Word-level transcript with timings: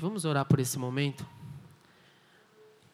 Vamos 0.00 0.24
orar 0.24 0.44
por 0.44 0.60
esse 0.60 0.78
momento? 0.78 1.26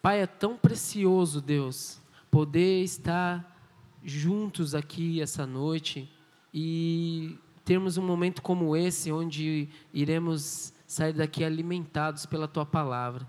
Pai, 0.00 0.22
é 0.22 0.26
tão 0.26 0.56
precioso, 0.56 1.40
Deus, 1.40 2.00
poder 2.30 2.82
estar 2.82 3.58
juntos 4.02 4.74
aqui 4.74 5.20
essa 5.20 5.46
noite 5.46 6.10
e 6.52 7.38
termos 7.64 7.96
um 7.96 8.06
momento 8.06 8.42
como 8.42 8.76
esse, 8.76 9.10
onde 9.10 9.68
iremos 9.92 10.72
sair 10.86 11.12
daqui 11.12 11.42
alimentados 11.42 12.26
pela 12.26 12.46
Tua 12.46 12.66
palavra. 12.66 13.28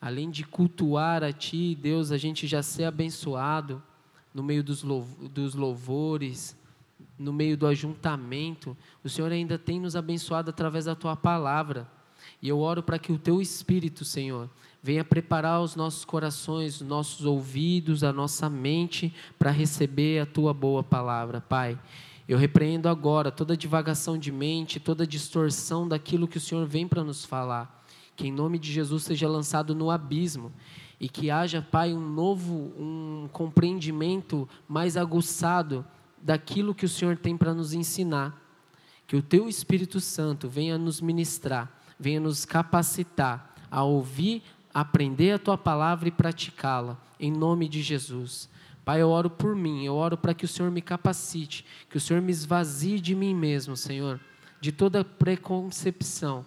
Além 0.00 0.30
de 0.30 0.44
cultuar 0.44 1.24
a 1.24 1.32
Ti, 1.32 1.74
Deus, 1.74 2.12
a 2.12 2.18
gente 2.18 2.46
já 2.46 2.62
ser 2.62 2.84
abençoado 2.84 3.82
no 4.34 4.42
meio 4.42 4.62
dos 4.62 4.82
louvores, 5.54 6.56
no 7.18 7.32
meio 7.32 7.56
do 7.56 7.66
ajuntamento. 7.66 8.76
O 9.02 9.08
Senhor 9.08 9.32
ainda 9.32 9.58
tem 9.58 9.80
nos 9.80 9.96
abençoado 9.96 10.50
através 10.50 10.84
da 10.84 10.94
Tua 10.94 11.16
palavra. 11.16 11.90
E 12.42 12.48
eu 12.48 12.60
oro 12.60 12.82
para 12.82 12.98
que 12.98 13.12
o 13.12 13.18
teu 13.18 13.40
Espírito, 13.40 14.04
Senhor, 14.04 14.50
venha 14.82 15.04
preparar 15.04 15.60
os 15.62 15.74
nossos 15.74 16.04
corações, 16.04 16.80
os 16.80 16.86
nossos 16.86 17.24
ouvidos, 17.24 18.04
a 18.04 18.12
nossa 18.12 18.48
mente 18.48 19.12
para 19.38 19.50
receber 19.50 20.20
a 20.20 20.26
tua 20.26 20.54
boa 20.54 20.82
palavra, 20.82 21.40
Pai. 21.40 21.78
Eu 22.28 22.38
repreendo 22.38 22.88
agora 22.88 23.30
toda 23.30 23.56
divagação 23.56 24.18
de 24.18 24.30
mente, 24.30 24.80
toda 24.80 25.06
distorção 25.06 25.88
daquilo 25.88 26.28
que 26.28 26.38
o 26.38 26.40
Senhor 26.40 26.66
vem 26.66 26.86
para 26.86 27.02
nos 27.02 27.24
falar. 27.24 27.84
Que 28.14 28.28
em 28.28 28.32
nome 28.32 28.58
de 28.58 28.72
Jesus 28.72 29.04
seja 29.04 29.28
lançado 29.28 29.74
no 29.74 29.90
abismo 29.90 30.52
e 31.00 31.08
que 31.08 31.30
haja, 31.30 31.60
Pai, 31.60 31.92
um 31.92 32.00
novo, 32.00 32.72
um 32.78 33.28
compreendimento 33.32 34.48
mais 34.68 34.96
aguçado 34.96 35.84
daquilo 36.20 36.74
que 36.74 36.84
o 36.84 36.88
Senhor 36.88 37.16
tem 37.16 37.36
para 37.36 37.54
nos 37.54 37.72
ensinar. 37.72 38.40
Que 39.06 39.16
o 39.16 39.22
teu 39.22 39.48
Espírito 39.48 40.00
Santo 40.00 40.48
venha 40.48 40.76
nos 40.78 41.00
ministrar 41.00 41.75
venha 41.98 42.20
nos 42.20 42.44
capacitar 42.44 43.54
a 43.70 43.82
ouvir, 43.82 44.42
aprender 44.72 45.32
a 45.32 45.38
tua 45.38 45.58
palavra 45.58 46.08
e 46.08 46.12
praticá-la, 46.12 46.96
em 47.18 47.30
nome 47.30 47.68
de 47.68 47.82
Jesus. 47.82 48.48
Pai, 48.84 49.02
eu 49.02 49.08
oro 49.08 49.28
por 49.28 49.56
mim, 49.56 49.84
eu 49.84 49.94
oro 49.94 50.16
para 50.16 50.32
que 50.32 50.44
o 50.44 50.48
Senhor 50.48 50.70
me 50.70 50.80
capacite, 50.80 51.64
que 51.90 51.96
o 51.96 52.00
Senhor 52.00 52.22
me 52.22 52.30
esvazie 52.30 53.00
de 53.00 53.14
mim 53.14 53.34
mesmo, 53.34 53.76
Senhor, 53.76 54.20
de 54.60 54.70
toda 54.70 55.04
preconcepção, 55.04 56.46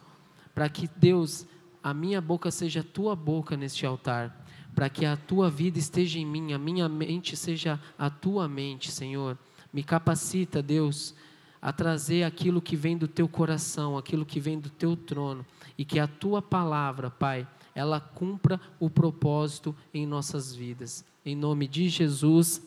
para 0.55 0.69
que 0.69 0.89
Deus, 0.95 1.45
a 1.83 1.93
minha 1.93 2.21
boca 2.21 2.49
seja 2.49 2.83
tua 2.83 3.15
boca 3.15 3.57
neste 3.57 3.85
altar, 3.85 4.45
para 4.73 4.89
que 4.89 5.05
a 5.05 5.17
tua 5.17 5.49
vida 5.49 5.77
esteja 5.77 6.19
em 6.19 6.25
mim, 6.25 6.53
a 6.53 6.57
minha 6.57 6.87
mente 6.87 7.35
seja 7.35 7.79
a 7.97 8.09
tua 8.09 8.47
mente, 8.47 8.91
Senhor. 8.91 9.37
Me 9.73 9.83
capacita, 9.83 10.63
Deus, 10.63 11.13
a 11.61 11.73
trazer 11.73 12.23
aquilo 12.23 12.61
que 12.61 12.75
vem 12.75 12.97
do 12.97 13.07
teu 13.07 13.27
coração, 13.27 13.97
aquilo 13.97 14.25
que 14.25 14.39
vem 14.39 14.59
do 14.59 14.69
teu 14.69 14.95
trono, 14.95 15.45
e 15.77 15.83
que 15.83 15.99
a 15.99 16.07
tua 16.07 16.41
palavra, 16.41 17.09
Pai, 17.09 17.47
ela 17.75 17.99
cumpra 17.99 18.59
o 18.79 18.89
propósito 18.89 19.75
em 19.93 20.05
nossas 20.05 20.53
vidas. 20.53 21.05
Em 21.25 21.35
nome 21.35 21.67
de 21.67 21.89
Jesus, 21.89 22.61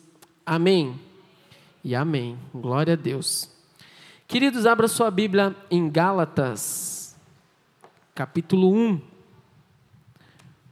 amém. 0.45 0.99
E 1.83 1.93
amém. 1.93 2.37
Glória 2.53 2.93
a 2.93 2.97
Deus. 2.97 3.51
Queridos, 4.27 4.65
abra 4.65 4.87
sua 4.87 5.11
Bíblia 5.11 5.55
em 5.69 5.89
Gálatas, 5.89 7.15
capítulo 8.15 8.73
1, 8.73 9.01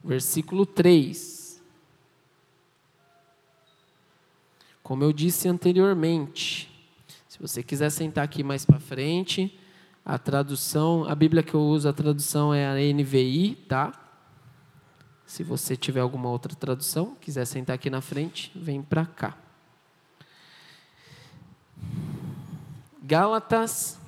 versículo 0.04 0.66
3. 0.66 1.62
Como 4.82 5.04
eu 5.04 5.14
disse 5.14 5.48
anteriormente, 5.48 6.71
você 7.42 7.64
quiser 7.64 7.90
sentar 7.90 8.24
aqui 8.24 8.44
mais 8.44 8.66
para 8.66 8.80
frente, 8.80 9.58
a 10.06 10.20
tradução, 10.20 11.06
a 11.06 11.16
Bíblia 11.16 11.42
que 11.42 11.56
eu 11.56 11.62
uso, 11.62 11.90
a 11.90 11.94
tradução 11.94 12.54
é 12.54 12.68
a 12.68 12.94
NVI, 12.94 13.56
tá? 13.68 13.92
Se 15.26 15.44
você 15.44 15.76
tiver 15.76 16.02
alguma 16.02 16.30
outra 16.30 16.54
tradução, 16.54 17.16
quiser 17.20 17.46
sentar 17.46 17.76
aqui 17.76 17.90
na 17.90 18.02
frente, 18.02 18.52
vem 18.54 18.82
para 18.82 19.06
cá. 19.06 19.38
Gálatas, 23.02 24.00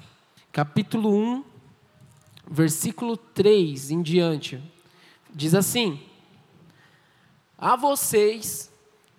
capítulo 0.52 1.16
1, 1.16 1.44
versículo 2.47 3.18
3 3.18 3.91
em 3.91 4.02
diante. 4.02 4.62
Diz 5.34 5.56
assim: 5.56 6.00
A 7.58 7.75
vocês 7.75 8.72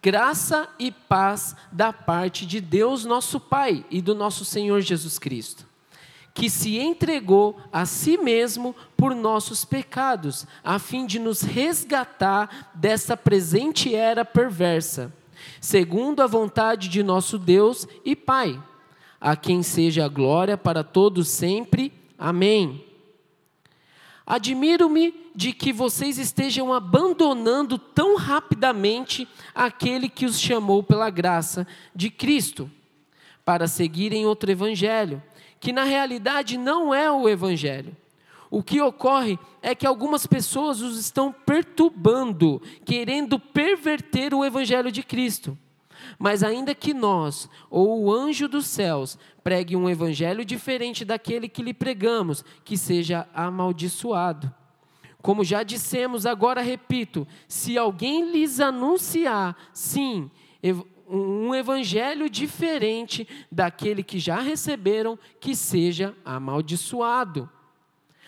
graça 0.05 0.69
e 0.79 0.91
paz 0.91 1.57
da 1.73 1.91
parte 1.91 2.45
de 2.45 2.61
Deus, 2.61 3.07
nosso 3.07 3.41
Pai, 3.41 3.87
e 3.91 4.03
do 4.03 4.15
nosso 4.15 4.45
Senhor 4.45 4.83
Jesus 4.83 5.19
Cristo, 5.19 5.67
que 6.35 6.51
se 6.51 6.77
entregou 6.77 7.59
a 7.73 7.87
si 7.87 8.19
mesmo 8.19 8.77
por 8.99 9.15
nossos 9.15 9.65
pecados, 9.65 10.47
a 10.63 10.79
fim 10.79 11.07
de 11.07 11.19
nos 11.19 11.41
resgatar 11.41 12.71
dessa 12.75 13.17
presente 13.17 13.95
era 13.95 14.27
perversa, 14.27 15.11
segundo 15.59 16.21
a 16.21 16.27
vontade 16.27 16.91
de 16.91 17.03
nosso 17.03 17.39
Deus 17.39 17.89
e 18.05 18.15
Pai, 18.15 18.63
a 19.19 19.35
quem 19.35 19.63
seja 19.63 20.05
a 20.05 20.09
glória 20.09 20.59
para 20.59 20.85
todos 20.85 21.29
sempre. 21.29 21.91
Amém. 22.19 22.85
Admiro-me 24.27 25.24
de 25.35 25.53
que 25.53 25.73
vocês 25.73 26.19
estejam 26.19 26.73
abandonando 26.73 27.77
tão 27.77 28.17
rapidamente 28.17 29.27
aquele 29.55 30.09
que 30.09 30.25
os 30.25 30.39
chamou 30.39 30.83
pela 30.83 31.11
graça 31.11 31.67
de 31.95 32.11
Cristo, 32.11 32.71
para 33.45 33.67
seguirem 33.67 34.25
outro 34.25 34.51
evangelho, 34.51 35.23
que 35.59 35.73
na 35.73 35.85
realidade 35.85 36.57
não 36.57 36.95
é 36.95 37.11
o 37.11 37.29
evangelho. 37.29 37.97
O 38.51 38.63
que 38.63 38.81
ocorre 38.81 39.39
é 39.61 39.75
que 39.75 39.87
algumas 39.87 40.27
pessoas 40.27 40.81
os 40.81 40.99
estão 40.99 41.33
perturbando, 41.33 42.63
querendo 42.85 43.39
perverter 43.39 44.33
o 44.33 44.45
evangelho 44.45 44.93
de 44.93 45.03
Cristo. 45.03 45.59
Mas 46.19 46.43
ainda 46.43 46.75
que 46.75 46.95
nós, 46.95 47.49
ou 47.69 48.05
o 48.05 48.13
anjo 48.13 48.47
dos 48.47 48.67
céus, 48.67 49.19
pregue 49.43 49.75
um 49.75 49.91
evangelho 49.91 50.45
diferente 50.45 51.05
daquele 51.05 51.49
que 51.49 51.63
lhe 51.63 51.75
pregamos, 51.75 52.45
que 52.65 52.77
seja 52.77 53.27
amaldiçoado. 53.35 54.53
Como 55.25 55.43
já 55.43 55.63
dissemos, 55.63 56.27
agora 56.27 56.61
repito: 56.61 57.27
se 57.49 57.79
alguém 57.79 58.31
lhes 58.31 58.61
anunciar, 58.61 59.57
sim, 59.73 60.31
um 61.09 61.55
evangelho 61.55 62.29
diferente 62.29 63.27
daquele 63.51 64.03
que 64.03 64.19
já 64.19 64.39
receberam, 64.41 65.19
que 65.41 65.57
seja 65.57 66.15
amaldiçoado. 66.27 67.49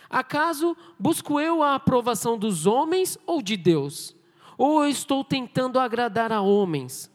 Acaso 0.08 0.74
busco 0.98 1.38
eu 1.38 1.62
a 1.62 1.74
aprovação 1.74 2.38
dos 2.38 2.64
homens 2.64 3.18
ou 3.26 3.42
de 3.42 3.58
Deus? 3.58 4.16
Ou 4.56 4.86
estou 4.86 5.22
tentando 5.22 5.78
agradar 5.78 6.32
a 6.32 6.40
homens? 6.40 7.10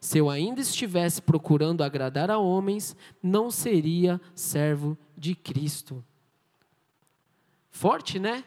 Se 0.00 0.16
eu 0.16 0.30
ainda 0.30 0.60
estivesse 0.60 1.20
procurando 1.20 1.82
agradar 1.82 2.30
a 2.30 2.38
homens, 2.38 2.94
não 3.20 3.50
seria 3.50 4.20
servo 4.32 4.96
de 5.18 5.34
Cristo. 5.34 6.04
Forte, 7.72 8.20
né? 8.20 8.44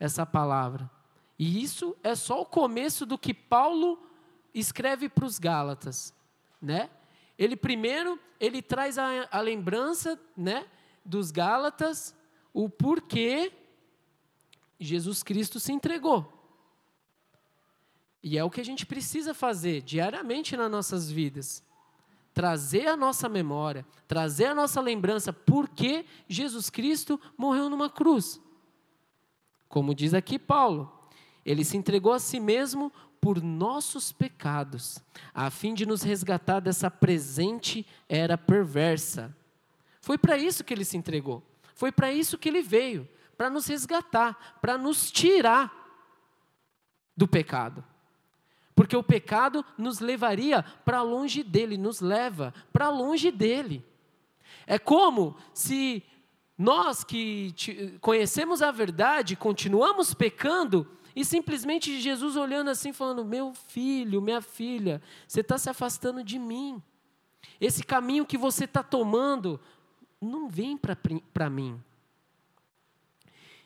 Essa 0.00 0.26
palavra. 0.26 0.90
E 1.38 1.62
isso 1.62 1.96
é 2.02 2.16
só 2.16 2.42
o 2.42 2.46
começo 2.46 3.06
do 3.06 3.16
que 3.16 3.32
Paulo 3.32 4.02
escreve 4.52 5.08
para 5.08 5.24
os 5.24 5.38
Gálatas, 5.38 6.12
né? 6.60 6.90
Ele 7.38 7.56
primeiro, 7.56 8.18
ele 8.38 8.60
traz 8.60 8.98
a, 8.98 9.28
a 9.30 9.40
lembrança, 9.40 10.20
né, 10.36 10.66
dos 11.04 11.30
Gálatas, 11.30 12.14
o 12.52 12.68
porquê 12.68 13.52
Jesus 14.78 15.22
Cristo 15.22 15.58
se 15.58 15.72
entregou. 15.72 16.30
E 18.22 18.36
é 18.36 18.44
o 18.44 18.50
que 18.50 18.60
a 18.60 18.64
gente 18.64 18.84
precisa 18.84 19.32
fazer 19.32 19.80
diariamente 19.80 20.56
nas 20.56 20.70
nossas 20.70 21.10
vidas. 21.10 21.62
Trazer 22.34 22.86
a 22.86 22.96
nossa 22.96 23.28
memória, 23.28 23.86
trazer 24.06 24.46
a 24.46 24.54
nossa 24.54 24.80
lembrança, 24.80 25.32
porque 25.32 26.04
Jesus 26.28 26.68
Cristo 26.68 27.20
morreu 27.36 27.70
numa 27.70 27.88
cruz. 27.88 28.40
Como 29.70 29.94
diz 29.94 30.12
aqui 30.12 30.36
Paulo, 30.36 30.92
ele 31.46 31.64
se 31.64 31.76
entregou 31.76 32.12
a 32.12 32.18
si 32.18 32.40
mesmo 32.40 32.92
por 33.20 33.40
nossos 33.40 34.10
pecados, 34.10 34.98
a 35.32 35.48
fim 35.48 35.74
de 35.74 35.86
nos 35.86 36.02
resgatar 36.02 36.58
dessa 36.58 36.90
presente 36.90 37.86
era 38.08 38.36
perversa. 38.36 39.34
Foi 40.00 40.18
para 40.18 40.36
isso 40.36 40.64
que 40.64 40.74
ele 40.74 40.84
se 40.84 40.96
entregou. 40.96 41.42
Foi 41.74 41.92
para 41.92 42.12
isso 42.12 42.36
que 42.36 42.48
ele 42.48 42.62
veio, 42.62 43.08
para 43.36 43.48
nos 43.48 43.66
resgatar, 43.66 44.58
para 44.60 44.76
nos 44.76 45.10
tirar 45.10 45.72
do 47.16 47.28
pecado. 47.28 47.84
Porque 48.74 48.96
o 48.96 49.04
pecado 49.04 49.64
nos 49.78 50.00
levaria 50.00 50.62
para 50.62 51.02
longe 51.02 51.44
dele, 51.44 51.76
nos 51.76 52.00
leva 52.00 52.52
para 52.72 52.88
longe 52.88 53.30
dele. 53.30 53.84
É 54.66 54.78
como 54.78 55.36
se 55.52 56.02
nós 56.60 57.02
que 57.02 57.54
conhecemos 58.02 58.60
a 58.60 58.70
verdade, 58.70 59.34
continuamos 59.34 60.12
pecando 60.12 60.86
e 61.16 61.24
simplesmente 61.24 61.98
Jesus 61.98 62.36
olhando 62.36 62.68
assim, 62.68 62.92
falando: 62.92 63.24
Meu 63.24 63.54
filho, 63.54 64.20
minha 64.20 64.42
filha, 64.42 65.00
você 65.26 65.40
está 65.40 65.56
se 65.56 65.70
afastando 65.70 66.22
de 66.22 66.38
mim. 66.38 66.82
Esse 67.58 67.82
caminho 67.82 68.26
que 68.26 68.36
você 68.36 68.66
está 68.66 68.82
tomando 68.82 69.58
não 70.20 70.50
vem 70.50 70.76
para 70.76 71.48
mim. 71.48 71.82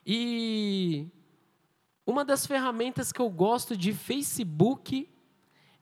E 0.07 1.09
Uma 2.07 2.25
das 2.25 2.47
ferramentas 2.47 3.11
que 3.11 3.21
eu 3.21 3.29
gosto 3.29 3.77
de 3.77 3.93
Facebook 3.93 5.09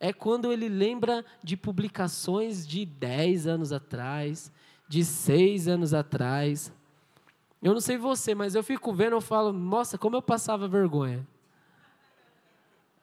é 0.00 0.14
quando 0.14 0.50
ele 0.50 0.66
lembra 0.66 1.22
de 1.44 1.58
publicações 1.58 2.66
de 2.66 2.86
10 2.86 3.46
anos 3.46 3.70
atrás, 3.70 4.50
de 4.88 5.04
6 5.04 5.68
anos 5.68 5.92
atrás. 5.92 6.72
Eu 7.62 7.72
não 7.72 7.80
sei 7.80 7.96
você, 7.96 8.34
mas 8.34 8.56
eu 8.56 8.62
fico 8.64 8.92
vendo, 8.92 9.12
eu 9.12 9.20
falo, 9.20 9.52
nossa, 9.52 9.96
como 9.96 10.16
eu 10.16 10.22
passava 10.22 10.66
vergonha. 10.66 11.24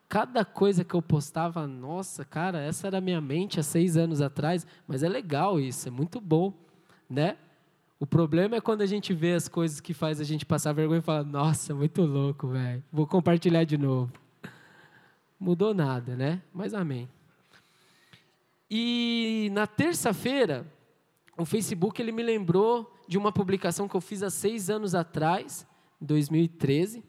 Cada 0.10 0.44
coisa 0.44 0.84
que 0.84 0.94
eu 0.94 1.02
postava, 1.02 1.66
nossa, 1.66 2.26
cara, 2.26 2.60
essa 2.60 2.88
era 2.88 2.98
a 2.98 3.02
minha 3.02 3.22
mente 3.22 3.60
há 3.60 3.64
seis 3.64 3.96
anos 3.96 4.22
atrás, 4.22 4.68
mas 4.86 5.02
é 5.02 5.08
legal 5.08 5.60
isso, 5.60 5.88
é 5.88 5.92
muito 5.92 6.20
bom, 6.20 6.54
né? 7.10 7.38
O 8.00 8.06
problema 8.06 8.56
é 8.56 8.62
quando 8.62 8.82
a 8.82 8.86
gente 8.86 9.14
vê 9.14 9.34
as 9.34 9.48
coisas 9.48 9.80
que 9.80 9.94
faz 9.94 10.20
a 10.20 10.24
gente 10.24 10.46
passar 10.46 10.74
vergonha 10.74 11.00
e 11.00 11.04
fala, 11.04 11.24
nossa, 11.24 11.76
muito 11.76 12.02
louco, 12.02 12.48
velho. 12.48 12.84
Vou 12.92 13.06
compartilhar 13.06 13.64
de 13.66 13.78
novo. 13.78 14.12
Mudou 15.40 15.74
nada, 15.74 16.16
né? 16.16 16.42
Mas 16.54 16.74
amém. 16.74 17.10
E 18.70 19.50
na 19.54 19.68
terça-feira, 19.68 20.66
o 21.38 21.46
Facebook 21.46 22.02
ele 22.02 22.12
me 22.12 22.24
lembrou 22.24 22.99
de 23.10 23.18
uma 23.18 23.32
publicação 23.32 23.88
que 23.88 23.96
eu 23.96 24.02
fiz 24.02 24.22
há 24.22 24.30
seis 24.30 24.70
anos 24.70 24.94
atrás, 24.94 25.66
2013. 26.00 27.04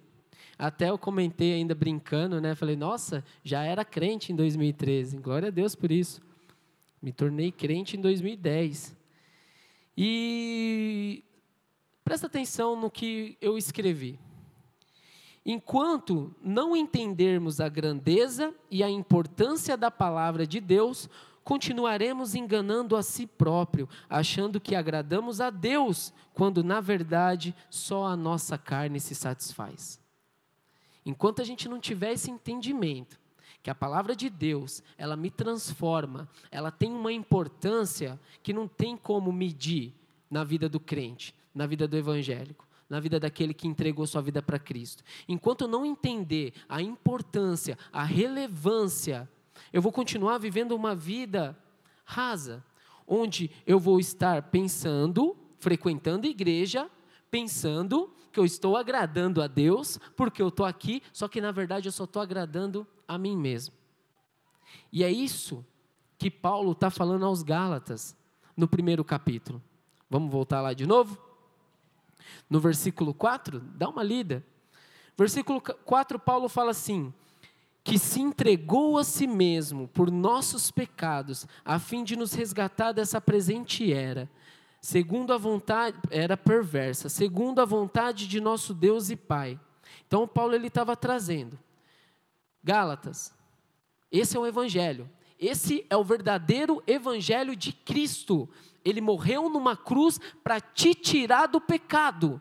Até 0.58 0.88
eu 0.88 0.97
comentei 0.97 1.52
ainda 1.52 1.75
brincando, 1.75 2.41
né? 2.41 2.55
Falei, 2.55 2.75
nossa, 2.75 3.23
já 3.44 3.64
era 3.64 3.85
crente 3.85 4.32
em 4.32 4.35
2013. 4.35 5.19
Glória 5.19 5.49
a 5.49 5.50
Deus 5.50 5.75
por 5.75 5.93
isso. 5.93 6.23
Me 7.02 7.12
tornei 7.12 7.52
crente 7.52 7.99
em 7.99 8.00
2010. 8.00 8.97
E 9.94 11.23
presta 12.02 12.29
atenção 12.29 12.81
no 12.81 12.91
que 12.91 13.37
eu 13.38 13.58
escrevi. 13.58 14.19
Enquanto 15.44 16.35
não 16.43 16.75
entendermos 16.75 17.61
a 17.61 17.69
grandeza 17.69 18.55
e 18.70 18.82
a 18.82 18.88
importância 18.88 19.76
da 19.76 19.91
palavra 19.91 20.47
de 20.47 20.61
Deus, 20.61 21.11
continuaremos 21.50 22.37
enganando 22.37 22.97
a 22.97 23.02
si 23.02 23.26
próprio, 23.26 23.88
achando 24.08 24.61
que 24.61 24.76
agradamos 24.76 25.41
a 25.41 25.50
Deus, 25.50 26.14
quando 26.32 26.62
na 26.62 26.81
verdade 26.81 27.52
só 27.69 28.06
a 28.06 28.17
nossa 28.17 28.56
carne 28.56 29.00
se 29.00 29.17
satisfaz. 29.17 30.00
Enquanto 31.05 31.43
a 31.43 31.44
gente 31.44 31.69
não 31.69 31.81
tiver 31.81 32.12
esse 32.12 32.31
entendimento, 32.31 33.19
que 33.64 33.69
a 33.69 33.75
palavra 33.75 34.14
de 34.14 34.31
Deus, 34.31 34.81
ela 34.97 35.17
me 35.17 35.29
transforma, 35.29 36.29
ela 36.52 36.70
tem 36.70 36.93
uma 36.93 37.12
importância 37.12 38.17
que 38.44 38.52
não 38.52 38.69
tem 38.69 38.97
como 38.97 39.32
medir 39.32 39.93
na 40.31 40.44
vida 40.44 40.69
do 40.69 40.79
crente, 40.79 41.35
na 41.52 41.67
vida 41.67 41.88
do 41.88 41.97
evangélico, 41.97 42.64
na 42.88 43.00
vida 43.00 43.19
daquele 43.19 43.52
que 43.52 43.67
entregou 43.67 44.06
sua 44.06 44.23
vida 44.23 44.41
para 44.41 44.61
Cristo. 44.61 45.02
Enquanto 45.26 45.62
eu 45.62 45.69
não 45.69 45.85
entender 45.85 46.52
a 46.69 46.81
importância, 46.81 47.76
a 47.93 48.05
relevância, 48.05 49.29
eu 49.72 49.81
vou 49.81 49.93
continuar 49.93 50.38
vivendo 50.38 50.72
uma 50.72 50.94
vida 50.94 51.56
rasa, 52.05 52.64
onde 53.06 53.50
eu 53.67 53.78
vou 53.78 54.00
estar 54.00 54.43
pensando, 54.50 55.37
frequentando 55.58 56.26
igreja, 56.26 56.90
pensando 57.31 58.12
que 58.32 58.38
eu 58.38 58.44
estou 58.44 58.76
agradando 58.76 59.43
a 59.43 59.46
Deus, 59.46 59.99
porque 60.17 60.40
eu 60.40 60.49
estou 60.49 60.67
aqui, 60.67 61.02
só 61.12 61.28
que 61.28 61.40
na 61.40 61.50
verdade 61.50 61.88
eu 61.88 61.93
só 61.93 62.05
estou 62.05 62.22
agradando 62.22 62.87
a 63.06 63.19
mim 63.19 63.37
mesmo. 63.37 63.75
E 64.93 65.02
é 65.02 65.11
isso 65.11 65.64
que 66.19 66.31
Paulo 66.31 66.73
está 66.73 66.90
falando 66.90 67.25
aos 67.25 67.43
Gálatas, 67.43 68.16
no 68.56 68.69
primeiro 68.69 69.05
capítulo. 69.05 69.62
Vamos 70.08 70.31
voltar 70.31 70.61
lá 70.61 70.73
de 70.75 70.87
novo? 70.87 71.19
No 72.49 72.61
versículo 72.61 73.14
4, 73.14 73.61
dá 73.61 73.88
uma 73.88 74.02
lida. 74.02 74.44
Versículo 75.16 75.61
4, 75.61 76.19
Paulo 76.19 76.49
fala 76.49 76.70
assim: 76.70 77.12
que 77.82 77.98
se 77.98 78.20
entregou 78.20 78.98
a 78.98 79.04
si 79.04 79.26
mesmo 79.26 79.88
por 79.88 80.10
nossos 80.10 80.70
pecados, 80.70 81.46
a 81.64 81.78
fim 81.78 82.04
de 82.04 82.16
nos 82.16 82.32
resgatar 82.34 82.92
dessa 82.92 83.20
presente 83.20 83.92
era, 83.92 84.30
segundo 84.80 85.32
a 85.32 85.38
vontade, 85.38 85.98
era 86.10 86.36
perversa, 86.36 87.08
segundo 87.08 87.60
a 87.60 87.64
vontade 87.64 88.28
de 88.28 88.40
nosso 88.40 88.74
Deus 88.74 89.10
e 89.10 89.16
Pai. 89.16 89.58
Então 90.06 90.28
Paulo 90.28 90.54
ele 90.54 90.66
estava 90.66 90.94
trazendo 90.96 91.58
Gálatas. 92.62 93.34
Esse 94.10 94.36
é 94.36 94.40
o 94.40 94.46
evangelho. 94.46 95.08
Esse 95.38 95.86
é 95.88 95.96
o 95.96 96.04
verdadeiro 96.04 96.82
evangelho 96.86 97.56
de 97.56 97.72
Cristo. 97.72 98.48
Ele 98.84 99.00
morreu 99.00 99.48
numa 99.48 99.76
cruz 99.76 100.20
para 100.44 100.60
te 100.60 100.94
tirar 100.94 101.46
do 101.46 101.60
pecado, 101.60 102.40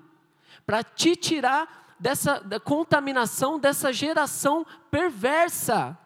para 0.65 0.83
te 0.83 1.15
tirar 1.15 1.88
dessa 1.99 2.39
da 2.39 2.59
contaminação 2.59 3.59
dessa 3.59 3.91
geração 3.91 4.65
perversa. 4.89 5.97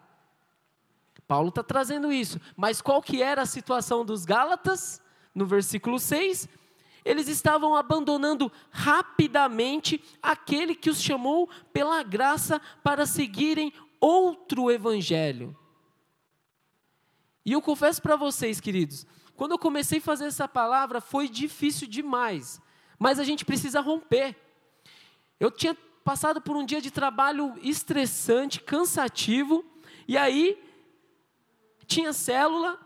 Paulo 1.27 1.49
está 1.49 1.63
trazendo 1.63 2.11
isso. 2.11 2.39
Mas 2.55 2.81
qual 2.81 3.01
que 3.01 3.21
era 3.21 3.41
a 3.41 3.45
situação 3.45 4.05
dos 4.05 4.25
Gálatas? 4.25 5.01
No 5.33 5.45
versículo 5.45 5.99
6, 5.99 6.47
eles 7.03 7.27
estavam 7.27 7.75
abandonando 7.75 8.51
rapidamente 8.69 10.03
aquele 10.21 10.75
que 10.75 10.89
os 10.89 11.01
chamou 11.01 11.49
pela 11.71 12.03
graça 12.03 12.61
para 12.83 13.05
seguirem 13.05 13.73
outro 13.99 14.69
evangelho. 14.69 15.57
E 17.45 17.51
eu 17.51 17.61
confesso 17.61 18.01
para 18.01 18.15
vocês, 18.15 18.59
queridos, 18.59 19.05
quando 19.35 19.51
eu 19.51 19.59
comecei 19.59 19.97
a 19.99 20.01
fazer 20.01 20.25
essa 20.25 20.47
palavra 20.47 21.01
foi 21.01 21.27
difícil 21.27 21.87
demais, 21.87 22.61
mas 22.97 23.19
a 23.19 23.23
gente 23.23 23.43
precisa 23.43 23.81
romper. 23.81 24.35
Eu 25.43 25.51
tinha 25.51 25.75
passado 26.05 26.39
por 26.39 26.55
um 26.55 26.65
dia 26.65 26.79
de 26.79 26.89
trabalho 26.89 27.53
estressante, 27.61 28.61
cansativo, 28.61 29.65
e 30.07 30.17
aí 30.17 30.57
tinha 31.85 32.13
célula, 32.13 32.79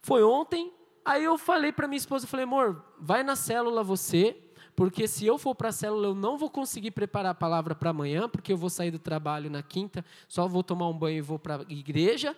foi 0.00 0.22
ontem, 0.22 0.72
aí 1.04 1.24
eu 1.24 1.36
falei 1.36 1.72
para 1.72 1.88
minha 1.88 1.96
esposa, 1.96 2.24
falei, 2.24 2.44
amor, 2.44 2.84
vai 3.00 3.24
na 3.24 3.34
célula 3.34 3.82
você, 3.82 4.36
porque 4.76 5.08
se 5.08 5.26
eu 5.26 5.36
for 5.38 5.56
para 5.56 5.70
a 5.70 5.72
célula, 5.72 6.06
eu 6.06 6.14
não 6.14 6.38
vou 6.38 6.48
conseguir 6.48 6.92
preparar 6.92 7.32
a 7.32 7.34
palavra 7.34 7.74
para 7.74 7.90
amanhã, 7.90 8.28
porque 8.28 8.52
eu 8.52 8.56
vou 8.56 8.70
sair 8.70 8.92
do 8.92 9.00
trabalho 9.00 9.50
na 9.50 9.60
quinta, 9.60 10.04
só 10.28 10.46
vou 10.46 10.62
tomar 10.62 10.88
um 10.88 10.96
banho 10.96 11.18
e 11.18 11.20
vou 11.20 11.36
para 11.36 11.56
a 11.56 11.62
igreja. 11.62 12.36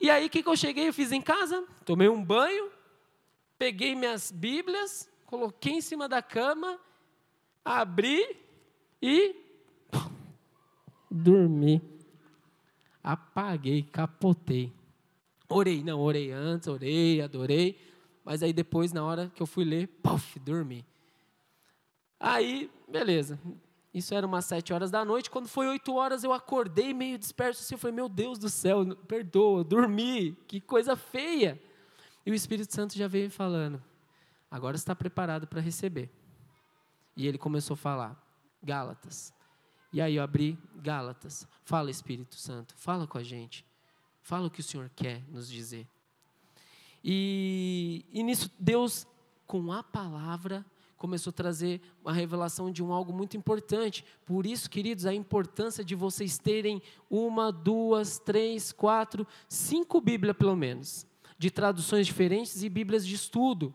E 0.00 0.08
aí, 0.08 0.26
o 0.26 0.30
que, 0.30 0.40
que 0.40 0.48
eu 0.48 0.56
cheguei? 0.56 0.86
Eu 0.86 0.94
fiz 0.94 1.10
em 1.10 1.20
casa, 1.20 1.64
tomei 1.84 2.08
um 2.08 2.24
banho, 2.24 2.70
peguei 3.58 3.96
minhas 3.96 4.30
Bíblias, 4.30 5.10
coloquei 5.26 5.72
em 5.72 5.80
cima 5.80 6.08
da 6.08 6.22
cama, 6.22 6.78
abri 7.64 8.36
e 9.00 9.34
dormi. 11.10 11.80
Apaguei, 13.02 13.82
capotei. 13.82 14.72
Orei, 15.48 15.82
não, 15.84 16.00
orei 16.00 16.32
antes, 16.32 16.68
orei, 16.68 17.20
adorei, 17.20 17.78
mas 18.24 18.42
aí 18.42 18.52
depois, 18.52 18.92
na 18.92 19.04
hora 19.04 19.30
que 19.34 19.42
eu 19.42 19.46
fui 19.46 19.64
ler, 19.64 19.86
puff, 20.02 20.38
dormi. 20.40 20.84
Aí, 22.18 22.70
beleza. 22.88 23.38
Isso 23.92 24.14
era 24.14 24.26
umas 24.26 24.46
sete 24.46 24.72
horas 24.72 24.90
da 24.90 25.04
noite. 25.04 25.30
Quando 25.30 25.46
foi 25.46 25.68
oito 25.68 25.94
horas, 25.94 26.24
eu 26.24 26.32
acordei 26.32 26.92
meio 26.92 27.16
disperso 27.18 27.62
assim. 27.62 27.74
Eu 27.74 27.78
falei, 27.78 27.94
meu 27.94 28.08
Deus 28.08 28.38
do 28.38 28.48
céu, 28.48 28.96
perdoa, 29.06 29.62
dormi. 29.62 30.36
Que 30.48 30.60
coisa 30.60 30.96
feia. 30.96 31.60
E 32.26 32.30
o 32.30 32.34
Espírito 32.34 32.74
Santo 32.74 32.96
já 32.96 33.06
veio 33.06 33.30
falando: 33.30 33.80
agora 34.50 34.74
está 34.74 34.96
preparado 34.96 35.46
para 35.46 35.60
receber. 35.60 36.10
E 37.16 37.26
ele 37.26 37.38
começou 37.38 37.74
a 37.74 37.78
falar: 37.78 38.20
Gálatas. 38.62 39.32
E 39.92 40.00
aí 40.00 40.16
eu 40.16 40.22
abri 40.22 40.58
Gálatas. 40.76 41.46
Fala, 41.64 41.90
Espírito 41.90 42.36
Santo, 42.36 42.74
fala 42.76 43.06
com 43.06 43.18
a 43.18 43.22
gente. 43.22 43.64
Fala 44.20 44.46
o 44.46 44.50
que 44.50 44.60
o 44.60 44.64
Senhor 44.64 44.90
quer 44.96 45.22
nos 45.28 45.48
dizer. 45.48 45.86
E, 47.02 48.04
e 48.10 48.22
nisso, 48.22 48.50
Deus, 48.58 49.06
com 49.46 49.70
a 49.70 49.82
palavra, 49.82 50.64
começou 50.96 51.30
a 51.30 51.34
trazer 51.34 51.82
uma 52.02 52.14
revelação 52.14 52.72
de 52.72 52.82
um 52.82 52.92
algo 52.92 53.12
muito 53.12 53.36
importante. 53.36 54.04
Por 54.24 54.46
isso, 54.46 54.70
queridos, 54.70 55.04
a 55.04 55.12
importância 55.12 55.84
de 55.84 55.94
vocês 55.94 56.38
terem 56.38 56.82
uma, 57.10 57.52
duas, 57.52 58.18
três, 58.18 58.72
quatro, 58.72 59.26
cinco 59.46 60.00
Bíblias 60.00 60.36
pelo 60.36 60.56
menos, 60.56 61.06
de 61.38 61.50
traduções 61.50 62.06
diferentes 62.06 62.62
e 62.62 62.68
Bíblias 62.70 63.06
de 63.06 63.14
estudo. 63.14 63.74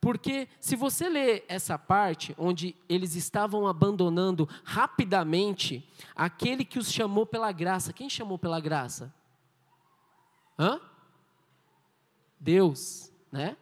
Porque 0.00 0.48
se 0.60 0.76
você 0.76 1.08
ler 1.08 1.44
essa 1.48 1.78
parte, 1.78 2.34
onde 2.38 2.76
eles 2.88 3.14
estavam 3.14 3.66
abandonando 3.66 4.48
rapidamente 4.62 5.88
aquele 6.14 6.64
que 6.64 6.78
os 6.78 6.92
chamou 6.92 7.26
pela 7.26 7.50
graça, 7.50 7.92
quem 7.92 8.08
chamou 8.08 8.38
pela 8.38 8.60
graça? 8.60 9.12
Hã? 10.58 10.80
Deus, 12.38 13.12
né? 13.32 13.56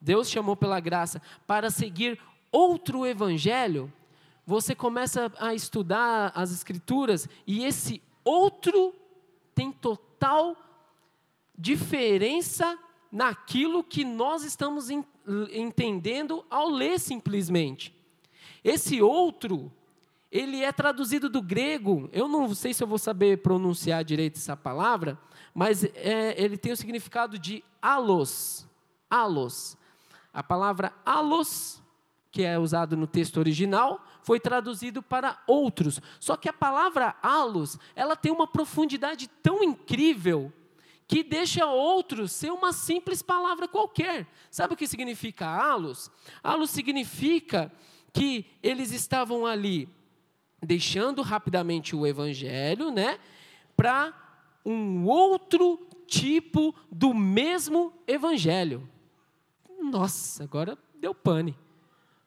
Deus 0.00 0.28
chamou 0.28 0.56
pela 0.56 0.78
graça 0.80 1.22
para 1.46 1.70
seguir 1.70 2.20
outro 2.52 3.06
evangelho, 3.06 3.92
você 4.46 4.74
começa 4.74 5.32
a 5.38 5.54
estudar 5.54 6.32
as 6.34 6.50
escrituras 6.52 7.28
e 7.46 7.64
esse 7.64 8.02
outro 8.24 8.94
tem 9.54 9.70
total 9.70 10.56
diferença 11.56 12.78
naquilo 13.10 13.82
que 13.82 14.04
nós 14.04 14.44
estamos 14.44 14.90
entendendo 14.90 15.17
ao 16.50 16.68
ler 16.68 16.98
simplesmente. 16.98 17.94
Esse 18.62 19.00
outro, 19.00 19.72
ele 20.30 20.62
é 20.62 20.72
traduzido 20.72 21.28
do 21.28 21.40
grego, 21.40 22.08
eu 22.12 22.28
não 22.28 22.54
sei 22.54 22.74
se 22.74 22.82
eu 22.82 22.86
vou 22.86 22.98
saber 22.98 23.38
pronunciar 23.38 24.04
direito 24.04 24.36
essa 24.36 24.56
palavra, 24.56 25.18
mas 25.54 25.84
é, 25.84 26.34
ele 26.36 26.56
tem 26.56 26.72
o 26.72 26.76
significado 26.76 27.38
de 27.38 27.64
alos. 27.80 28.66
Alos. 29.08 29.76
A 30.32 30.42
palavra 30.42 30.92
alos, 31.04 31.82
que 32.30 32.44
é 32.44 32.58
usado 32.58 32.96
no 32.96 33.06
texto 33.06 33.38
original, 33.38 34.04
foi 34.22 34.38
traduzido 34.38 35.02
para 35.02 35.42
outros. 35.46 36.00
Só 36.20 36.36
que 36.36 36.48
a 36.48 36.52
palavra 36.52 37.16
alos, 37.22 37.78
ela 37.96 38.14
tem 38.14 38.30
uma 38.30 38.46
profundidade 38.46 39.26
tão 39.42 39.64
incrível 39.64 40.52
que 41.08 41.24
deixa 41.24 41.64
outros 41.66 42.32
ser 42.32 42.52
uma 42.52 42.70
simples 42.70 43.22
palavra 43.22 43.66
qualquer. 43.66 44.28
Sabe 44.50 44.74
o 44.74 44.76
que 44.76 44.86
significa 44.86 45.46
alos? 45.46 46.10
Alos 46.42 46.70
significa 46.70 47.72
que 48.12 48.44
eles 48.62 48.92
estavam 48.92 49.46
ali 49.46 49.88
deixando 50.62 51.22
rapidamente 51.22 51.96
o 51.96 52.06
evangelho, 52.06 52.90
né, 52.90 53.18
para 53.74 54.12
um 54.64 55.06
outro 55.06 55.88
tipo 56.06 56.74
do 56.90 57.14
mesmo 57.14 57.92
evangelho. 58.06 58.86
Nossa, 59.80 60.44
agora 60.44 60.76
deu 60.94 61.14
pane. 61.14 61.56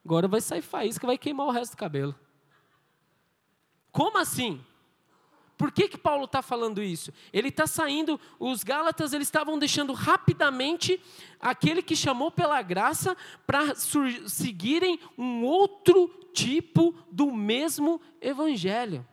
Agora 0.04 0.28
vai 0.28 0.42
sair 0.42 0.62
faísca, 0.62 1.06
vai 1.06 1.18
queimar 1.18 1.46
o 1.46 1.52
resto 1.52 1.74
do 1.74 1.78
cabelo. 1.78 2.16
Como 3.92 4.18
assim? 4.18 4.64
Por 5.62 5.72
que, 5.72 5.88
que 5.88 5.98
Paulo 5.98 6.26
está 6.26 6.42
falando 6.42 6.82
isso? 6.82 7.14
Ele 7.32 7.50
está 7.50 7.68
saindo, 7.68 8.20
os 8.40 8.64
Gálatas 8.64 9.14
eles 9.14 9.28
estavam 9.28 9.60
deixando 9.60 9.94
rapidamente 9.94 11.00
aquele 11.40 11.84
que 11.84 11.96
chamou 11.96 12.32
pela 12.32 12.60
graça 12.64 13.16
para 13.46 13.76
seguirem 13.76 15.00
um 15.16 15.44
outro 15.44 16.08
tipo 16.34 16.96
do 17.12 17.32
mesmo 17.32 18.02
evangelho. 18.20 19.08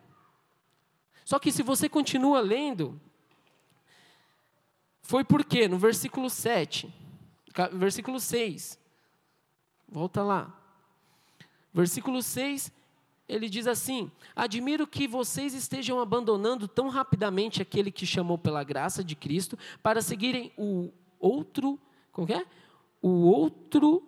Só 1.23 1.37
que 1.37 1.51
se 1.51 1.61
você 1.61 1.87
continua 1.87 2.39
lendo, 2.39 2.99
foi 5.03 5.23
porque 5.23 5.67
no 5.67 5.77
versículo 5.77 6.31
7, 6.31 6.91
versículo 7.73 8.19
6, 8.19 8.79
volta 9.87 10.23
lá. 10.23 10.51
Versículo 11.71 12.23
6, 12.23 12.71
ele 13.29 13.47
diz 13.47 13.67
assim: 13.67 14.11
Admiro 14.35 14.87
que 14.87 15.07
vocês 15.07 15.53
estejam 15.53 15.99
abandonando 16.01 16.67
tão 16.67 16.89
rapidamente 16.89 17.61
aquele 17.61 17.91
que 17.91 18.05
chamou 18.05 18.37
pela 18.37 18.63
graça 18.63 19.03
de 19.03 19.15
Cristo 19.15 19.57
para 19.83 20.01
seguirem 20.01 20.51
o 20.57 20.91
outro, 21.19 21.79
como 22.11 22.31
é? 22.33 22.43
O 23.01 23.27
outro, 23.27 24.03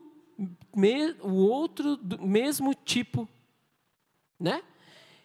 me, 0.76 1.12
o 1.22 1.36
outro 1.36 2.00
mesmo 2.20 2.74
tipo, 2.74 3.30
né? 4.40 4.64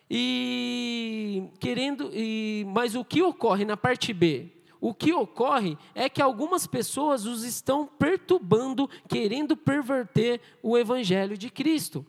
E 0.09 1.49
querendo, 1.59 2.11
e, 2.12 2.65
mas 2.69 2.95
o 2.95 3.05
que 3.05 3.23
ocorre 3.23 3.65
na 3.65 3.76
parte 3.76 4.12
B? 4.12 4.53
O 4.81 4.95
que 4.95 5.12
ocorre 5.12 5.76
é 5.95 6.09
que 6.09 6.23
algumas 6.23 6.67
pessoas 6.67 7.25
os 7.25 7.43
estão 7.43 7.87
perturbando, 7.87 8.88
querendo 9.09 9.57
perverter 9.57 10.41
o 10.62 10.76
evangelho 10.76 11.37
de 11.37 11.50
Cristo. 11.50 12.07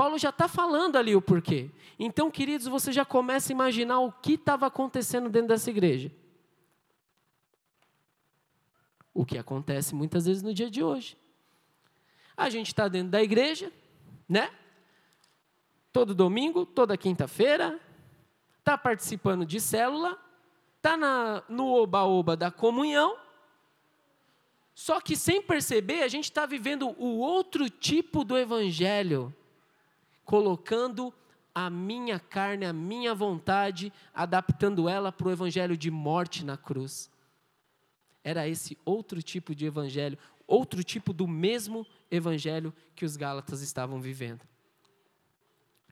Paulo 0.00 0.16
já 0.16 0.30
está 0.30 0.48
falando 0.48 0.96
ali 0.96 1.14
o 1.14 1.20
porquê. 1.20 1.70
Então, 1.98 2.30
queridos, 2.30 2.66
você 2.66 2.90
já 2.90 3.04
começa 3.04 3.52
a 3.52 3.54
imaginar 3.54 4.00
o 4.00 4.10
que 4.10 4.32
estava 4.32 4.66
acontecendo 4.66 5.28
dentro 5.28 5.48
dessa 5.48 5.68
igreja. 5.68 6.10
O 9.12 9.26
que 9.26 9.36
acontece 9.36 9.94
muitas 9.94 10.24
vezes 10.24 10.42
no 10.42 10.54
dia 10.54 10.70
de 10.70 10.82
hoje. 10.82 11.18
A 12.34 12.48
gente 12.48 12.68
está 12.68 12.88
dentro 12.88 13.10
da 13.10 13.22
igreja, 13.22 13.70
né? 14.26 14.50
Todo 15.92 16.14
domingo, 16.14 16.64
toda 16.64 16.96
quinta-feira, 16.96 17.78
está 18.58 18.78
participando 18.78 19.44
de 19.44 19.60
célula, 19.60 20.18
está 20.78 20.96
no 21.46 21.74
oba-oba 21.74 22.38
da 22.38 22.50
comunhão, 22.50 23.18
só 24.74 24.98
que 24.98 25.14
sem 25.14 25.42
perceber, 25.42 26.04
a 26.04 26.08
gente 26.08 26.24
está 26.24 26.46
vivendo 26.46 26.88
o 26.98 27.18
outro 27.18 27.68
tipo 27.68 28.24
do 28.24 28.38
evangelho 28.38 29.34
colocando 30.30 31.12
a 31.52 31.68
minha 31.68 32.20
carne, 32.20 32.64
a 32.64 32.72
minha 32.72 33.12
vontade, 33.12 33.92
adaptando 34.14 34.88
ela 34.88 35.10
para 35.10 35.26
o 35.26 35.30
evangelho 35.32 35.76
de 35.76 35.90
morte 35.90 36.44
na 36.44 36.56
cruz. 36.56 37.10
Era 38.22 38.46
esse 38.46 38.78
outro 38.84 39.20
tipo 39.20 39.56
de 39.56 39.66
evangelho, 39.66 40.16
outro 40.46 40.84
tipo 40.84 41.12
do 41.12 41.26
mesmo 41.26 41.84
evangelho 42.08 42.72
que 42.94 43.04
os 43.04 43.16
Gálatas 43.16 43.60
estavam 43.60 44.00
vivendo. 44.00 44.42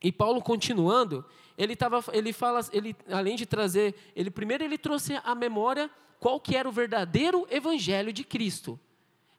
E 0.01 0.09
Paulo 0.09 0.41
continuando, 0.41 1.25
ele 1.57 1.75
tava, 1.75 2.01
ele 2.13 2.31
fala, 2.31 2.61
ele 2.71 2.95
além 3.11 3.35
de 3.35 3.45
trazer, 3.45 3.93
ele 4.15 4.31
primeiro 4.31 4.63
ele 4.63 4.77
trouxe 4.77 5.19
à 5.21 5.35
memória 5.35 5.91
qual 6.17 6.39
que 6.39 6.55
era 6.55 6.69
o 6.69 6.71
verdadeiro 6.71 7.45
evangelho 7.51 8.13
de 8.13 8.23
Cristo. 8.23 8.79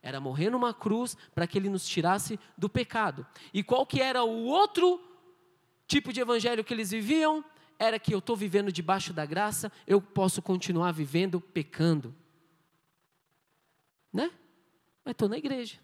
Era 0.03 0.21
morrer 0.21 0.51
numa 0.51 0.73
cruz 0.73 1.17
para 1.35 1.47
que 1.47 1.59
ele 1.59 1.69
nos 1.69 1.87
tirasse 1.87 2.39
do 2.57 2.69
pecado. 2.69 3.27
E 3.53 3.63
qual 3.63 3.85
que 3.85 4.01
era 4.01 4.25
o 4.25 4.45
outro 4.47 5.01
tipo 5.87 6.13
de 6.13 6.21
evangelho 6.21 6.65
que 6.65 6.73
eles 6.73 6.91
viviam? 6.91 7.45
Era 7.79 7.99
que 7.99 8.15
eu 8.15 8.19
estou 8.19 8.37
vivendo 8.37 8.73
debaixo 8.73 9.13
da 9.13 9.27
graça, 9.27 9.71
eu 9.87 10.01
posso 10.01 10.41
continuar 10.41 10.93
vivendo 10.93 11.41
pecando. 11.41 12.15
Né? 14.13 14.31
Mas 15.05 15.13
estou 15.13 15.29
na 15.29 15.39
igreja, 15.39 15.79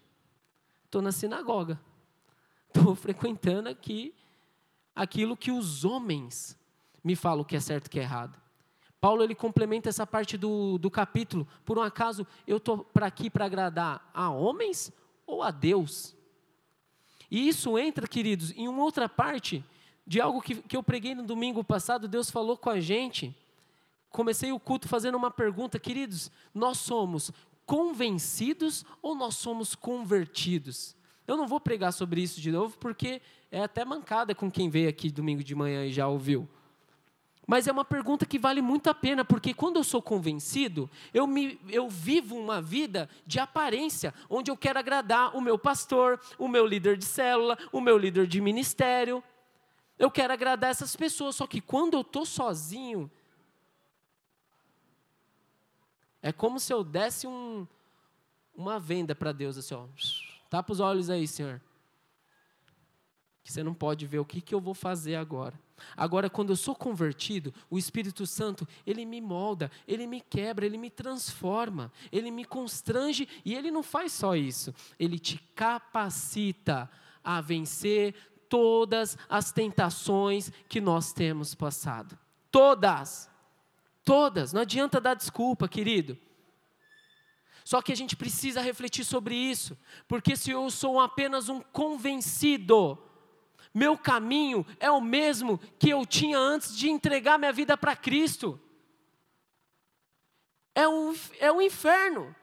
estou 0.85 1.01
na 1.01 1.11
sinagoga, 1.11 1.79
estou 2.73 2.95
frequentando 2.95 3.69
aqui 3.69 4.13
aquilo 4.95 5.37
que 5.37 5.51
os 5.51 5.85
homens 5.85 6.57
me 7.03 7.15
falam 7.15 7.43
que 7.43 7.55
é 7.55 7.59
certo 7.59 7.87
e 7.87 7.89
que 7.89 7.99
é 7.99 8.03
errado. 8.03 8.46
Paulo 8.99 9.23
ele 9.23 9.35
complementa 9.35 9.89
essa 9.89 10.07
parte 10.07 10.37
do, 10.37 10.77
do 10.77 10.89
capítulo. 10.89 11.47
Por 11.63 11.77
um 11.77 11.81
acaso, 11.81 12.25
eu 12.47 12.57
estou 12.57 12.79
para 12.79 13.05
aqui 13.05 13.29
para 13.29 13.45
agradar 13.45 14.09
a 14.13 14.29
homens 14.29 14.91
ou 15.25 15.43
a 15.43 15.51
Deus? 15.51 16.15
E 17.29 17.47
isso 17.47 17.77
entra, 17.77 18.07
queridos, 18.07 18.51
em 18.51 18.67
uma 18.67 18.83
outra 18.83 19.07
parte 19.07 19.63
de 20.05 20.21
algo 20.21 20.41
que, 20.41 20.55
que 20.55 20.75
eu 20.75 20.81
preguei 20.81 21.13
no 21.13 21.23
domingo 21.23 21.63
passado. 21.63 22.07
Deus 22.07 22.31
falou 22.31 22.57
com 22.57 22.69
a 22.69 22.79
gente. 22.79 23.35
Comecei 24.09 24.51
o 24.51 24.59
culto 24.59 24.87
fazendo 24.87 25.15
uma 25.15 25.29
pergunta, 25.29 25.77
queridos: 25.77 26.31
nós 26.53 26.77
somos 26.77 27.31
convencidos 27.65 28.85
ou 29.01 29.13
nós 29.13 29.35
somos 29.35 29.75
convertidos? 29.75 30.95
Eu 31.27 31.35
não 31.35 31.45
vou 31.45 31.59
pregar 31.59 31.91
sobre 31.91 32.21
isso 32.21 32.39
de 32.39 32.51
novo, 32.51 32.77
porque 32.77 33.21
é 33.51 33.61
até 33.61 33.83
mancada 33.83 34.33
com 34.33 34.49
quem 34.49 34.69
veio 34.69 34.87
aqui 34.87 35.11
domingo 35.11 35.43
de 35.43 35.53
manhã 35.53 35.85
e 35.85 35.91
já 35.91 36.07
ouviu. 36.07 36.47
Mas 37.49 37.65
é 37.65 37.71
uma 37.71 37.85
pergunta 37.85 38.25
que 38.25 38.37
vale 38.37 38.61
muito 38.61 38.89
a 38.89 38.93
pena, 38.93 39.23
porque 39.23 39.53
quando 39.53 39.77
eu 39.77 39.83
sou 39.85 40.01
convencido, 40.01 40.89
eu, 41.13 41.25
me, 41.25 41.57
eu 41.69 41.87
vivo 41.87 42.35
uma 42.35 42.61
vida 42.61 43.09
de 43.25 43.39
aparência, 43.39 44.13
onde 44.29 44.51
eu 44.51 44.57
quero 44.57 44.77
agradar 44.77 45.33
o 45.33 45.39
meu 45.39 45.57
pastor, 45.57 46.19
o 46.37 46.49
meu 46.49 46.65
líder 46.65 46.97
de 46.97 47.05
célula, 47.05 47.57
o 47.71 47.79
meu 47.79 47.97
líder 47.97 48.27
de 48.27 48.41
ministério. 48.41 49.23
Eu 49.97 50.11
quero 50.11 50.33
agradar 50.33 50.71
essas 50.71 50.93
pessoas, 50.93 51.37
só 51.37 51.47
que 51.47 51.61
quando 51.61 51.93
eu 51.93 52.01
estou 52.01 52.25
sozinho, 52.25 53.09
é 56.21 56.33
como 56.33 56.59
se 56.59 56.73
eu 56.73 56.83
desse 56.83 57.27
um, 57.27 57.65
uma 58.53 58.77
venda 58.77 59.15
para 59.15 59.31
Deus, 59.31 59.57
assim, 59.57 59.73
ó, 59.73 59.87
tapa 60.49 60.73
os 60.73 60.81
olhos 60.81 61.09
aí, 61.09 61.25
Senhor. 61.25 61.61
Que 63.41 63.53
você 63.53 63.63
não 63.63 63.73
pode 63.73 64.05
ver 64.05 64.19
o 64.19 64.25
que, 64.25 64.41
que 64.41 64.53
eu 64.53 64.59
vou 64.59 64.73
fazer 64.73 65.15
agora. 65.15 65.57
Agora, 65.95 66.29
quando 66.29 66.51
eu 66.51 66.55
sou 66.55 66.75
convertido, 66.75 67.53
o 67.69 67.77
Espírito 67.77 68.25
Santo, 68.25 68.67
ele 68.85 69.05
me 69.05 69.21
molda, 69.21 69.71
ele 69.87 70.07
me 70.07 70.21
quebra, 70.21 70.65
ele 70.65 70.77
me 70.77 70.89
transforma, 70.89 71.91
ele 72.11 72.31
me 72.31 72.45
constrange 72.45 73.27
e 73.45 73.53
ele 73.55 73.71
não 73.71 73.83
faz 73.83 74.11
só 74.11 74.35
isso, 74.35 74.73
ele 74.99 75.19
te 75.19 75.37
capacita 75.55 76.89
a 77.23 77.41
vencer 77.41 78.15
todas 78.49 79.17
as 79.29 79.51
tentações 79.51 80.51
que 80.69 80.79
nós 80.79 81.13
temos 81.13 81.53
passado. 81.53 82.17
Todas. 82.51 83.29
Todas. 84.03 84.53
Não 84.53 84.61
adianta 84.61 85.01
dar 85.01 85.13
desculpa, 85.13 85.67
querido. 85.67 86.17
Só 87.67 87.81
que 87.81 87.91
a 87.91 87.95
gente 87.95 88.15
precisa 88.15 88.61
refletir 88.61 89.03
sobre 89.03 89.35
isso, 89.35 89.77
porque 90.07 90.37
se 90.37 90.51
eu 90.51 90.69
sou 90.71 91.01
apenas 91.01 91.49
um 91.49 91.59
convencido, 91.59 92.97
meu 93.77 93.95
caminho 93.95 94.65
é 94.79 94.89
o 94.89 94.99
mesmo 94.99 95.59
que 95.77 95.91
eu 95.91 96.03
tinha 96.03 96.39
antes 96.39 96.75
de 96.75 96.89
entregar 96.89 97.37
minha 97.37 97.53
vida 97.53 97.77
para 97.77 97.95
Cristo. 97.95 98.59
É 100.73 100.87
um, 100.87 101.15
é 101.39 101.51
um 101.51 101.61
inferno. 101.61 102.35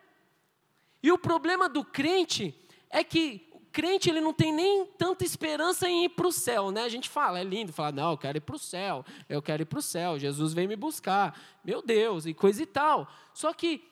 E 1.03 1.11
o 1.11 1.19
problema 1.19 1.69
do 1.69 1.85
crente 1.85 2.55
é 2.89 3.03
que 3.03 3.49
o 3.51 3.59
crente 3.73 4.09
ele 4.09 4.21
não 4.21 4.33
tem 4.33 4.53
nem 4.53 4.87
tanta 4.97 5.25
esperança 5.25 5.89
em 5.89 6.05
ir 6.05 6.11
para 6.11 6.29
o 6.29 6.33
céu, 6.33 6.71
né? 6.71 6.85
A 6.85 6.89
gente 6.89 7.09
fala, 7.09 7.41
é 7.41 7.43
lindo, 7.43 7.73
fala, 7.73 7.91
não, 7.91 8.13
eu 8.13 8.19
quero 8.19 8.39
ir 8.39 8.41
para 8.41 8.55
o 8.55 8.59
céu, 8.59 9.05
eu 9.29 9.43
quero 9.43 9.63
ir 9.63 9.67
para 9.67 9.81
o 9.81 9.83
céu, 9.83 10.17
Jesus 10.17 10.55
vem 10.55 10.69
me 10.69 10.77
buscar, 10.77 11.37
meu 11.65 11.83
Deus, 11.83 12.27
e 12.27 12.33
coisa 12.33 12.63
e 12.63 12.67
tal. 12.67 13.09
Só 13.33 13.53
que 13.53 13.83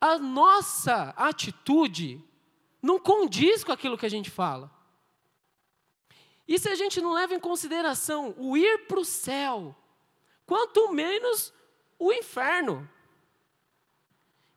a 0.00 0.18
nossa 0.18 1.14
atitude 1.16 2.20
não 2.82 2.98
condiz 2.98 3.62
com 3.62 3.70
aquilo 3.70 3.96
que 3.96 4.06
a 4.06 4.10
gente 4.10 4.28
fala. 4.28 4.79
E 6.50 6.58
se 6.58 6.68
a 6.68 6.74
gente 6.74 7.00
não 7.00 7.12
leva 7.12 7.32
em 7.32 7.38
consideração 7.38 8.34
o 8.36 8.56
ir 8.56 8.88
para 8.88 8.98
o 8.98 9.04
céu, 9.04 9.72
quanto 10.44 10.92
menos 10.92 11.54
o 11.96 12.12
inferno. 12.12 12.90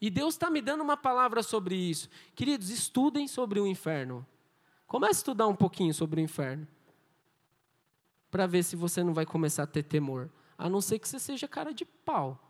E 0.01 0.09
Deus 0.09 0.33
está 0.33 0.49
me 0.49 0.59
dando 0.59 0.81
uma 0.81 0.97
palavra 0.97 1.43
sobre 1.43 1.75
isso. 1.75 2.09
Queridos, 2.33 2.71
estudem 2.71 3.27
sobre 3.27 3.59
o 3.59 3.67
inferno. 3.67 4.25
Comece 4.87 5.11
a 5.11 5.19
estudar 5.19 5.47
um 5.47 5.55
pouquinho 5.55 5.93
sobre 5.93 6.19
o 6.19 6.23
inferno. 6.23 6.67
Para 8.31 8.47
ver 8.47 8.63
se 8.63 8.75
você 8.75 9.03
não 9.03 9.13
vai 9.13 9.27
começar 9.27 9.61
a 9.61 9.67
ter 9.67 9.83
temor. 9.83 10.31
A 10.57 10.67
não 10.67 10.81
ser 10.81 10.97
que 10.97 11.07
você 11.07 11.19
seja 11.19 11.47
cara 11.47 11.71
de 11.71 11.85
pau. 11.85 12.41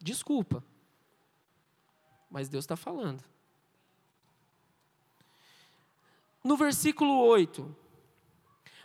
Desculpa. 0.00 0.64
Mas 2.30 2.48
Deus 2.48 2.64
está 2.64 2.76
falando. 2.76 3.22
No 6.42 6.56
versículo 6.56 7.18
8. 7.18 7.76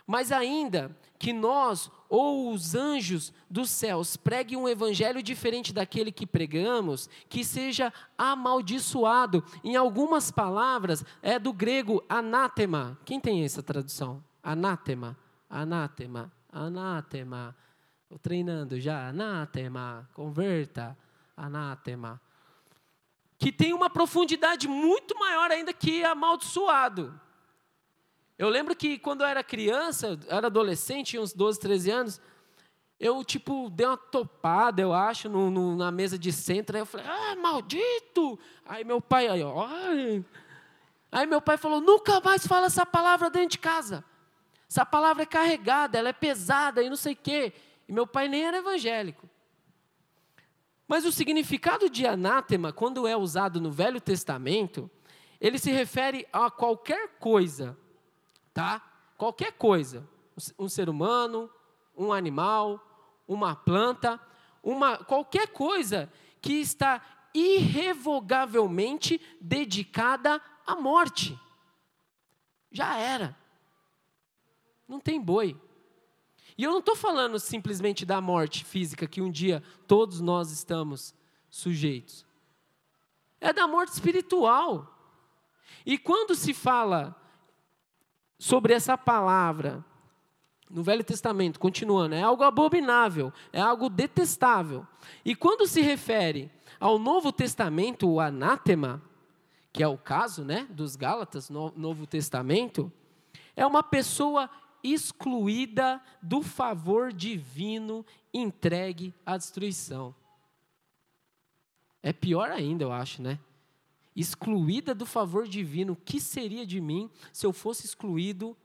Mas 0.06 0.32
ainda 0.32 0.96
que 1.18 1.32
nós 1.32 1.90
ou 2.08 2.50
os 2.52 2.74
anjos 2.74 3.32
dos 3.50 3.68
céus 3.70 4.16
preguem 4.16 4.56
um 4.56 4.68
evangelho 4.68 5.22
diferente 5.22 5.72
daquele 5.72 6.10
que 6.10 6.26
pregamos, 6.26 7.10
que 7.28 7.44
seja 7.44 7.92
amaldiçoado. 8.16 9.44
Em 9.62 9.76
algumas 9.76 10.30
palavras, 10.30 11.04
é 11.20 11.38
do 11.38 11.52
grego 11.52 12.02
anátema. 12.08 12.98
Quem 13.04 13.20
tem 13.20 13.44
essa 13.44 13.62
tradução? 13.62 14.24
Anátema, 14.42 15.16
anátema, 15.50 16.32
anátema. 16.50 17.54
Estou 18.04 18.18
treinando 18.18 18.80
já. 18.80 19.08
Anátema, 19.08 20.08
converta, 20.14 20.96
anátema. 21.36 22.18
Que 23.36 23.52
tem 23.52 23.74
uma 23.74 23.90
profundidade 23.90 24.66
muito 24.66 25.18
maior 25.18 25.50
ainda 25.50 25.72
que 25.74 26.02
amaldiçoado. 26.02 27.20
Eu 28.38 28.48
lembro 28.48 28.76
que 28.76 28.98
quando 28.98 29.22
eu 29.22 29.26
era 29.26 29.42
criança, 29.42 30.16
eu 30.28 30.36
era 30.36 30.46
adolescente, 30.46 31.08
tinha 31.08 31.22
uns 31.22 31.32
12, 31.32 31.58
13 31.58 31.90
anos, 31.90 32.20
eu, 33.00 33.24
tipo, 33.24 33.68
dei 33.70 33.84
uma 33.84 33.96
topada, 33.96 34.80
eu 34.80 34.92
acho, 34.92 35.28
no, 35.28 35.50
no, 35.50 35.76
na 35.76 35.90
mesa 35.90 36.16
de 36.16 36.32
centro. 36.32 36.76
Aí 36.76 36.82
eu 36.82 36.86
falei, 36.86 37.06
ah, 37.06 37.36
maldito! 37.36 38.38
Aí 38.64 38.84
meu 38.84 39.00
pai, 39.00 39.26
aí, 39.26 39.42
ó, 39.42 39.66
ai. 39.66 40.24
Aí 41.10 41.26
meu 41.26 41.40
pai 41.40 41.56
falou, 41.56 41.80
nunca 41.80 42.20
mais 42.20 42.46
fala 42.46 42.66
essa 42.66 42.86
palavra 42.86 43.28
dentro 43.28 43.50
de 43.50 43.58
casa. 43.58 44.04
Essa 44.68 44.86
palavra 44.86 45.24
é 45.24 45.26
carregada, 45.26 45.98
ela 45.98 46.10
é 46.10 46.12
pesada 46.12 46.82
e 46.82 46.88
não 46.88 46.96
sei 46.96 47.14
o 47.14 47.16
quê. 47.16 47.52
E 47.88 47.92
meu 47.92 48.06
pai 48.06 48.28
nem 48.28 48.44
era 48.44 48.58
evangélico. 48.58 49.28
Mas 50.86 51.04
o 51.04 51.12
significado 51.12 51.90
de 51.90 52.06
anátema, 52.06 52.72
quando 52.72 53.06
é 53.06 53.16
usado 53.16 53.60
no 53.60 53.70
Velho 53.70 54.00
Testamento, 54.00 54.90
ele 55.40 55.58
se 55.58 55.70
refere 55.70 56.26
a 56.32 56.50
qualquer 56.50 57.18
coisa 57.18 57.76
tá? 58.58 58.82
Qualquer 59.16 59.52
coisa, 59.52 60.04
um 60.58 60.68
ser 60.68 60.88
humano, 60.88 61.48
um 61.96 62.12
animal, 62.12 62.84
uma 63.28 63.54
planta, 63.54 64.20
uma 64.60 64.98
qualquer 64.98 65.46
coisa 65.52 66.12
que 66.42 66.54
está 66.54 67.00
irrevogavelmente 67.32 69.20
dedicada 69.40 70.42
à 70.66 70.74
morte. 70.74 71.38
Já 72.72 72.96
era. 72.96 73.38
Não 74.88 74.98
tem 74.98 75.20
boi. 75.20 75.56
E 76.56 76.64
eu 76.64 76.72
não 76.72 76.80
estou 76.80 76.96
falando 76.96 77.38
simplesmente 77.38 78.04
da 78.04 78.20
morte 78.20 78.64
física 78.64 79.06
que 79.06 79.22
um 79.22 79.30
dia 79.30 79.62
todos 79.86 80.20
nós 80.20 80.50
estamos 80.50 81.14
sujeitos. 81.48 82.26
É 83.40 83.52
da 83.52 83.68
morte 83.68 83.92
espiritual. 83.92 84.92
E 85.86 85.96
quando 85.96 86.34
se 86.34 86.52
fala 86.52 87.14
sobre 88.38 88.72
essa 88.72 88.96
palavra 88.96 89.84
no 90.70 90.82
Velho 90.82 91.02
Testamento, 91.02 91.58
continuando, 91.58 92.14
é 92.14 92.22
algo 92.22 92.42
abominável, 92.42 93.32
é 93.52 93.60
algo 93.60 93.88
detestável. 93.88 94.86
E 95.24 95.34
quando 95.34 95.66
se 95.66 95.80
refere 95.80 96.50
ao 96.78 96.98
Novo 96.98 97.32
Testamento, 97.32 98.08
o 98.08 98.20
anátema, 98.20 99.02
que 99.72 99.82
é 99.82 99.88
o 99.88 99.96
caso 99.96 100.44
né, 100.44 100.66
dos 100.70 100.94
Gálatas, 100.94 101.48
no 101.48 101.72
Novo 101.74 102.06
Testamento, 102.06 102.92
é 103.56 103.66
uma 103.66 103.82
pessoa 103.82 104.50
excluída 104.82 106.00
do 106.22 106.42
favor 106.42 107.12
divino 107.12 108.04
entregue 108.32 109.14
à 109.24 109.36
destruição. 109.36 110.14
É 112.02 112.12
pior 112.12 112.50
ainda, 112.50 112.84
eu 112.84 112.92
acho, 112.92 113.22
né? 113.22 113.38
Excluída 114.20 114.94
do 114.94 115.06
favor 115.06 115.46
divino, 115.46 115.92
o 115.92 115.96
que 115.96 116.20
seria 116.20 116.66
de 116.66 116.80
mim 116.80 117.10
se 117.32 117.46
eu 117.46 117.52
fosse 117.52 117.86
excluído 117.86 118.56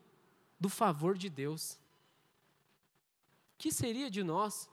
do 0.59 0.67
favor 0.67 1.17
de 1.17 1.29
Deus? 1.29 1.73
O 3.53 3.57
que 3.59 3.71
seria 3.71 4.09
de 4.09 4.23
nós? 4.23 4.69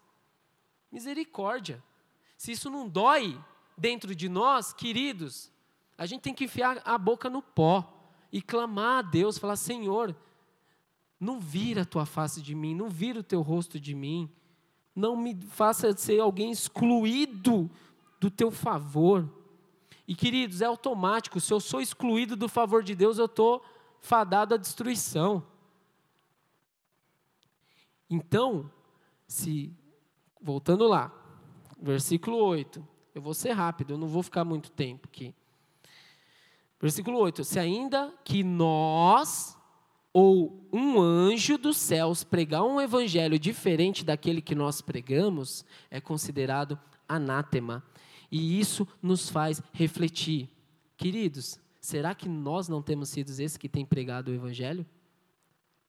Misericórdia. 0.91 1.83
Se 2.37 2.53
isso 2.53 2.71
não 2.71 2.89
dói 2.89 3.39
dentro 3.77 4.15
de 4.15 4.29
nós, 4.29 4.73
queridos, 4.73 5.53
a 5.99 6.07
gente 6.07 6.23
tem 6.23 6.35
que 6.35 6.45
enfiar 6.45 6.81
a 6.85 6.97
boca 6.97 7.29
no 7.29 7.43
pó 7.43 8.01
e 8.33 8.41
clamar 8.41 9.01
a 9.01 9.03
Deus, 9.03 9.37
falar: 9.37 9.57
Senhor, 9.57 10.17
não 11.19 11.39
vira 11.39 11.83
a 11.83 11.87
tua 11.87 12.07
face 12.07 12.41
de 12.41 12.55
mim, 12.55 12.75
não 12.75 12.89
vira 12.89 13.21
o 13.21 13.25
teu 13.25 13.43
rosto 13.43 13.79
de 13.79 13.95
mim, 13.95 14.31
não 14.97 15.15
me 15.15 15.39
faça 15.51 15.95
ser 15.95 16.21
alguém 16.21 16.51
excluído 16.51 17.71
do 18.19 18.31
teu 18.31 18.51
favor. 18.51 19.29
E 20.11 20.15
queridos, 20.17 20.61
é 20.61 20.65
automático, 20.65 21.39
se 21.39 21.53
eu 21.53 21.61
sou 21.61 21.81
excluído 21.81 22.35
do 22.35 22.49
favor 22.49 22.83
de 22.83 22.97
Deus, 22.97 23.17
eu 23.17 23.27
estou 23.27 23.65
fadado 24.01 24.53
à 24.53 24.57
destruição. 24.57 25.47
Então, 28.11 28.69
se, 29.25 29.73
voltando 30.43 30.89
lá, 30.89 31.15
versículo 31.81 32.39
8, 32.39 32.85
eu 33.15 33.23
vou 33.23 33.33
ser 33.33 33.53
rápido, 33.53 33.93
eu 33.93 33.99
não 33.99 34.09
vou 34.09 34.21
ficar 34.25 34.45
muito 34.45 34.73
tempo 34.73 35.07
aqui. 35.07 35.33
Versículo 36.81 37.17
8: 37.21 37.45
Se 37.45 37.61
ainda 37.61 38.13
que 38.25 38.43
nós 38.43 39.57
ou 40.13 40.69
um 40.73 41.01
anjo 41.01 41.57
dos 41.57 41.77
céus 41.77 42.25
pregar 42.25 42.65
um 42.65 42.81
evangelho 42.81 43.39
diferente 43.39 44.05
daquele 44.05 44.43
que 44.43 44.57
nós 44.57 44.81
pregamos, 44.81 45.65
é 45.89 46.01
considerado 46.01 46.77
anátema. 47.09 47.85
E 48.31 48.61
isso 48.61 48.87
nos 49.03 49.29
faz 49.29 49.63
refletir. 49.73 50.49
Queridos, 50.97 51.59
será 51.81 52.15
que 52.15 52.29
nós 52.29 52.69
não 52.69 52.81
temos 52.81 53.09
sido 53.09 53.31
esses 53.31 53.57
que 53.57 53.69
têm 53.69 53.85
pregado 53.85 54.31
o 54.31 54.35
Evangelho? 54.35 54.87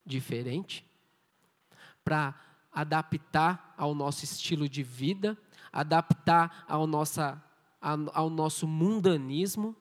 Diferente? 0.05 0.85
Para 2.03 2.33
adaptar 2.71 3.73
ao 3.77 3.93
nosso 3.93 4.23
estilo 4.23 4.67
de 4.67 4.81
vida, 4.81 5.37
adaptar 5.71 6.65
ao, 6.67 6.87
nossa, 6.87 7.43
ao 7.79 8.29
nosso 8.29 8.67
mundanismo, 8.67 9.75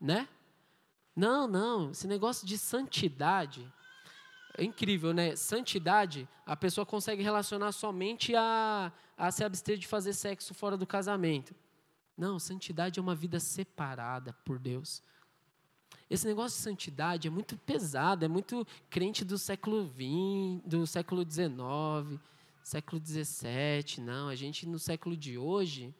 né? 0.00 0.28
Não, 1.14 1.46
não, 1.46 1.90
esse 1.90 2.06
negócio 2.06 2.46
de 2.46 2.56
santidade 2.56 3.70
é 4.56 4.64
incrível, 4.64 5.12
né? 5.12 5.34
Santidade, 5.34 6.28
a 6.44 6.56
pessoa 6.56 6.84
consegue 6.84 7.22
relacionar 7.22 7.72
somente 7.72 8.34
a, 8.34 8.92
a 9.16 9.30
se 9.30 9.42
abster 9.42 9.78
de 9.78 9.86
fazer 9.86 10.12
sexo 10.12 10.52
fora 10.52 10.76
do 10.76 10.86
casamento. 10.86 11.54
Não, 12.16 12.38
santidade 12.38 12.98
é 12.98 13.02
uma 13.02 13.14
vida 13.14 13.40
separada 13.40 14.32
por 14.44 14.58
Deus. 14.58 15.02
Esse 16.10 16.26
negócio 16.26 16.58
de 16.58 16.62
santidade 16.62 17.26
é 17.26 17.30
muito 17.30 17.56
pesado, 17.56 18.24
é 18.24 18.28
muito 18.28 18.66
crente 18.90 19.24
do 19.24 19.38
século 19.38 19.86
XX, 19.86 20.62
do 20.66 20.86
século 20.86 21.22
XIX, 21.22 22.20
século 22.62 23.00
XVII. 23.02 24.04
Não, 24.04 24.28
a 24.28 24.34
gente 24.34 24.68
no 24.68 24.78
século 24.78 25.16
de 25.16 25.38
hoje, 25.38 25.94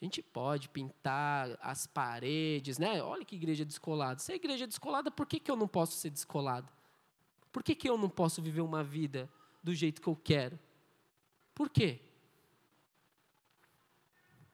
a 0.00 0.04
gente 0.04 0.20
pode 0.20 0.68
pintar 0.68 1.56
as 1.62 1.86
paredes, 1.86 2.76
né? 2.76 3.02
Olha 3.02 3.24
que 3.24 3.36
igreja 3.36 3.64
descolada. 3.64 4.20
Se 4.20 4.32
é 4.32 4.36
igreja 4.36 4.66
descolada, 4.66 5.10
por 5.10 5.24
que, 5.24 5.40
que 5.40 5.50
eu 5.50 5.56
não 5.56 5.66
posso 5.66 5.94
ser 5.94 6.10
descolado? 6.10 6.70
Por 7.56 7.62
que, 7.62 7.74
que 7.74 7.88
eu 7.88 7.96
não 7.96 8.10
posso 8.10 8.42
viver 8.42 8.60
uma 8.60 8.84
vida 8.84 9.30
do 9.62 9.74
jeito 9.74 10.02
que 10.02 10.08
eu 10.08 10.14
quero? 10.14 10.58
Por 11.54 11.70
quê? 11.70 11.98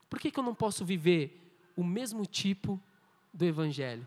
Por 0.09 0.21
que, 0.21 0.31
que 0.31 0.39
eu 0.39 0.45
não 0.45 0.55
posso 0.55 0.85
viver 0.85 1.53
o 1.77 1.83
mesmo 1.83 2.25
tipo 2.25 2.81
do 3.35 3.45
Evangelho? 3.45 4.07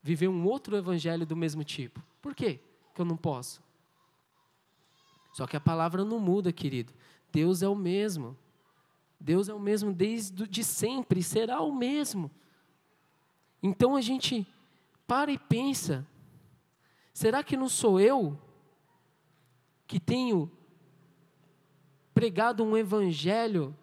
Viver 0.00 0.28
um 0.28 0.46
outro 0.46 0.76
Evangelho 0.76 1.26
do 1.26 1.34
mesmo 1.34 1.64
tipo? 1.64 2.00
Por 2.22 2.36
quê 2.36 2.60
que 2.94 3.00
eu 3.00 3.04
não 3.04 3.16
posso? 3.16 3.60
Só 5.32 5.44
que 5.44 5.56
a 5.56 5.60
palavra 5.60 6.04
não 6.04 6.20
muda, 6.20 6.52
querido. 6.52 6.92
Deus 7.32 7.62
é 7.62 7.68
o 7.68 7.74
mesmo. 7.74 8.38
Deus 9.18 9.48
é 9.48 9.54
o 9.54 9.58
mesmo 9.58 9.92
desde 9.92 10.46
de 10.46 10.62
sempre, 10.62 11.20
será 11.20 11.60
o 11.62 11.74
mesmo. 11.74 12.30
Então 13.60 13.96
a 13.96 14.00
gente 14.00 14.46
para 15.04 15.32
e 15.32 15.38
pensa 15.38 16.06
Será 17.14 17.44
que 17.44 17.56
não 17.56 17.68
sou 17.68 18.00
eu 18.00 18.36
que 19.86 20.00
tenho 20.00 20.50
pregado 22.12 22.64
um 22.64 22.76
evangelho 22.76 23.74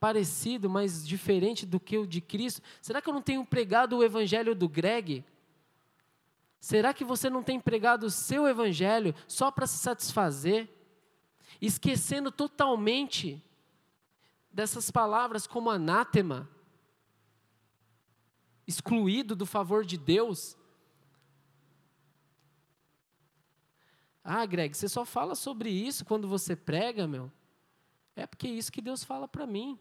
parecido, 0.00 0.68
mas 0.68 1.06
diferente 1.06 1.64
do 1.64 1.78
que 1.78 1.96
o 1.96 2.04
de 2.04 2.20
Cristo? 2.20 2.60
Será 2.82 3.00
que 3.00 3.08
eu 3.08 3.14
não 3.14 3.22
tenho 3.22 3.46
pregado 3.46 3.96
o 3.96 4.02
evangelho 4.02 4.52
do 4.52 4.68
Greg? 4.68 5.24
Será 6.58 6.92
que 6.92 7.04
você 7.04 7.30
não 7.30 7.42
tem 7.42 7.60
pregado 7.60 8.06
o 8.06 8.10
seu 8.10 8.48
evangelho 8.48 9.14
só 9.28 9.52
para 9.52 9.66
se 9.66 9.78
satisfazer, 9.78 10.68
esquecendo 11.60 12.32
totalmente 12.32 13.40
dessas 14.50 14.90
palavras 14.90 15.46
como 15.46 15.70
anátema, 15.70 16.48
excluído 18.66 19.36
do 19.36 19.46
favor 19.46 19.84
de 19.84 19.96
Deus? 19.96 20.56
Ah, 24.24 24.46
Greg, 24.46 24.74
você 24.74 24.88
só 24.88 25.04
fala 25.04 25.34
sobre 25.34 25.68
isso 25.68 26.02
quando 26.04 26.26
você 26.26 26.56
prega, 26.56 27.06
meu. 27.06 27.30
É 28.16 28.26
porque 28.26 28.46
é 28.46 28.50
isso 28.50 28.72
que 28.72 28.80
Deus 28.80 29.04
fala 29.04 29.28
para 29.28 29.46
mim. 29.46 29.78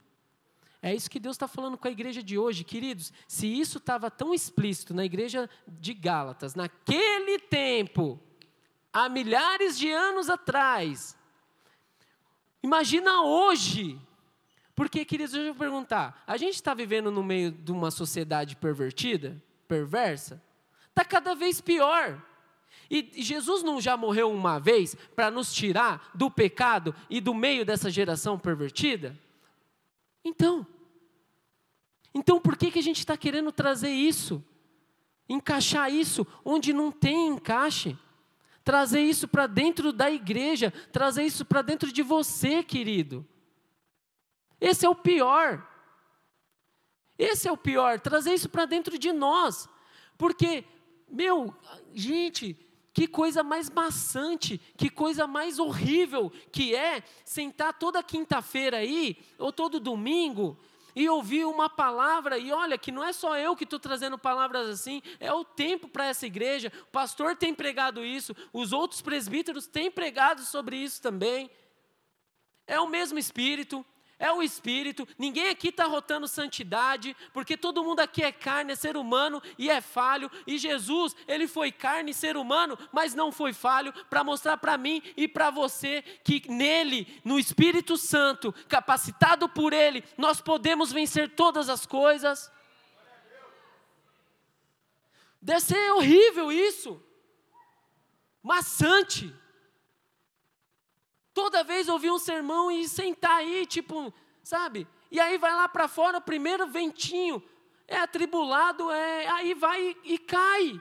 É 0.81 0.93
isso 0.93 1.09
que 1.09 1.19
Deus 1.19 1.35
está 1.35 1.47
falando 1.47 1.77
com 1.77 1.87
a 1.87 1.91
igreja 1.91 2.21
de 2.21 2.37
hoje, 2.37 2.65
queridos. 2.65 3.13
Se 3.25 3.47
isso 3.47 3.77
estava 3.77 4.11
tão 4.11 4.33
explícito 4.33 4.93
na 4.93 5.05
igreja 5.05 5.49
de 5.65 5.93
Gálatas, 5.93 6.55
naquele 6.55 7.39
tempo, 7.39 8.19
há 8.91 9.07
milhares 9.07 9.77
de 9.77 9.89
anos 9.89 10.29
atrás, 10.29 11.17
imagina 12.61 13.21
hoje. 13.21 13.97
Porque, 14.75 15.05
queridos, 15.05 15.33
eu 15.33 15.55
perguntar: 15.55 16.21
a 16.27 16.35
gente 16.35 16.55
está 16.55 16.73
vivendo 16.73 17.09
no 17.09 17.23
meio 17.23 17.49
de 17.49 17.71
uma 17.71 17.89
sociedade 17.89 18.57
pervertida, 18.57 19.41
perversa? 19.69 20.43
Está 20.89 21.05
cada 21.05 21.33
vez 21.33 21.61
pior. 21.61 22.21
E 22.95 23.23
Jesus 23.23 23.63
não 23.63 23.81
já 23.81 23.97
morreu 23.97 24.31
uma 24.31 24.59
vez 24.59 24.95
para 25.15 25.31
nos 25.31 25.51
tirar 25.51 26.11
do 26.13 26.29
pecado 26.29 26.93
e 27.09 27.19
do 27.19 27.33
meio 27.33 27.65
dessa 27.65 27.89
geração 27.89 28.37
pervertida? 28.37 29.19
Então, 30.23 30.63
então 32.13 32.39
por 32.39 32.55
que, 32.55 32.69
que 32.69 32.77
a 32.77 32.83
gente 32.83 32.99
está 32.99 33.17
querendo 33.17 33.51
trazer 33.51 33.89
isso? 33.89 34.45
Encaixar 35.27 35.91
isso 35.91 36.27
onde 36.45 36.71
não 36.71 36.91
tem 36.91 37.29
encaixe? 37.29 37.97
Trazer 38.63 39.01
isso 39.01 39.27
para 39.27 39.47
dentro 39.47 39.91
da 39.91 40.11
igreja, 40.11 40.71
trazer 40.91 41.23
isso 41.23 41.43
para 41.43 41.63
dentro 41.63 41.91
de 41.91 42.03
você, 42.03 42.61
querido. 42.61 43.25
Esse 44.61 44.85
é 44.85 44.89
o 44.89 44.93
pior. 44.93 45.67
Esse 47.17 47.47
é 47.47 47.51
o 47.51 47.57
pior, 47.57 47.99
trazer 47.99 48.35
isso 48.35 48.49
para 48.49 48.65
dentro 48.65 48.99
de 48.99 49.11
nós. 49.11 49.67
Porque, 50.15 50.63
meu, 51.09 51.55
gente, 51.95 52.55
que 52.93 53.07
coisa 53.07 53.41
mais 53.41 53.69
maçante, 53.69 54.61
que 54.77 54.89
coisa 54.89 55.25
mais 55.25 55.57
horrível 55.57 56.31
que 56.51 56.75
é 56.75 57.03
sentar 57.25 57.73
toda 57.73 58.03
quinta-feira 58.03 58.77
aí, 58.77 59.17
ou 59.39 59.51
todo 59.51 59.79
domingo, 59.79 60.57
e 60.95 61.09
ouvir 61.09 61.45
uma 61.45 61.67
palavra, 61.67 62.37
e 62.37 62.51
olha, 62.51 62.77
que 62.77 62.91
não 62.91 63.03
é 63.03 63.11
só 63.11 63.35
eu 63.35 63.55
que 63.55 63.63
estou 63.63 63.79
trazendo 63.79 64.17
palavras 64.17 64.69
assim, 64.69 65.01
é 65.19 65.33
o 65.33 65.43
tempo 65.43 65.87
para 65.87 66.05
essa 66.05 66.27
igreja, 66.27 66.71
o 66.83 66.91
pastor 66.91 67.35
tem 67.35 67.53
pregado 67.53 68.05
isso, 68.05 68.35
os 68.53 68.71
outros 68.71 69.01
presbíteros 69.01 69.65
têm 69.65 69.89
pregado 69.89 70.41
sobre 70.41 70.77
isso 70.77 71.01
também. 71.01 71.49
É 72.67 72.79
o 72.79 72.87
mesmo 72.87 73.17
espírito, 73.17 73.83
é 74.23 74.31
o 74.31 74.41
Espírito, 74.41 75.05
ninguém 75.17 75.49
aqui 75.49 75.67
está 75.67 75.83
rotando 75.83 76.29
santidade, 76.29 77.13
porque 77.33 77.57
todo 77.57 77.83
mundo 77.83 77.99
aqui 77.99 78.23
é 78.23 78.31
carne, 78.31 78.71
é 78.71 78.75
ser 78.75 78.95
humano 78.95 79.43
e 79.57 79.69
é 79.69 79.81
falho, 79.81 80.31
e 80.47 80.57
Jesus, 80.57 81.13
ele 81.27 81.45
foi 81.45 81.73
carne 81.73 82.13
ser 82.13 82.37
humano, 82.37 82.79
mas 82.93 83.13
não 83.13 83.33
foi 83.33 83.51
falho, 83.51 83.91
para 84.09 84.23
mostrar 84.23 84.55
para 84.55 84.77
mim 84.77 85.03
e 85.17 85.27
para 85.27 85.49
você 85.49 86.01
que 86.23 86.49
nele, 86.49 87.21
no 87.25 87.37
Espírito 87.37 87.97
Santo, 87.97 88.53
capacitado 88.69 89.49
por 89.49 89.73
ele, 89.73 90.01
nós 90.17 90.39
podemos 90.39 90.89
vencer 90.89 91.35
todas 91.35 91.67
as 91.67 91.85
coisas. 91.85 92.49
Deve 95.41 95.59
ser 95.59 95.91
horrível 95.91 96.49
isso, 96.49 97.03
maçante. 98.41 99.42
Toda 101.33 101.63
vez 101.63 101.89
ouvir 101.89 102.11
um 102.11 102.19
sermão 102.19 102.69
e 102.69 102.87
sentar 102.87 103.37
aí, 103.37 103.65
tipo, 103.65 104.13
sabe? 104.43 104.87
E 105.09 105.19
aí 105.19 105.37
vai 105.37 105.53
lá 105.53 105.67
para 105.67 105.87
fora, 105.87 106.19
o 106.19 106.21
primeiro 106.21 106.67
ventinho, 106.67 107.41
é 107.87 107.97
atribulado, 107.97 108.89
é, 108.91 109.27
aí 109.27 109.53
vai 109.53 109.95
e, 110.03 110.13
e 110.13 110.17
cai. 110.17 110.79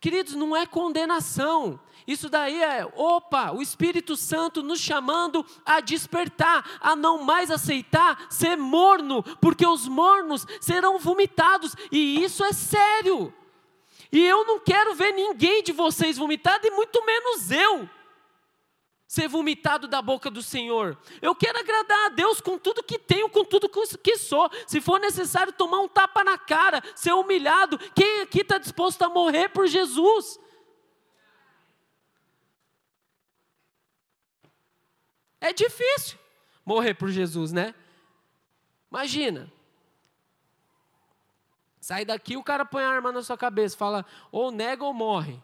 Queridos, 0.00 0.34
não 0.34 0.56
é 0.56 0.64
condenação. 0.64 1.78
Isso 2.06 2.28
daí 2.28 2.62
é, 2.62 2.86
opa, 2.94 3.52
o 3.52 3.62
Espírito 3.62 4.16
Santo 4.16 4.62
nos 4.62 4.80
chamando 4.80 5.44
a 5.64 5.80
despertar, 5.80 6.78
a 6.80 6.94
não 6.94 7.22
mais 7.22 7.50
aceitar 7.50 8.26
ser 8.30 8.56
morno, 8.56 9.22
porque 9.40 9.66
os 9.66 9.88
mornos 9.88 10.46
serão 10.60 10.98
vomitados, 10.98 11.74
e 11.90 12.22
isso 12.22 12.44
é 12.44 12.52
sério. 12.52 13.32
E 14.12 14.20
eu 14.20 14.46
não 14.46 14.60
quero 14.60 14.94
ver 14.94 15.12
ninguém 15.12 15.62
de 15.62 15.72
vocês 15.72 16.16
vomitado, 16.16 16.66
e 16.66 16.70
muito 16.70 17.04
menos 17.04 17.50
eu 17.50 17.88
ser 19.06 19.28
vomitado 19.28 19.86
da 19.86 20.00
boca 20.00 20.30
do 20.30 20.42
Senhor. 20.42 20.98
Eu 21.20 21.34
quero 21.34 21.58
agradar 21.58 22.06
a 22.06 22.08
Deus 22.08 22.40
com 22.40 22.58
tudo 22.58 22.82
que 22.82 22.98
tenho, 22.98 23.28
com 23.28 23.44
tudo 23.44 23.68
que 23.68 24.16
sou. 24.16 24.50
Se 24.66 24.80
for 24.80 24.98
necessário 24.98 25.52
tomar 25.52 25.80
um 25.80 25.88
tapa 25.88 26.24
na 26.24 26.38
cara, 26.38 26.82
ser 26.94 27.12
humilhado, 27.12 27.78
quem 27.94 28.22
aqui 28.22 28.40
está 28.40 28.58
disposto 28.58 29.02
a 29.02 29.08
morrer 29.08 29.48
por 29.50 29.66
Jesus? 29.66 30.40
É 35.40 35.52
difícil 35.52 36.18
morrer 36.64 36.94
por 36.94 37.10
Jesus, 37.10 37.52
né? 37.52 37.74
Imagina. 38.90 39.52
Sai 41.78 42.04
daqui, 42.04 42.34
o 42.34 42.42
cara 42.42 42.64
põe 42.64 42.82
a 42.82 42.88
arma 42.88 43.12
na 43.12 43.22
sua 43.22 43.36
cabeça, 43.36 43.76
fala, 43.76 44.06
ou 44.32 44.50
nega 44.50 44.82
ou 44.82 44.94
morre. 44.94 45.38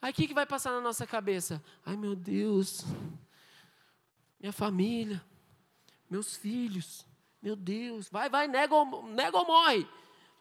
Aí 0.00 0.12
o 0.12 0.14
que, 0.14 0.28
que 0.28 0.34
vai 0.34 0.46
passar 0.46 0.70
na 0.72 0.80
nossa 0.80 1.06
cabeça? 1.06 1.62
Ai 1.84 1.96
meu 1.96 2.14
Deus, 2.14 2.84
minha 4.38 4.52
família, 4.52 5.24
meus 6.08 6.36
filhos, 6.36 7.04
meu 7.42 7.56
Deus, 7.56 8.08
vai, 8.08 8.28
vai, 8.28 8.46
nega 8.46 8.74
ou, 8.74 9.06
nega 9.08 9.36
ou 9.36 9.46
morre. 9.46 9.88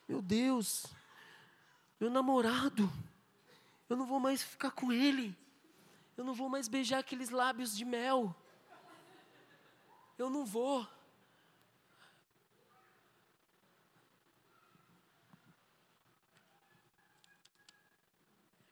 Meu 0.07 0.21
Deus, 0.21 0.85
meu 1.99 2.09
namorado, 2.09 2.91
eu 3.89 3.97
não 3.97 4.05
vou 4.05 4.19
mais 4.19 4.43
ficar 4.43 4.71
com 4.71 4.91
ele, 4.91 5.35
eu 6.15 6.23
não 6.23 6.33
vou 6.33 6.47
mais 6.47 6.67
beijar 6.67 6.99
aqueles 6.99 7.29
lábios 7.29 7.75
de 7.75 7.83
mel, 7.83 8.35
eu 10.17 10.29
não 10.29 10.45
vou. 10.45 10.87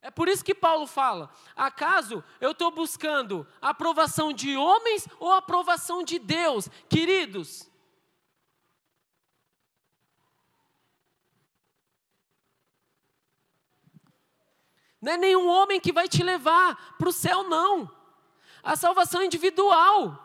É 0.06 0.12
por 0.12 0.28
isso 0.28 0.46
que 0.46 0.54
Paulo 0.54 0.86
fala: 0.86 1.32
acaso 1.56 2.24
eu 2.39 2.52
estou 2.52 2.70
buscando 2.70 3.46
aprovação 3.60 4.32
de 4.32 4.56
homens 4.56 5.08
ou 5.20 5.32
aprovação 5.32 6.04
de 6.04 6.20
Deus? 6.20 6.70
Queridos, 6.88 7.68
não 15.02 15.13
é 15.13 15.18
nenhum 15.18 15.48
homem 15.48 15.80
que 15.80 15.91
vai 15.91 16.08
te 16.08 16.22
levar 16.22 16.96
para 17.00 17.10
o 17.10 17.12
céu, 17.12 17.41
não. 17.41 17.91
A 18.62 18.76
salvação 18.76 19.22
é 19.22 19.26
individual. 19.26 20.25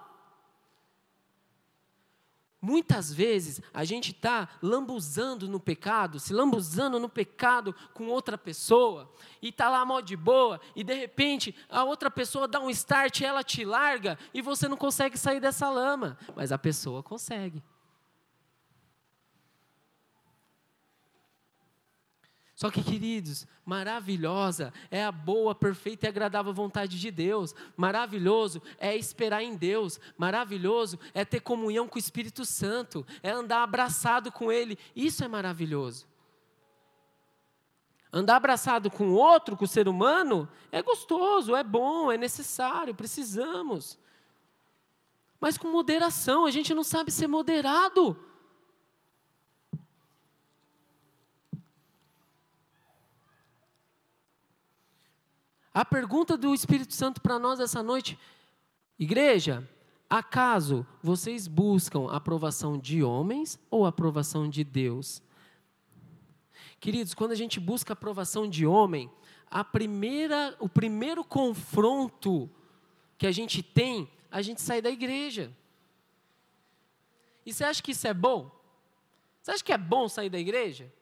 Muitas 2.63 3.11
vezes 3.11 3.61
a 3.73 3.85
gente 3.85 4.11
está 4.11 4.49
lambuzando 4.61 5.49
no 5.49 5.59
pecado, 5.59 6.21
se 6.21 6.35
lambuzando 6.35 7.01
no 7.01 7.09
pecado 7.09 7.75
com 7.95 8.09
outra 8.09 8.37
pessoa, 8.37 9.11
e 9.41 9.49
está 9.49 9.71
lá 9.71 9.83
mó 9.85 10.01
de 10.01 10.15
boa, 10.15 10.61
e 10.77 10.85
de 10.85 10.93
repente 10.93 11.55
a 11.71 11.85
outra 11.85 12.11
pessoa 12.11 12.47
dá 12.47 12.61
um 12.61 12.69
start 12.69 13.23
ela 13.23 13.43
te 13.43 13.65
larga, 13.65 14.19
e 14.35 14.43
você 14.43 14.69
não 14.69 14.77
consegue 14.77 15.17
sair 15.17 15.41
dessa 15.41 15.71
lama, 15.71 16.19
mas 16.37 16.53
a 16.53 16.59
pessoa 16.59 17.03
consegue. 17.03 17.63
Só 22.61 22.71
que, 22.71 22.83
queridos, 22.83 23.47
maravilhosa 23.65 24.71
é 24.91 25.03
a 25.03 25.11
boa, 25.11 25.55
perfeita 25.55 26.05
e 26.05 26.11
agradável 26.11 26.53
vontade 26.53 27.01
de 27.01 27.11
Deus. 27.11 27.55
Maravilhoso 27.75 28.61
é 28.77 28.95
esperar 28.95 29.43
em 29.43 29.57
Deus. 29.57 29.99
Maravilhoso 30.15 30.99
é 31.15 31.25
ter 31.25 31.41
comunhão 31.41 31.89
com 31.89 31.97
o 31.97 31.99
Espírito 31.99 32.45
Santo. 32.45 33.07
É 33.23 33.31
andar 33.31 33.63
abraçado 33.63 34.31
com 34.31 34.53
Ele. 34.53 34.79
Isso 34.95 35.25
é 35.25 35.29
maravilhoso. 35.29 36.07
Andar 38.13 38.37
abraçado 38.37 38.91
com 38.91 39.11
outro, 39.11 39.57
com 39.57 39.65
o 39.65 39.69
ser 39.69 39.89
humano, 39.89 40.47
é 40.71 40.83
gostoso, 40.83 41.57
é 41.57 41.65
bom, 41.65 42.13
é 42.13 42.19
necessário, 42.19 42.95
precisamos. 42.95 43.99
Mas 45.41 45.57
com 45.57 45.69
moderação, 45.69 46.45
a 46.45 46.51
gente 46.51 46.75
não 46.75 46.85
sabe 46.85 47.11
ser 47.11 47.27
moderado. 47.27 48.23
A 55.73 55.85
pergunta 55.85 56.37
do 56.37 56.55
Espírito 56.55 56.95
Santo 56.95 57.21
para 57.21 57.39
nós 57.39 57.61
essa 57.61 57.83
noite, 57.83 58.19
igreja, 58.99 59.69
Acaso 60.11 60.85
vocês 61.01 61.47
buscam 61.47 62.11
a 62.11 62.17
aprovação 62.17 62.77
de 62.77 63.01
homens 63.01 63.57
ou 63.71 63.87
a 63.87 63.91
aprovação 63.91 64.51
de 64.51 64.65
Deus? 64.65 65.23
Queridos, 66.81 67.15
quando 67.15 67.31
a 67.31 67.37
gente 67.37 67.61
busca 67.61 67.93
a 67.93 67.95
aprovação 67.95 68.49
de 68.49 68.67
homem, 68.67 69.09
a 69.49 69.63
primeira, 69.63 70.57
o 70.59 70.69
primeiro 70.69 71.23
confronto 71.23 72.51
que 73.17 73.25
a 73.25 73.31
gente 73.31 73.63
tem, 73.63 74.11
a 74.29 74.43
gente 74.43 74.61
sai 74.61 74.83
da 74.83 74.91
igreja. 74.91 75.57
E 77.47 77.53
você 77.53 77.63
acha 77.63 77.81
que 77.81 77.93
isso 77.93 78.09
é 78.09 78.15
bom? 78.15 78.51
Você 79.41 79.53
acha 79.53 79.63
que 79.63 79.73
é 79.73 79.79
bom 79.79 80.09
sair 80.09 80.29
da 80.29 80.41
igreja? 80.41 80.93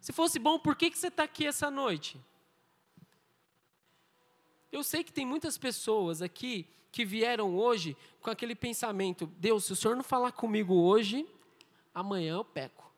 Se 0.00 0.12
fosse 0.12 0.38
bom, 0.38 0.60
por 0.60 0.76
que, 0.76 0.92
que 0.92 0.98
você 0.98 1.08
está 1.08 1.24
aqui 1.24 1.44
essa 1.44 1.72
noite? 1.72 2.20
Eu 4.72 4.82
sei 4.82 5.02
que 5.02 5.12
tem 5.12 5.26
muitas 5.26 5.58
pessoas 5.58 6.22
aqui 6.22 6.68
que 6.92 7.04
vieram 7.04 7.56
hoje 7.56 7.96
com 8.20 8.30
aquele 8.30 8.54
pensamento: 8.54 9.26
Deus, 9.38 9.64
se 9.64 9.72
o 9.72 9.76
Senhor 9.76 9.96
não 9.96 10.04
falar 10.04 10.32
comigo 10.32 10.74
hoje, 10.74 11.26
amanhã 11.94 12.34
eu 12.34 12.44
peco. 12.44 12.90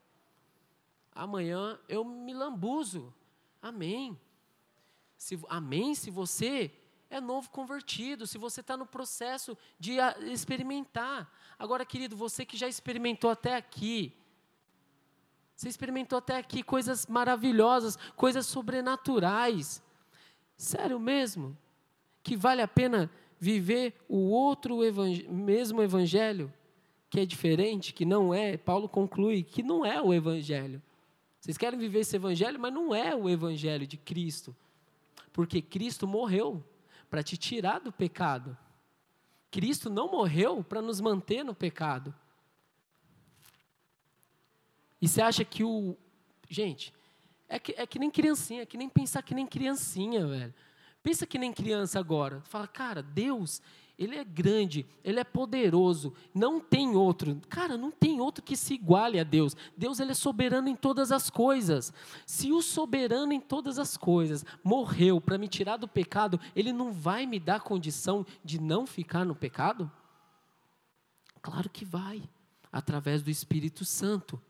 Amanhã 1.14 1.78
eu 1.88 2.04
me 2.04 2.32
lambuzo. 2.32 3.12
Amém. 3.60 4.18
Se, 5.16 5.38
amém 5.48 5.94
se 5.94 6.10
você 6.10 6.70
é 7.08 7.20
novo 7.20 7.50
convertido, 7.50 8.26
se 8.26 8.38
você 8.38 8.60
está 8.60 8.76
no 8.76 8.86
processo 8.86 9.56
de 9.78 9.98
experimentar. 10.30 11.30
Agora, 11.58 11.84
querido, 11.84 12.16
você 12.16 12.44
que 12.44 12.56
já 12.56 12.66
experimentou 12.66 13.30
até 13.30 13.54
aqui, 13.54 14.16
você 15.54 15.68
experimentou 15.68 16.18
até 16.18 16.38
aqui 16.38 16.62
coisas 16.62 17.06
maravilhosas, 17.06 17.96
coisas 18.16 18.46
sobrenaturais. 18.46 19.82
Sério 20.56 20.98
mesmo? 20.98 21.56
Que 22.22 22.36
vale 22.36 22.62
a 22.62 22.68
pena 22.68 23.10
viver 23.38 23.94
o 24.08 24.30
outro 24.30 24.84
evang 24.84 25.26
mesmo 25.28 25.82
evangelho, 25.82 26.52
que 27.10 27.20
é 27.20 27.26
diferente, 27.26 27.92
que 27.92 28.04
não 28.04 28.32
é, 28.32 28.56
Paulo 28.56 28.88
conclui 28.88 29.42
que 29.42 29.62
não 29.62 29.84
é 29.84 30.00
o 30.00 30.14
evangelho. 30.14 30.80
Vocês 31.40 31.58
querem 31.58 31.78
viver 31.78 32.00
esse 32.00 32.14
evangelho, 32.14 32.60
mas 32.60 32.72
não 32.72 32.94
é 32.94 33.16
o 33.16 33.28
evangelho 33.28 33.84
de 33.84 33.96
Cristo. 33.96 34.54
Porque 35.32 35.60
Cristo 35.60 36.06
morreu 36.06 36.64
para 37.10 37.22
te 37.22 37.36
tirar 37.36 37.80
do 37.80 37.90
pecado. 37.90 38.56
Cristo 39.50 39.90
não 39.90 40.08
morreu 40.08 40.62
para 40.62 40.80
nos 40.80 41.00
manter 41.00 41.44
no 41.44 41.54
pecado. 41.54 42.14
E 45.00 45.08
você 45.08 45.20
acha 45.20 45.44
que 45.44 45.64
o. 45.64 45.96
Gente, 46.48 46.94
é 47.52 47.58
que, 47.58 47.74
é 47.76 47.86
que 47.86 47.98
nem 47.98 48.10
criancinha, 48.10 48.62
é 48.62 48.66
que 48.66 48.78
nem 48.78 48.88
pensar 48.88 49.20
que 49.20 49.34
nem 49.34 49.46
criancinha, 49.46 50.26
velho. 50.26 50.54
Pensa 51.02 51.26
que 51.26 51.36
nem 51.36 51.52
criança 51.52 52.00
agora. 52.00 52.40
Fala, 52.44 52.66
cara, 52.66 53.02
Deus, 53.02 53.60
Ele 53.98 54.16
é 54.16 54.24
grande, 54.24 54.86
Ele 55.04 55.20
é 55.20 55.24
poderoso, 55.24 56.14
não 56.34 56.58
tem 56.58 56.96
outro. 56.96 57.38
Cara, 57.50 57.76
não 57.76 57.90
tem 57.90 58.22
outro 58.22 58.42
que 58.42 58.56
se 58.56 58.72
iguale 58.72 59.20
a 59.20 59.22
Deus. 59.22 59.54
Deus, 59.76 60.00
Ele 60.00 60.12
é 60.12 60.14
soberano 60.14 60.66
em 60.66 60.74
todas 60.74 61.12
as 61.12 61.28
coisas. 61.28 61.92
Se 62.24 62.50
o 62.50 62.62
soberano 62.62 63.34
em 63.34 63.40
todas 63.40 63.78
as 63.78 63.98
coisas 63.98 64.46
morreu 64.64 65.20
para 65.20 65.36
me 65.36 65.46
tirar 65.46 65.76
do 65.76 65.86
pecado, 65.86 66.40
Ele 66.56 66.72
não 66.72 66.90
vai 66.90 67.26
me 67.26 67.38
dar 67.38 67.60
condição 67.60 68.24
de 68.42 68.58
não 68.58 68.86
ficar 68.86 69.26
no 69.26 69.34
pecado? 69.34 69.92
Claro 71.42 71.68
que 71.68 71.84
vai, 71.84 72.22
através 72.72 73.20
do 73.20 73.28
Espírito 73.28 73.84
Santo. 73.84 74.40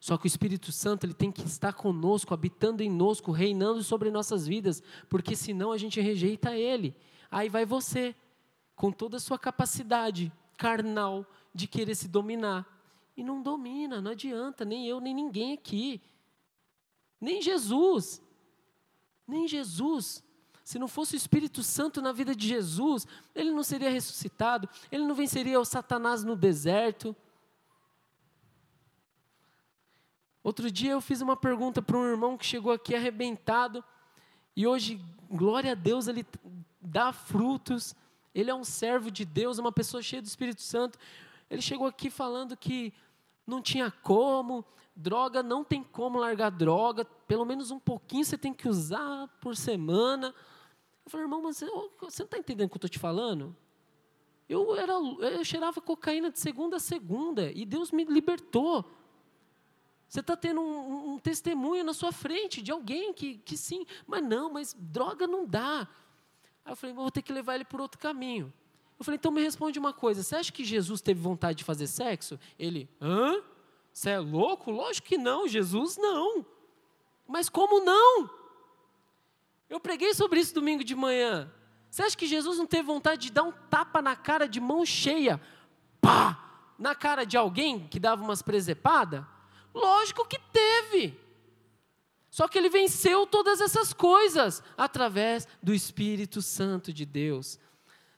Só 0.00 0.16
que 0.16 0.26
o 0.26 0.28
Espírito 0.28 0.70
Santo 0.70 1.04
ele 1.04 1.14
tem 1.14 1.32
que 1.32 1.44
estar 1.44 1.72
conosco, 1.72 2.32
habitando 2.32 2.82
em 2.82 2.90
nós, 2.90 3.20
reinando 3.20 3.82
sobre 3.82 4.10
nossas 4.10 4.46
vidas, 4.46 4.82
porque 5.08 5.34
senão 5.34 5.72
a 5.72 5.78
gente 5.78 6.00
rejeita 6.00 6.56
Ele. 6.56 6.94
Aí 7.30 7.48
vai 7.48 7.66
você, 7.66 8.14
com 8.76 8.92
toda 8.92 9.16
a 9.16 9.20
sua 9.20 9.38
capacidade 9.38 10.32
carnal 10.56 11.26
de 11.52 11.66
querer 11.66 11.94
se 11.94 12.06
dominar. 12.08 12.66
E 13.16 13.24
não 13.24 13.42
domina, 13.42 14.00
não 14.00 14.12
adianta, 14.12 14.64
nem 14.64 14.86
eu, 14.86 15.00
nem 15.00 15.12
ninguém 15.12 15.52
aqui. 15.52 16.00
Nem 17.20 17.42
Jesus. 17.42 18.22
Nem 19.26 19.48
Jesus. 19.48 20.22
Se 20.64 20.78
não 20.78 20.86
fosse 20.86 21.14
o 21.14 21.16
Espírito 21.16 21.62
Santo 21.62 22.00
na 22.00 22.12
vida 22.12 22.34
de 22.34 22.46
Jesus, 22.46 23.06
ele 23.34 23.50
não 23.50 23.64
seria 23.64 23.90
ressuscitado, 23.90 24.68
ele 24.92 25.04
não 25.04 25.14
venceria 25.14 25.58
o 25.58 25.64
Satanás 25.64 26.22
no 26.22 26.36
deserto. 26.36 27.16
Outro 30.48 30.70
dia 30.70 30.92
eu 30.92 31.00
fiz 31.02 31.20
uma 31.20 31.36
pergunta 31.36 31.82
para 31.82 31.98
um 31.98 32.06
irmão 32.06 32.38
que 32.38 32.46
chegou 32.46 32.72
aqui 32.72 32.94
arrebentado 32.94 33.84
e 34.56 34.66
hoje, 34.66 34.98
glória 35.30 35.72
a 35.72 35.74
Deus, 35.74 36.08
ele 36.08 36.24
dá 36.80 37.12
frutos. 37.12 37.94
Ele 38.34 38.50
é 38.50 38.54
um 38.54 38.64
servo 38.64 39.10
de 39.10 39.26
Deus, 39.26 39.58
uma 39.58 39.70
pessoa 39.70 40.02
cheia 40.02 40.22
do 40.22 40.24
Espírito 40.24 40.62
Santo. 40.62 40.98
Ele 41.50 41.60
chegou 41.60 41.86
aqui 41.86 42.08
falando 42.08 42.56
que 42.56 42.94
não 43.46 43.60
tinha 43.60 43.90
como, 43.90 44.64
droga, 44.96 45.42
não 45.42 45.62
tem 45.62 45.82
como 45.84 46.18
largar 46.18 46.50
droga, 46.50 47.04
pelo 47.04 47.44
menos 47.44 47.70
um 47.70 47.78
pouquinho 47.78 48.24
você 48.24 48.38
tem 48.38 48.54
que 48.54 48.70
usar 48.70 49.28
por 49.42 49.54
semana. 49.54 50.34
Eu 51.04 51.10
falei, 51.10 51.26
irmão, 51.26 51.42
mas 51.42 51.58
você 51.58 51.66
não 51.66 52.24
está 52.24 52.38
entendendo 52.38 52.68
o 52.68 52.70
que 52.70 52.76
eu 52.76 52.78
estou 52.78 52.88
te 52.88 52.98
falando? 52.98 53.54
Eu, 54.48 54.74
era, 54.74 54.94
eu 54.94 55.44
cheirava 55.44 55.78
cocaína 55.78 56.30
de 56.30 56.38
segunda 56.40 56.78
a 56.78 56.80
segunda 56.80 57.52
e 57.52 57.66
Deus 57.66 57.92
me 57.92 58.06
libertou. 58.06 58.90
Você 60.08 60.20
está 60.20 60.34
tendo 60.34 60.60
um, 60.60 61.12
um, 61.12 61.18
testemunho 61.18 61.84
na 61.84 61.92
sua 61.92 62.10
frente 62.10 62.62
de 62.62 62.72
alguém 62.72 63.12
que, 63.12 63.36
que 63.38 63.58
sim, 63.58 63.84
mas 64.06 64.24
não, 64.24 64.50
mas 64.50 64.74
droga 64.78 65.26
não 65.26 65.46
dá. 65.46 65.86
Aí 66.64 66.72
eu 66.72 66.76
falei, 66.76 66.94
vou 66.94 67.10
ter 67.10 67.20
que 67.20 67.32
levar 67.32 67.56
ele 67.56 67.64
por 67.64 67.80
outro 67.80 68.00
caminho. 68.00 68.52
Eu 68.98 69.04
falei, 69.04 69.16
então 69.16 69.30
me 69.30 69.42
responde 69.42 69.78
uma 69.78 69.92
coisa: 69.92 70.22
você 70.22 70.36
acha 70.36 70.50
que 70.50 70.64
Jesus 70.64 71.02
teve 71.02 71.20
vontade 71.20 71.58
de 71.58 71.64
fazer 71.64 71.86
sexo? 71.86 72.40
Ele, 72.58 72.88
hã? 73.00 73.42
Você 73.92 74.10
é 74.10 74.18
louco? 74.18 74.70
Lógico 74.70 75.08
que 75.08 75.18
não, 75.18 75.46
Jesus 75.46 75.98
não. 75.98 76.46
Mas 77.26 77.50
como 77.50 77.84
não? 77.84 78.30
Eu 79.68 79.78
preguei 79.78 80.14
sobre 80.14 80.40
isso 80.40 80.54
domingo 80.54 80.82
de 80.82 80.94
manhã. 80.94 81.52
Você 81.90 82.02
acha 82.02 82.16
que 82.16 82.26
Jesus 82.26 82.56
não 82.56 82.66
teve 82.66 82.84
vontade 82.84 83.26
de 83.26 83.32
dar 83.32 83.42
um 83.42 83.52
tapa 83.52 84.00
na 84.00 84.16
cara 84.16 84.48
de 84.48 84.60
mão 84.60 84.86
cheia? 84.86 85.40
Pá! 86.00 86.72
Na 86.78 86.94
cara 86.94 87.24
de 87.26 87.36
alguém 87.36 87.86
que 87.88 88.00
dava 88.00 88.22
umas 88.22 88.40
presepadas? 88.40 89.24
Lógico 89.78 90.26
que 90.26 90.38
teve. 90.52 91.18
Só 92.30 92.46
que 92.46 92.58
ele 92.58 92.68
venceu 92.68 93.26
todas 93.26 93.60
essas 93.60 93.92
coisas 93.92 94.62
através 94.76 95.46
do 95.62 95.72
Espírito 95.72 96.42
Santo 96.42 96.92
de 96.92 97.04
Deus. 97.06 97.58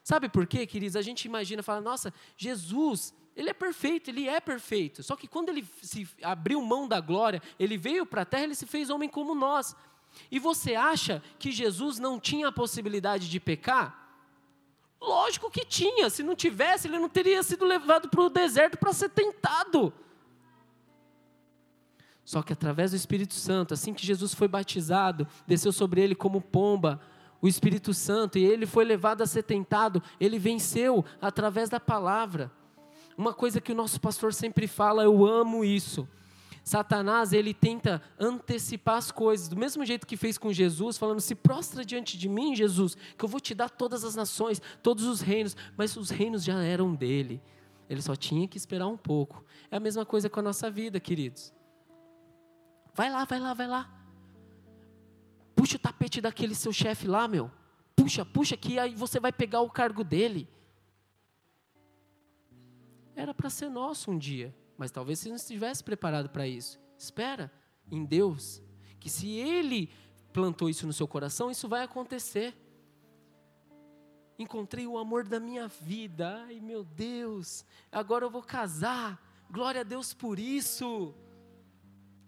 Sabe 0.03 0.27
por 0.27 0.47
quê, 0.47 0.65
queridos? 0.65 0.95
A 0.95 1.01
gente 1.01 1.25
imagina, 1.25 1.61
fala, 1.61 1.79
nossa, 1.79 2.13
Jesus, 2.35 3.13
ele 3.35 3.49
é 3.49 3.53
perfeito, 3.53 4.09
ele 4.09 4.27
é 4.27 4.39
perfeito. 4.39 5.03
Só 5.03 5.15
que 5.15 5.27
quando 5.27 5.49
ele 5.49 5.65
se 5.81 6.07
abriu 6.21 6.61
mão 6.61 6.87
da 6.87 6.99
glória, 6.99 7.41
ele 7.59 7.77
veio 7.77 8.05
para 8.05 8.23
a 8.23 8.25
terra, 8.25 8.43
ele 8.43 8.55
se 8.55 8.65
fez 8.65 8.89
homem 8.89 9.07
como 9.07 9.35
nós. 9.35 9.75
E 10.29 10.39
você 10.39 10.75
acha 10.75 11.23
que 11.39 11.51
Jesus 11.51 11.99
não 11.99 12.19
tinha 12.19 12.47
a 12.47 12.51
possibilidade 12.51 13.29
de 13.29 13.39
pecar? 13.39 14.01
Lógico 14.99 15.49
que 15.49 15.65
tinha. 15.65 16.09
Se 16.09 16.21
não 16.21 16.35
tivesse, 16.35 16.87
ele 16.87 16.99
não 16.99 17.09
teria 17.09 17.41
sido 17.43 17.65
levado 17.65 18.09
para 18.09 18.21
o 18.21 18.29
deserto 18.29 18.77
para 18.77 18.93
ser 18.93 19.09
tentado. 19.09 19.93
Só 22.31 22.41
que 22.41 22.53
através 22.53 22.91
do 22.91 22.95
Espírito 22.95 23.33
Santo, 23.33 23.73
assim 23.73 23.93
que 23.93 24.05
Jesus 24.05 24.33
foi 24.33 24.47
batizado, 24.47 25.27
desceu 25.45 25.69
sobre 25.73 25.99
ele 25.99 26.15
como 26.15 26.39
pomba, 26.39 27.01
o 27.41 27.47
Espírito 27.47 27.93
Santo, 27.93 28.37
e 28.37 28.45
ele 28.45 28.65
foi 28.65 28.85
levado 28.85 29.21
a 29.21 29.27
ser 29.27 29.43
tentado, 29.43 30.01
ele 30.17 30.39
venceu 30.39 31.03
através 31.21 31.67
da 31.67 31.77
palavra. 31.77 32.49
Uma 33.17 33.33
coisa 33.33 33.59
que 33.59 33.73
o 33.73 33.75
nosso 33.75 33.99
pastor 33.99 34.33
sempre 34.33 34.65
fala, 34.65 35.03
eu 35.03 35.25
amo 35.25 35.65
isso. 35.65 36.07
Satanás, 36.63 37.33
ele 37.33 37.53
tenta 37.53 38.01
antecipar 38.17 38.95
as 38.95 39.11
coisas, 39.11 39.49
do 39.49 39.57
mesmo 39.57 39.85
jeito 39.85 40.07
que 40.07 40.15
fez 40.15 40.37
com 40.37 40.53
Jesus, 40.53 40.97
falando: 40.97 41.19
se 41.19 41.35
prostra 41.35 41.83
diante 41.83 42.17
de 42.17 42.29
mim, 42.29 42.55
Jesus, 42.55 42.95
que 43.17 43.25
eu 43.25 43.27
vou 43.27 43.41
te 43.41 43.53
dar 43.53 43.69
todas 43.69 44.05
as 44.05 44.15
nações, 44.15 44.61
todos 44.81 45.03
os 45.03 45.19
reinos, 45.19 45.53
mas 45.75 45.97
os 45.97 46.09
reinos 46.09 46.45
já 46.45 46.63
eram 46.63 46.95
dele. 46.95 47.41
Ele 47.89 48.01
só 48.01 48.15
tinha 48.15 48.47
que 48.47 48.57
esperar 48.57 48.87
um 48.87 48.95
pouco. 48.95 49.43
É 49.69 49.75
a 49.75 49.81
mesma 49.81 50.05
coisa 50.05 50.29
com 50.29 50.39
a 50.39 50.43
nossa 50.43 50.71
vida, 50.71 50.97
queridos. 50.97 51.51
Vai 52.93 53.09
lá, 53.09 53.25
vai 53.25 53.39
lá, 53.39 53.53
vai 53.53 53.67
lá. 53.67 53.89
Puxa 55.55 55.77
o 55.77 55.79
tapete 55.79 56.19
daquele 56.19 56.55
seu 56.55 56.73
chefe 56.73 57.07
lá, 57.07 57.27
meu. 57.27 57.51
Puxa, 57.95 58.25
puxa, 58.25 58.57
que 58.57 58.79
aí 58.79 58.95
você 58.95 59.19
vai 59.19 59.31
pegar 59.31 59.61
o 59.61 59.69
cargo 59.69 60.03
dele. 60.03 60.49
Era 63.15 63.33
para 63.33 63.49
ser 63.49 63.69
nosso 63.69 64.11
um 64.11 64.17
dia, 64.17 64.55
mas 64.77 64.91
talvez 64.91 65.19
você 65.19 65.29
não 65.29 65.35
estivesse 65.35 65.83
preparado 65.83 66.29
para 66.29 66.47
isso. 66.47 66.79
Espera 66.97 67.51
em 67.91 68.03
Deus, 68.03 68.61
que 68.99 69.09
se 69.09 69.29
Ele 69.29 69.89
plantou 70.31 70.69
isso 70.69 70.87
no 70.87 70.93
seu 70.93 71.07
coração, 71.07 71.51
isso 71.51 71.67
vai 71.67 71.83
acontecer. 71.83 72.55
Encontrei 74.39 74.87
o 74.87 74.97
amor 74.97 75.27
da 75.27 75.39
minha 75.39 75.67
vida, 75.67 76.43
ai 76.45 76.59
meu 76.59 76.83
Deus, 76.83 77.63
agora 77.91 78.25
eu 78.25 78.29
vou 78.31 78.41
casar, 78.41 79.21
glória 79.51 79.81
a 79.81 79.83
Deus 79.83 80.13
por 80.13 80.39
isso. 80.39 81.13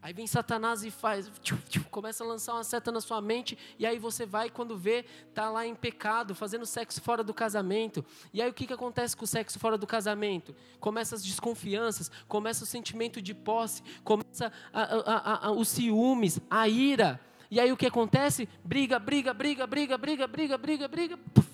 Aí 0.03 0.11
vem 0.11 0.27
Satanás 0.27 0.83
e 0.83 0.91
faz, 0.91 1.31
tchuf, 1.41 1.63
tchuf, 1.69 1.87
começa 1.87 2.25
a 2.25 2.27
lançar 2.27 2.55
uma 2.55 2.63
seta 2.65 2.91
na 2.91 2.99
sua 2.99 3.21
mente, 3.21 3.57
e 3.79 3.85
aí 3.85 3.97
você 3.97 4.25
vai, 4.25 4.49
quando 4.49 4.77
vê, 4.77 5.05
tá 5.33 5.49
lá 5.49 5.65
em 5.65 5.73
pecado, 5.73 6.35
fazendo 6.35 6.65
sexo 6.65 6.99
fora 6.99 7.23
do 7.23 7.33
casamento. 7.33 8.03
E 8.33 8.41
aí 8.41 8.49
o 8.49 8.53
que, 8.53 8.67
que 8.67 8.73
acontece 8.73 9.15
com 9.15 9.23
o 9.23 9.27
sexo 9.27 9.57
fora 9.57 9.77
do 9.77 9.87
casamento? 9.87 10.53
Começa 10.77 11.15
as 11.15 11.23
desconfianças, 11.23 12.11
começa 12.27 12.65
o 12.65 12.67
sentimento 12.67 13.21
de 13.21 13.33
posse, 13.33 13.81
começa 14.03 14.51
a, 14.73 14.81
a, 14.81 15.47
a, 15.47 15.51
os 15.53 15.69
ciúmes, 15.69 16.37
a 16.49 16.67
ira. 16.67 17.17
E 17.49 17.57
aí 17.57 17.71
o 17.71 17.77
que 17.77 17.85
acontece? 17.85 18.49
Briga, 18.61 18.99
briga, 18.99 19.33
briga, 19.33 19.65
briga, 19.65 19.97
briga, 19.97 20.27
briga, 20.27 20.57
briga, 20.57 20.87
briga, 20.89 21.17
puff, 21.33 21.49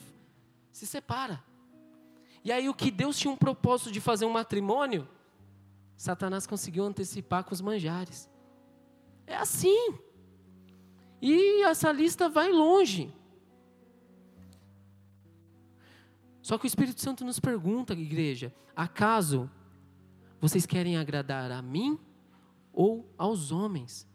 se 0.72 0.88
separa. 0.88 1.40
E 2.44 2.52
aí 2.52 2.68
o 2.68 2.74
que 2.74 2.90
Deus 2.90 3.16
tinha 3.16 3.32
um 3.32 3.38
propósito 3.38 3.92
de 3.92 4.02
fazer 4.02 4.26
um 4.26 4.32
matrimônio, 4.32 5.08
Satanás 5.96 6.48
conseguiu 6.48 6.84
antecipar 6.84 7.44
com 7.44 7.54
os 7.54 7.62
manjares. 7.62 8.28
É 9.30 9.36
assim. 9.36 9.94
E 11.22 11.62
essa 11.64 11.92
lista 11.92 12.28
vai 12.28 12.52
longe. 12.52 13.14
Só 16.42 16.58
que 16.58 16.66
o 16.66 16.68
Espírito 16.68 17.00
Santo 17.00 17.24
nos 17.24 17.40
pergunta, 17.40 17.94
igreja: 17.94 18.52
acaso 18.76 19.50
vocês 20.42 20.66
querem 20.66 20.98
agradar 20.98 21.52
a 21.52 21.62
mim 21.62 22.00
ou 22.74 23.08
aos 23.20 23.52
homens? 23.52 24.08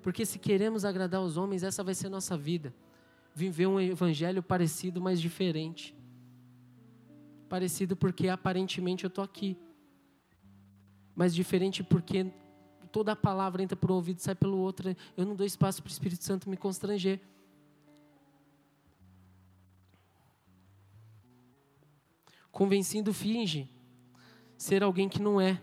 Porque 0.00 0.24
se 0.24 0.38
queremos 0.38 0.84
agradar 0.84 1.20
aos 1.20 1.36
homens, 1.36 1.62
essa 1.62 1.84
vai 1.84 1.94
ser 1.94 2.08
nossa 2.08 2.38
vida. 2.38 2.74
Viver 3.34 3.66
um 3.66 3.78
evangelho 3.78 4.42
parecido, 4.42 4.98
mas 4.98 5.20
diferente. 5.20 5.94
Parecido 7.50 7.94
porque 7.94 8.28
aparentemente 8.28 9.04
eu 9.04 9.08
estou 9.08 9.22
aqui. 9.22 9.58
Mas 11.14 11.34
diferente 11.34 11.82
porque 11.82 12.32
toda 12.94 13.10
a 13.10 13.16
palavra 13.16 13.60
entra 13.60 13.74
por 13.74 13.90
um 13.90 13.96
ouvido 13.96 14.20
e 14.20 14.22
sai 14.22 14.36
pelo 14.36 14.56
outro. 14.56 14.94
Eu 15.16 15.26
não 15.26 15.34
dou 15.34 15.44
espaço 15.44 15.82
para 15.82 15.90
o 15.90 15.92
Espírito 15.92 16.22
Santo 16.22 16.48
me 16.48 16.56
constranger. 16.56 17.20
Convencido 22.52 23.12
finge 23.12 23.68
ser 24.56 24.84
alguém 24.84 25.08
que 25.08 25.20
não 25.20 25.40
é. 25.40 25.60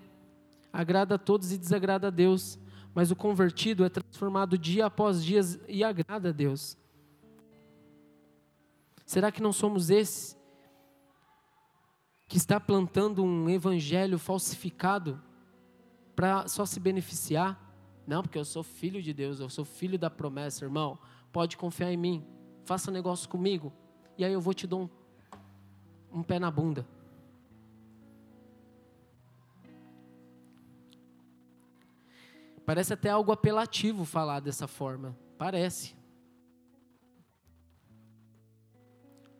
Agrada 0.74 1.16
a 1.16 1.18
todos 1.18 1.54
e 1.54 1.58
desagrada 1.58 2.08
a 2.08 2.10
Deus. 2.10 2.60
Mas 2.94 3.12
o 3.12 3.16
convertido 3.16 3.86
é 3.86 3.90
transformado 3.90 4.58
dia 4.58 4.88
após 4.88 5.24
dia 5.24 5.40
e 5.70 5.86
agrada 5.86 6.30
a 6.30 6.34
Deus. 6.34 6.78
Será 9.06 9.32
que 9.32 9.42
não 9.42 9.54
somos 9.54 9.90
esses 9.90 10.38
que 12.28 12.36
está 12.36 12.60
plantando 12.60 13.24
um 13.24 13.50
evangelho 13.50 14.20
falsificado? 14.20 15.31
Para 16.22 16.48
só 16.48 16.68
se 16.68 16.80
beneficiar. 16.80 17.60
Não, 18.06 18.22
porque 18.22 18.38
eu 18.38 18.46
sou 18.46 18.62
filho 18.62 19.02
de 19.02 19.12
Deus, 19.12 19.40
eu 19.40 19.50
sou 19.50 19.66
filho 19.66 19.98
da 19.98 20.08
promessa, 20.08 20.64
irmão. 20.64 21.00
Pode 21.32 21.58
confiar 21.58 21.92
em 21.92 21.98
mim. 21.98 22.24
Faça 22.64 22.92
negócio 22.92 23.28
comigo. 23.28 23.74
E 24.20 24.24
aí 24.24 24.32
eu 24.32 24.40
vou 24.40 24.54
te 24.54 24.68
dar 24.68 24.76
um, 24.76 24.90
um 26.14 26.22
pé 26.22 26.38
na 26.38 26.52
bunda. 26.52 26.86
Parece 32.68 32.94
até 32.94 33.10
algo 33.10 33.32
apelativo 33.32 34.06
falar 34.06 34.42
dessa 34.42 34.68
forma. 34.68 35.18
Parece. 35.40 35.96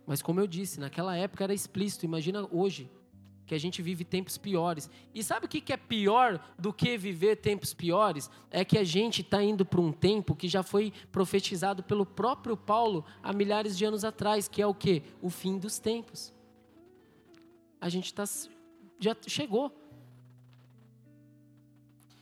Mas 0.08 0.24
como 0.24 0.40
eu 0.40 0.48
disse, 0.48 0.80
naquela 0.80 1.16
época 1.16 1.44
era 1.44 1.54
explícito. 1.54 2.06
Imagina 2.06 2.48
hoje 2.52 2.90
que 3.52 3.56
a 3.56 3.60
gente 3.60 3.82
vive 3.82 4.06
tempos 4.06 4.38
piores. 4.38 4.90
E 5.14 5.22
sabe 5.22 5.46
o 5.46 5.50
que 5.50 5.74
é 5.74 5.76
pior 5.76 6.42
do 6.58 6.72
que 6.72 6.98
viver 6.98 7.36
tempos 7.36 7.74
piores? 7.74 8.30
É 8.50 8.64
que 8.64 8.78
a 8.78 8.84
gente 8.86 9.20
está 9.20 9.44
indo 9.44 9.66
para 9.66 9.82
um 9.82 9.92
tempo 9.92 10.34
que 10.34 10.48
já 10.48 10.64
foi 10.64 10.94
profetizado 11.12 11.84
pelo 11.84 12.06
próprio 12.06 12.56
Paulo 12.56 13.04
há 13.22 13.34
milhares 13.34 13.78
de 13.78 13.84
anos 13.84 14.06
atrás, 14.06 14.48
que 14.48 14.62
é 14.62 14.66
o 14.66 14.74
que? 14.74 15.04
O 15.22 15.30
fim 15.30 15.58
dos 15.58 15.80
tempos. 15.80 16.34
A 17.82 17.90
gente 17.90 18.14
tá, 18.14 18.24
já 18.98 19.18
chegou. 19.28 19.70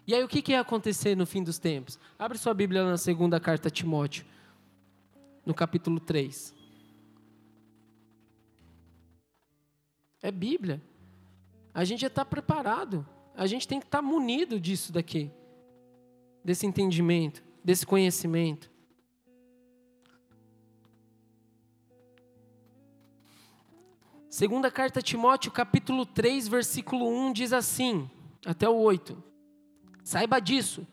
E 0.08 0.15
aí 0.15 0.24
o 0.24 0.28
que, 0.28 0.42
que 0.42 0.54
ia 0.54 0.62
acontecer 0.62 1.15
no 1.15 1.28
fim 1.28 1.44
dos 1.44 1.60
tempos? 1.60 2.00
Abre 2.18 2.39
sua 2.39 2.56
Bíblia 2.56 2.84
na 2.84 2.98
segunda 2.98 3.39
carta 3.39 3.68
a 3.68 3.72
Timóteo, 3.72 4.26
no 5.46 5.54
capítulo 5.54 6.00
3. 6.00 6.56
É 10.24 10.32
Bíblia. 10.32 10.88
A 11.73 11.84
gente 11.84 12.01
já 12.01 12.08
está 12.08 12.25
preparado. 12.25 13.08
A 13.36 13.47
gente 13.47 13.67
tem 13.67 13.79
que 13.79 13.86
estar 13.86 13.99
tá 13.99 14.01
munido 14.01 14.60
disso 14.60 14.91
daqui. 14.91 15.32
Desse 16.43 16.65
entendimento, 16.65 17.43
desse 17.63 17.86
conhecimento. 17.86 18.71
Segunda 24.29 24.69
carta 24.69 24.99
a 24.99 25.01
Timóteo, 25.01 25.51
capítulo 25.51 26.05
3, 26.05 26.47
versículo 26.47 27.08
1 27.08 27.34
diz 27.34 27.51
assim, 27.51 28.10
até 28.45 28.69
o 28.69 28.75
8. 28.75 29.21
Saiba 30.03 30.39
disso. 30.39 30.88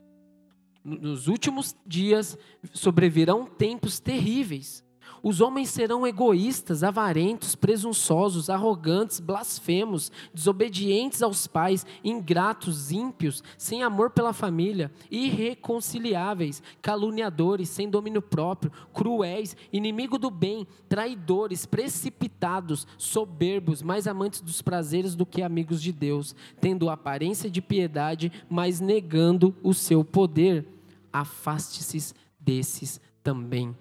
Nos 0.82 1.26
últimos 1.26 1.76
dias 1.84 2.38
sobrevirão 2.72 3.44
tempos 3.44 3.98
terríveis 3.98 4.86
os 5.28 5.40
homens 5.40 5.70
serão 5.70 6.06
egoístas, 6.06 6.84
avarentos, 6.84 7.56
presunçosos, 7.56 8.48
arrogantes, 8.48 9.18
blasfemos, 9.18 10.12
desobedientes 10.32 11.20
aos 11.20 11.48
pais, 11.48 11.84
ingratos, 12.04 12.92
ímpios, 12.92 13.42
sem 13.58 13.82
amor 13.82 14.10
pela 14.10 14.32
família, 14.32 14.88
irreconciliáveis, 15.10 16.62
caluniadores, 16.80 17.68
sem 17.68 17.90
domínio 17.90 18.22
próprio, 18.22 18.70
cruéis, 18.94 19.56
inimigo 19.72 20.16
do 20.16 20.30
bem, 20.30 20.64
traidores, 20.88 21.66
precipitados, 21.66 22.86
soberbos, 22.96 23.82
mais 23.82 24.06
amantes 24.06 24.40
dos 24.40 24.62
prazeres 24.62 25.16
do 25.16 25.26
que 25.26 25.42
amigos 25.42 25.82
de 25.82 25.90
Deus, 25.90 26.36
tendo 26.60 26.88
aparência 26.88 27.50
de 27.50 27.60
piedade, 27.60 28.30
mas 28.48 28.78
negando 28.78 29.52
o 29.60 29.74
seu 29.74 30.04
poder. 30.04 30.68
Afaste-se 31.12 32.14
desses 32.38 33.00
também. 33.24 33.74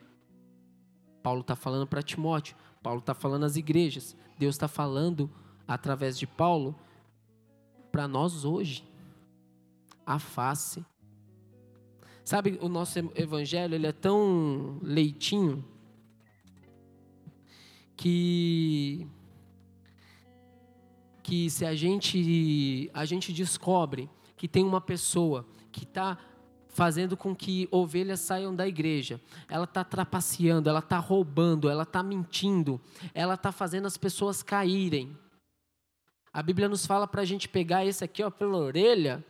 Paulo 1.26 1.42
está 1.42 1.56
falando 1.56 1.88
para 1.88 2.04
Timóteo, 2.04 2.56
Paulo 2.84 3.00
está 3.00 3.16
falando 3.16 3.46
às 3.46 3.56
igrejas, 3.56 4.16
Deus 4.38 4.54
está 4.54 4.68
falando 4.68 5.28
através 5.68 6.20
de 6.20 6.28
Paulo 6.28 6.76
para 7.92 8.08
nós 8.08 8.46
hoje. 8.46 8.88
A 10.06 10.20
face. 10.20 10.86
Sabe, 12.24 12.60
o 12.62 12.70
nosso 12.70 13.00
evangelho 13.16 13.74
ele 13.74 13.88
é 13.88 13.92
tão 13.92 14.78
leitinho 14.84 15.66
que 17.98 19.08
que 21.24 21.50
se 21.50 21.66
a 21.66 21.74
gente 21.74 22.92
a 22.94 23.04
gente 23.04 23.34
descobre 23.34 24.08
que 24.38 24.48
tem 24.48 24.64
uma 24.64 24.80
pessoa 24.80 25.44
que 25.72 25.86
está 25.86 26.20
fazendo 26.76 27.16
com 27.16 27.34
que 27.34 27.70
ovelhas 27.72 28.20
saiam 28.20 28.54
da 28.54 28.68
igreja. 28.68 29.20
Ela 29.48 29.64
está 29.64 29.82
trapaceando, 29.82 30.70
ela 30.70 30.80
está 30.80 30.98
roubando, 30.98 31.70
ela 31.70 31.84
está 31.84 32.04
mentindo, 32.04 32.82
ela 33.14 33.36
está 33.36 33.50
fazendo 33.50 33.86
as 33.86 33.96
pessoas 33.96 34.44
caírem. 34.44 35.18
A 36.34 36.44
Bíblia 36.44 36.68
nos 36.68 36.86
fala 36.86 37.08
para 37.08 37.22
a 37.22 37.26
gente 37.26 37.48
pegar 37.48 37.86
esse 37.86 38.04
aqui 38.04 38.22
ó, 38.22 38.30
pela 38.30 38.58
orelha 38.58 39.24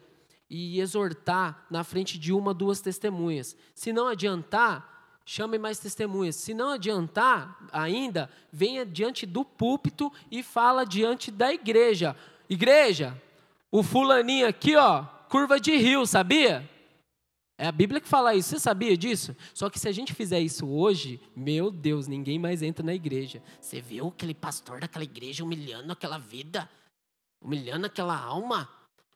e 0.49 0.79
exortar 0.79 1.67
na 1.69 1.83
frente 1.83 2.17
de 2.17 2.33
uma, 2.33 2.51
duas 2.51 2.81
testemunhas. 2.81 3.55
Se 3.75 3.93
não 3.93 4.07
adiantar, 4.07 5.19
chame 5.23 5.59
mais 5.59 5.77
testemunhas. 5.77 6.35
Se 6.37 6.51
não 6.51 6.71
adiantar 6.71 7.59
ainda, 7.71 8.27
venha 8.51 8.83
diante 8.83 9.27
do 9.27 9.45
púlpito 9.45 10.11
e 10.31 10.41
fala 10.41 10.83
diante 10.83 11.29
da 11.29 11.53
igreja. 11.53 12.15
Igreja, 12.49 13.15
o 13.71 13.83
fulaninho 13.83 14.47
aqui, 14.47 14.75
ó, 14.75 15.03
curva 15.29 15.59
de 15.59 15.77
rio, 15.77 16.07
sabia? 16.07 16.67
É 17.57 17.67
a 17.67 17.71
Bíblia 17.71 18.01
que 18.01 18.07
fala 18.07 18.35
isso, 18.35 18.49
você 18.49 18.59
sabia 18.59 18.97
disso? 18.97 19.35
Só 19.53 19.69
que 19.69 19.79
se 19.79 19.87
a 19.87 19.91
gente 19.91 20.13
fizer 20.13 20.39
isso 20.41 20.67
hoje, 20.67 21.21
meu 21.33 21.71
Deus, 21.71 22.05
ninguém 22.05 22.37
mais 22.37 22.61
entra 22.61 22.85
na 22.85 22.93
igreja. 22.93 23.41
Você 23.61 23.79
viu 23.79 24.07
aquele 24.07 24.33
pastor 24.33 24.81
daquela 24.81 25.05
igreja 25.05 25.43
humilhando 25.43 25.91
aquela 25.93 26.17
vida? 26.17 26.69
Humilhando 27.41 27.85
aquela 27.85 28.17
alma? 28.17 28.69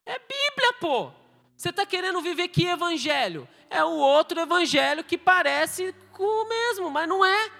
É 0.05 0.17
Bíblia, 0.17 0.73
pô! 0.79 1.11
Você 1.55 1.69
está 1.69 1.85
querendo 1.85 2.21
viver 2.21 2.47
que 2.47 2.65
evangelho? 2.65 3.45
É 3.69 3.83
o 3.83 3.91
outro 3.91 4.39
evangelho 4.39 5.03
que 5.03 5.17
parece 5.17 5.93
com 6.13 6.23
o 6.23 6.47
mesmo, 6.47 6.89
mas 6.89 7.09
não 7.09 7.25
é. 7.25 7.51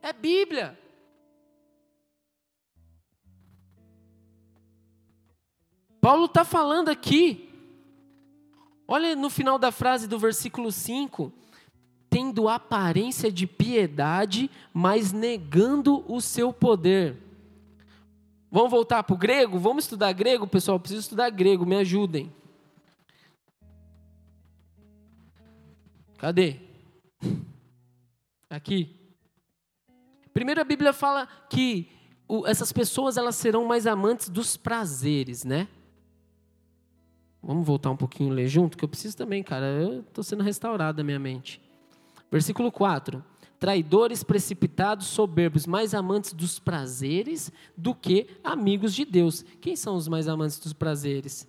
É 0.00 0.12
Bíblia. 0.12 0.78
Paulo 6.00 6.26
está 6.26 6.44
falando 6.44 6.88
aqui 6.88 7.45
Olha 8.88 9.16
no 9.16 9.28
final 9.28 9.58
da 9.58 9.72
frase 9.72 10.06
do 10.06 10.18
versículo 10.18 10.70
5. 10.70 11.32
Tendo 12.08 12.48
aparência 12.48 13.30
de 13.32 13.46
piedade, 13.46 14.50
mas 14.72 15.12
negando 15.12 16.04
o 16.10 16.20
seu 16.20 16.52
poder. 16.52 17.16
Vamos 18.50 18.70
voltar 18.70 19.02
para 19.02 19.14
o 19.14 19.18
grego? 19.18 19.58
Vamos 19.58 19.84
estudar 19.84 20.12
grego, 20.12 20.46
pessoal? 20.46 20.76
Eu 20.76 20.80
preciso 20.80 21.00
estudar 21.00 21.28
grego, 21.30 21.66
me 21.66 21.76
ajudem. 21.76 22.32
Cadê? 26.16 26.60
Aqui. 28.48 28.94
Primeiro 30.32 30.60
a 30.60 30.64
Bíblia 30.64 30.92
fala 30.92 31.26
que 31.50 31.90
essas 32.46 32.72
pessoas 32.72 33.16
elas 33.16 33.36
serão 33.36 33.64
mais 33.64 33.86
amantes 33.86 34.28
dos 34.28 34.56
prazeres, 34.56 35.44
né? 35.44 35.68
Vamos 37.46 37.64
voltar 37.64 37.92
um 37.92 37.96
pouquinho 37.96 38.32
e 38.32 38.34
ler 38.34 38.48
junto, 38.48 38.76
que 38.76 38.84
eu 38.84 38.88
preciso 38.88 39.16
também, 39.16 39.40
cara. 39.40 39.66
Eu 39.66 40.00
estou 40.00 40.24
sendo 40.24 40.42
restaurado 40.42 41.00
a 41.00 41.04
minha 41.04 41.18
mente. 41.18 41.62
Versículo 42.28 42.72
4. 42.72 43.24
Traidores, 43.56 44.24
precipitados, 44.24 45.06
soberbos, 45.06 45.64
mais 45.64 45.94
amantes 45.94 46.32
dos 46.32 46.58
prazeres 46.58 47.52
do 47.76 47.94
que 47.94 48.36
amigos 48.42 48.92
de 48.92 49.04
Deus. 49.04 49.44
Quem 49.60 49.76
são 49.76 49.94
os 49.94 50.08
mais 50.08 50.26
amantes 50.26 50.58
dos 50.58 50.72
prazeres? 50.72 51.48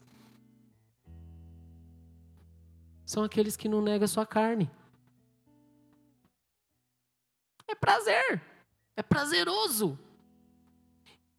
São 3.03 3.23
aqueles 3.23 3.57
que 3.57 3.67
não 3.67 3.81
negam 3.81 4.05
a 4.05 4.07
sua 4.07 4.25
carne. 4.25 4.69
É 7.67 7.73
prazer. 7.73 8.39
É 8.95 9.01
prazeroso. 9.01 9.97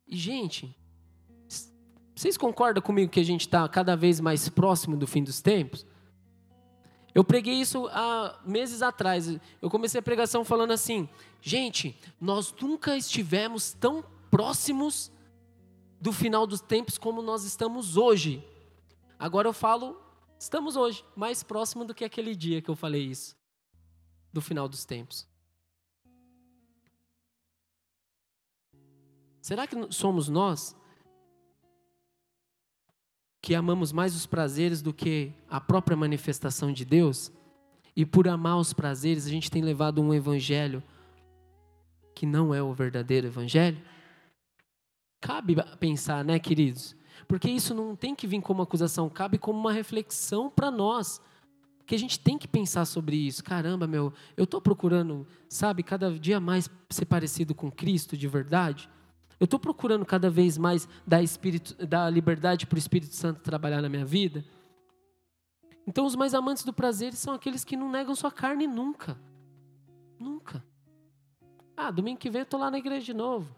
E, 0.05 0.17
gente, 0.17 0.77
vocês 2.19 2.37
concordam 2.37 2.83
comigo 2.83 3.13
que 3.13 3.21
a 3.21 3.25
gente 3.25 3.43
está 3.43 3.69
cada 3.69 3.95
vez 3.95 4.19
mais 4.19 4.49
próximo 4.49 4.97
do 4.97 5.07
fim 5.07 5.23
dos 5.23 5.41
tempos? 5.41 5.87
Eu 7.15 7.23
preguei 7.23 7.55
isso 7.55 7.87
há 7.93 8.41
meses 8.45 8.83
atrás. 8.83 9.39
Eu 9.63 9.71
comecei 9.71 10.01
a 10.01 10.03
pregação 10.03 10.45
falando 10.45 10.73
assim: 10.73 11.09
gente, 11.41 11.97
nós 12.21 12.53
nunca 12.61 12.97
estivemos 12.97 13.73
tão 13.73 14.05
próximos 14.33 15.13
do 16.01 16.13
final 16.13 16.45
dos 16.45 16.61
tempos 16.61 16.99
como 16.99 17.23
nós 17.23 17.45
estamos 17.45 17.97
hoje. 17.97 18.45
Agora 19.17 19.47
eu 19.47 19.53
falo, 19.53 19.97
estamos 20.41 20.75
hoje, 20.75 21.05
mais 21.15 21.45
próximo 21.45 21.85
do 21.85 21.95
que 21.95 22.05
aquele 22.05 22.35
dia 22.35 22.61
que 22.61 22.69
eu 22.69 22.75
falei 22.75 23.05
isso, 23.05 23.37
do 24.33 24.41
final 24.41 24.69
dos 24.69 24.85
tempos. 24.85 25.25
Será 29.41 29.69
que 29.69 29.77
somos 29.95 30.29
nós 30.29 30.77
que 33.49 33.55
amamos 33.55 33.93
mais 33.93 34.15
os 34.15 34.27
prazeres 34.27 34.83
do 34.83 34.93
que 34.93 35.33
a 35.49 35.59
própria 35.59 35.97
manifestação 35.97 36.71
de 36.71 36.85
Deus, 36.85 37.33
e 37.97 38.05
por 38.05 38.29
amar 38.29 38.59
os 38.59 38.75
prazeres 38.75 39.27
a 39.27 39.31
gente 39.31 39.51
tem 39.51 39.63
levado 39.63 40.03
um 40.03 40.13
evangelho 40.13 40.83
que 42.15 42.27
não 42.27 42.55
é 42.55 42.63
o 42.63 42.75
verdadeiro 42.75 43.27
evangelho? 43.27 43.81
Cabe 45.19 45.57
pensar, 45.81 46.23
né, 46.23 46.39
queridos? 46.39 46.95
Porque 47.27 47.49
isso 47.49 47.75
não 47.75 47.97
tem 47.97 48.15
que 48.15 48.27
vir 48.27 48.43
como 48.43 48.61
acusação, 48.61 49.09
cabe 49.09 49.39
como 49.39 49.59
uma 49.59 49.73
reflexão 49.73 50.51
para 50.51 50.71
nós. 50.71 51.19
Que 51.87 51.95
a 51.95 51.99
gente 51.99 52.21
tem 52.21 52.37
que 52.37 52.47
pensar 52.47 52.85
sobre 52.85 53.17
isso. 53.17 53.43
Caramba, 53.43 53.87
meu, 53.87 54.13
eu 54.37 54.45
estou 54.45 54.61
procurando, 54.61 55.27
sabe, 55.49 55.83
cada 55.83 56.13
dia 56.19 56.39
mais 56.39 56.69
ser 56.91 57.07
parecido 57.07 57.55
com 57.55 57.73
Cristo 57.73 58.15
de 58.15 58.29
verdade. 58.29 58.91
Eu 59.41 59.45
estou 59.45 59.59
procurando 59.59 60.05
cada 60.05 60.29
vez 60.29 60.59
mais 60.59 60.89
dar, 61.07 61.23
espírito, 61.23 61.75
dar 61.87 62.11
liberdade 62.11 62.67
para 62.67 62.77
o 62.77 62.79
Espírito 62.79 63.15
Santo 63.15 63.41
trabalhar 63.41 63.81
na 63.81 63.89
minha 63.89 64.05
vida? 64.05 64.45
Então, 65.87 66.05
os 66.05 66.17
mais 66.17 66.35
amantes 66.35 66.65
do 66.65 66.73
prazer 66.73 67.15
são 67.15 67.35
aqueles 67.35 67.65
que 67.65 67.77
não 67.77 67.91
negam 67.91 68.15
sua 68.15 68.33
carne 68.33 68.67
nunca. 68.67 69.19
Nunca. 70.19 70.63
Ah, 71.77 71.91
domingo 71.91 72.19
que 72.19 72.29
vem 72.29 72.41
eu 72.41 72.45
estou 72.45 72.59
lá 72.59 72.71
na 72.71 72.79
igreja 72.79 73.07
de 73.07 73.15
novo. 73.15 73.55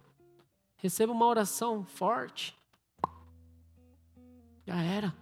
Recebo 0.76 1.12
uma 1.12 1.26
oração 1.26 1.84
forte. 1.84 2.56
Já 4.66 4.80
era. 4.82 5.14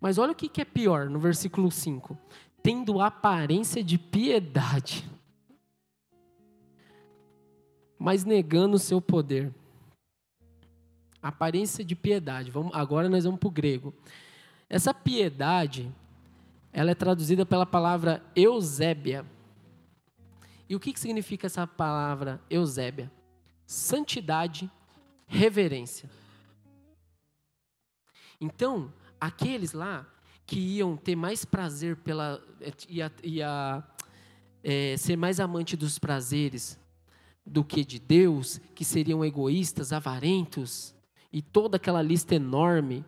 Mas 0.00 0.18
olha 0.18 0.32
o 0.32 0.34
que 0.34 0.60
é 0.60 0.64
pior 0.64 1.10
no 1.10 1.18
versículo 1.18 1.70
5: 1.70 2.16
tendo 2.62 3.00
aparência 3.00 3.82
de 3.82 3.98
piedade 3.98 5.10
mas 8.04 8.22
negando 8.22 8.76
o 8.76 8.78
seu 8.78 9.00
poder. 9.00 9.50
Aparência 11.22 11.82
de 11.82 11.96
piedade. 11.96 12.50
Vamos, 12.50 12.70
agora 12.74 13.08
nós 13.08 13.24
vamos 13.24 13.40
para 13.40 13.48
o 13.48 13.50
grego. 13.50 13.94
Essa 14.68 14.92
piedade, 14.92 15.90
ela 16.70 16.90
é 16.90 16.94
traduzida 16.94 17.46
pela 17.46 17.64
palavra 17.64 18.22
Eusébia. 18.36 19.24
E 20.68 20.76
o 20.76 20.80
que, 20.80 20.92
que 20.92 21.00
significa 21.00 21.46
essa 21.46 21.66
palavra 21.66 22.42
Eusébia? 22.50 23.10
Santidade, 23.66 24.70
reverência. 25.26 26.10
Então, 28.38 28.92
aqueles 29.18 29.72
lá 29.72 30.06
que 30.44 30.60
iam 30.60 30.94
ter 30.94 31.16
mais 31.16 31.46
prazer 31.46 31.96
pela. 31.96 32.38
ia, 32.86 33.10
ia 33.22 33.82
é, 34.62 34.94
ser 34.98 35.16
mais 35.16 35.40
amante 35.40 35.74
dos 35.74 35.98
prazeres, 35.98 36.78
do 37.46 37.62
que 37.62 37.84
de 37.84 37.98
Deus, 37.98 38.60
que 38.74 38.84
seriam 38.84 39.24
egoístas, 39.24 39.92
avarentos, 39.92 40.94
e 41.32 41.42
toda 41.42 41.76
aquela 41.76 42.00
lista 42.00 42.34
enorme, 42.34 43.04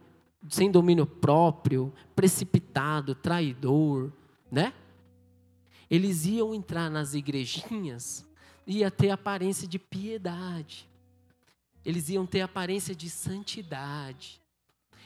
sem 0.49 0.71
domínio 0.71 1.07
próprio, 1.07 1.93
precipitado, 2.15 3.15
traidor, 3.15 4.13
né? 4.51 4.73
Eles 5.89 6.27
iam 6.27 6.55
entrar 6.55 6.91
nas 6.91 7.15
igrejinhas, 7.15 8.27
ia 8.67 8.91
ter 8.91 9.11
aparência 9.11 9.67
de 9.67 9.79
piedade. 9.79 10.89
Eles 11.85 12.09
iam 12.09 12.27
ter 12.27 12.41
aparência 12.41 12.95
de 12.95 13.09
santidade. 13.09 14.41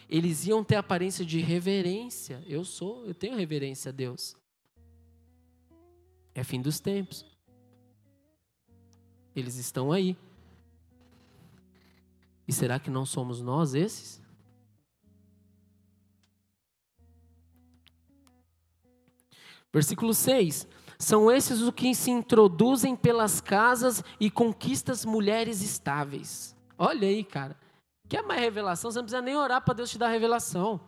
Eles 0.08 0.46
iam 0.46 0.64
ter 0.64 0.76
aparência 0.76 1.24
de 1.24 1.40
reverência. 1.40 2.42
Eu 2.46 2.64
sou, 2.64 3.04
eu 3.06 3.14
tenho 3.14 3.36
reverência 3.36 3.90
a 3.90 3.92
Deus. 3.92 4.34
É 6.34 6.42
fim 6.42 6.60
dos 6.60 6.80
tempos. 6.80 7.29
Eles 9.34 9.56
estão 9.56 9.92
aí. 9.92 10.16
E 12.46 12.52
será 12.52 12.78
que 12.78 12.90
não 12.90 13.06
somos 13.06 13.40
nós 13.40 13.74
esses? 13.74 14.20
Versículo 19.72 20.12
6. 20.12 20.66
São 20.98 21.30
esses 21.30 21.60
os 21.60 21.70
que 21.70 21.94
se 21.94 22.10
introduzem 22.10 22.94
pelas 22.94 23.40
casas 23.40 24.04
e 24.18 24.30
conquistas 24.30 25.04
mulheres 25.04 25.62
estáveis. 25.62 26.56
Olha 26.76 27.08
aí, 27.08 27.24
cara. 27.24 27.56
Quer 28.08 28.22
mais 28.22 28.40
revelação? 28.40 28.90
Você 28.90 28.98
não 28.98 29.04
precisa 29.04 29.22
nem 29.22 29.36
orar 29.36 29.62
para 29.64 29.74
Deus 29.74 29.90
te 29.90 29.96
dar 29.96 30.08
revelação. 30.08 30.80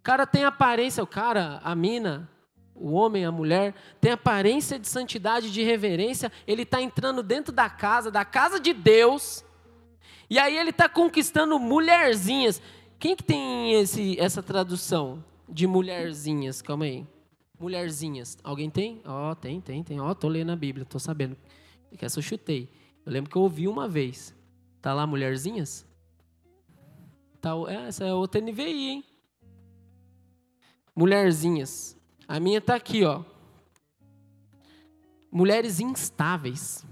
O 0.00 0.02
cara 0.02 0.26
tem 0.26 0.44
aparência, 0.44 1.02
o 1.02 1.06
cara, 1.06 1.60
a 1.62 1.74
mina, 1.74 2.30
o 2.78 2.92
homem, 2.92 3.24
a 3.24 3.32
mulher, 3.32 3.74
tem 4.00 4.12
aparência 4.12 4.78
de 4.78 4.88
santidade, 4.88 5.50
de 5.50 5.62
reverência, 5.62 6.30
ele 6.46 6.62
está 6.62 6.80
entrando 6.80 7.22
dentro 7.22 7.52
da 7.52 7.68
casa, 7.68 8.10
da 8.10 8.24
casa 8.24 8.60
de 8.60 8.72
Deus, 8.72 9.44
e 10.28 10.38
aí 10.38 10.56
ele 10.56 10.70
está 10.70 10.88
conquistando 10.88 11.58
mulherzinhas. 11.58 12.60
Quem 12.98 13.14
que 13.14 13.22
tem 13.22 13.74
esse, 13.74 14.18
essa 14.18 14.42
tradução 14.42 15.24
de 15.48 15.66
mulherzinhas? 15.66 16.60
Calma 16.60 16.84
aí. 16.84 17.06
Mulherzinhas. 17.58 18.36
Alguém 18.42 18.68
tem? 18.68 19.00
Ó, 19.04 19.30
oh, 19.30 19.34
tem, 19.34 19.60
tem, 19.60 19.82
tem. 19.82 20.00
Ó, 20.00 20.10
oh, 20.10 20.14
tô 20.14 20.28
lendo 20.28 20.50
a 20.50 20.56
Bíblia, 20.56 20.84
tô 20.84 20.98
sabendo. 20.98 21.36
Essa 21.98 22.18
eu 22.18 22.22
chutei. 22.22 22.68
Eu 23.04 23.12
lembro 23.12 23.30
que 23.30 23.36
eu 23.36 23.42
ouvi 23.42 23.68
uma 23.68 23.88
vez. 23.88 24.34
Tá 24.82 24.92
lá 24.92 25.06
mulherzinhas? 25.06 25.86
Tá, 27.40 27.52
é, 27.68 27.88
essa 27.88 28.04
é 28.04 28.12
outra 28.12 28.40
NVI, 28.40 28.88
hein? 28.88 29.04
Mulherzinhas. 30.94 31.95
A 32.28 32.40
minha 32.40 32.58
está 32.58 32.74
aqui, 32.74 33.04
ó. 33.04 33.22
Mulheres 35.30 35.80
instáveis. 35.80 36.84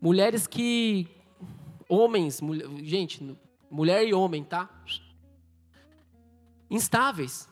Mulheres 0.00 0.46
que. 0.46 1.08
Homens, 1.88 2.40
mulher, 2.40 2.66
gente, 2.82 3.36
mulher 3.70 4.06
e 4.06 4.14
homem, 4.14 4.42
tá? 4.44 4.68
Instáveis. 6.70 7.48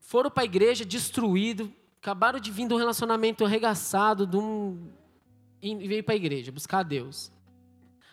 Foram 0.00 0.30
para 0.30 0.42
a 0.42 0.46
igreja 0.46 0.84
destruído, 0.84 1.72
acabaram 2.00 2.38
de 2.38 2.50
vir 2.50 2.68
de 2.68 2.74
um 2.74 2.76
relacionamento 2.76 3.44
arregaçado, 3.44 4.26
de 4.26 4.36
um, 4.36 4.92
e 5.62 5.88
veio 5.88 6.04
para 6.04 6.14
a 6.14 6.16
igreja 6.16 6.52
buscar 6.52 6.80
a 6.80 6.82
Deus. 6.82 7.32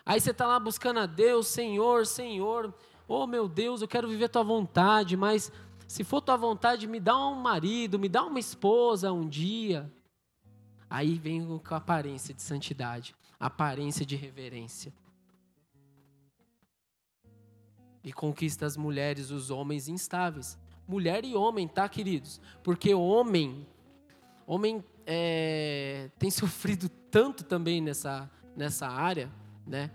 Aí 0.06 0.20
você 0.20 0.32
está 0.32 0.48
lá 0.48 0.60
buscando 0.60 1.00
a 1.00 1.06
Deus, 1.06 1.48
Senhor, 1.48 2.06
Senhor, 2.06 2.74
oh 3.08 3.28
meu 3.28 3.48
Deus, 3.48 3.82
eu 3.82 3.88
quero 3.88 4.08
viver 4.08 4.26
a 4.26 4.30
tua 4.30 4.44
vontade, 4.44 5.18
mas 5.18 5.52
se 5.92 6.06
for 6.06 6.22
tua 6.22 6.38
vontade, 6.38 6.88
me 6.88 7.02
dá 7.02 7.18
um 7.28 7.36
marido, 7.36 8.00
me 8.00 8.08
dá 8.08 8.24
uma 8.24 8.40
esposa 8.40 9.12
um 9.12 9.28
dia. 9.28 9.92
Aí 10.90 11.16
vem 11.16 11.46
com 11.58 11.74
a 11.74 11.80
aparência 11.80 12.34
de 12.34 12.42
santidade, 12.42 13.14
aparência 13.38 14.06
de 14.06 14.16
reverência. 14.16 14.94
E 18.02 18.14
conquista 18.14 18.66
as 18.66 18.78
mulheres, 18.78 19.32
os 19.32 19.52
homens 19.52 19.90
instáveis. 19.90 20.58
Mulher 20.88 21.26
e 21.26 21.36
homem, 21.36 21.68
tá, 21.68 21.90
queridos? 21.90 22.40
Porque 22.64 22.94
homem, 22.94 23.68
homem 24.48 24.82
é, 25.06 26.10
tem 26.18 26.32
sofrido 26.32 26.88
tanto 26.88 27.44
também 27.44 27.82
nessa, 27.82 28.32
nessa 28.56 28.88
área, 28.88 29.30
né, 29.68 29.92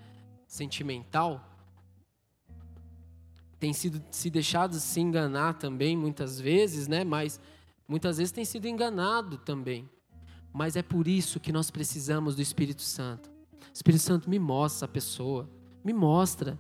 sentimental, 0.47 1.42
tem 3.59 3.72
sido 3.72 4.02
se 4.11 4.28
deixado 4.30 4.78
se 4.78 5.00
enganar 5.00 5.54
também 5.54 5.96
muitas 5.96 6.40
vezes, 6.40 6.86
né? 6.88 7.04
Mas 7.04 7.40
muitas 7.88 8.18
vezes 8.18 8.32
tem 8.32 8.44
sido 8.44 8.66
enganado 8.66 9.38
também. 9.38 9.88
Mas 10.52 10.76
é 10.76 10.82
por 10.82 11.07
isso 11.07 11.40
que 11.40 11.52
nós 11.52 11.70
precisamos 11.70 12.36
do 12.36 12.42
Espírito 12.42 12.82
Santo. 12.82 13.30
Espírito 13.72 14.02
Santo 14.02 14.30
me 14.30 14.38
mostra 14.38 14.86
a 14.86 14.88
pessoa, 14.88 15.48
me 15.84 15.92
mostra. 15.92 16.59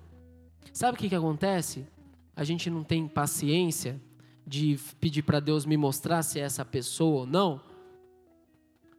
Sabe 0.72 0.96
o 0.96 1.00
que, 1.00 1.08
que 1.08 1.14
acontece? 1.14 1.86
A 2.34 2.44
gente 2.44 2.68
não 2.68 2.84
tem 2.84 3.08
paciência 3.08 4.00
de 4.46 4.78
pedir 5.00 5.22
para 5.22 5.40
Deus 5.40 5.64
me 5.64 5.76
mostrar 5.76 6.22
se 6.22 6.38
é 6.38 6.42
essa 6.42 6.64
pessoa 6.64 7.20
ou 7.20 7.26
não, 7.26 7.60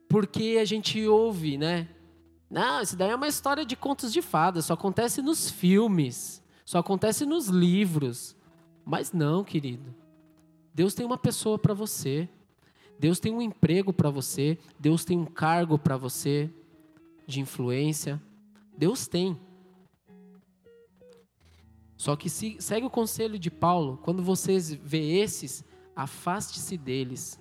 porque 0.10 0.58
a 0.60 0.66
gente 0.66 1.06
ouve, 1.08 1.58
né? 1.58 1.88
Não, 2.50 2.82
isso 2.82 2.96
daí 2.96 3.12
é 3.12 3.16
uma 3.16 3.28
história 3.28 3.66
de 3.66 3.76
contos 3.76 4.12
de 4.12 4.22
fadas, 4.22 4.66
só 4.66 4.74
acontece 4.74 5.22
nos 5.22 5.50
filmes. 5.50 6.42
Só 6.68 6.80
acontece 6.80 7.26
nos 7.26 7.48
livros. 7.48 8.36
Mas 8.84 9.14
não, 9.14 9.42
querido. 9.42 9.96
Deus 10.74 10.94
tem 10.94 11.06
uma 11.06 11.18
pessoa 11.18 11.58
para 11.58 11.74
você. 11.74 12.28
Deus 13.00 13.22
tem 13.22 13.34
um 13.34 13.42
emprego 13.42 13.94
para 13.94 14.10
você. 14.10 14.58
Deus 14.78 15.06
tem 15.06 15.18
um 15.18 15.26
cargo 15.26 15.80
para 15.80 15.96
você 15.96 16.52
de 17.26 17.40
influência. 17.40 18.22
Deus 18.78 19.08
tem. 19.08 19.40
Só 21.96 22.18
que 22.18 22.30
se, 22.30 22.58
segue 22.60 22.86
o 22.86 22.90
conselho 22.90 23.40
de 23.40 23.50
Paulo, 23.50 23.98
quando 24.04 24.22
vocês 24.22 24.74
vê 24.74 25.20
esses, 25.22 25.64
afaste-se 25.96 26.78
deles. 26.78 27.40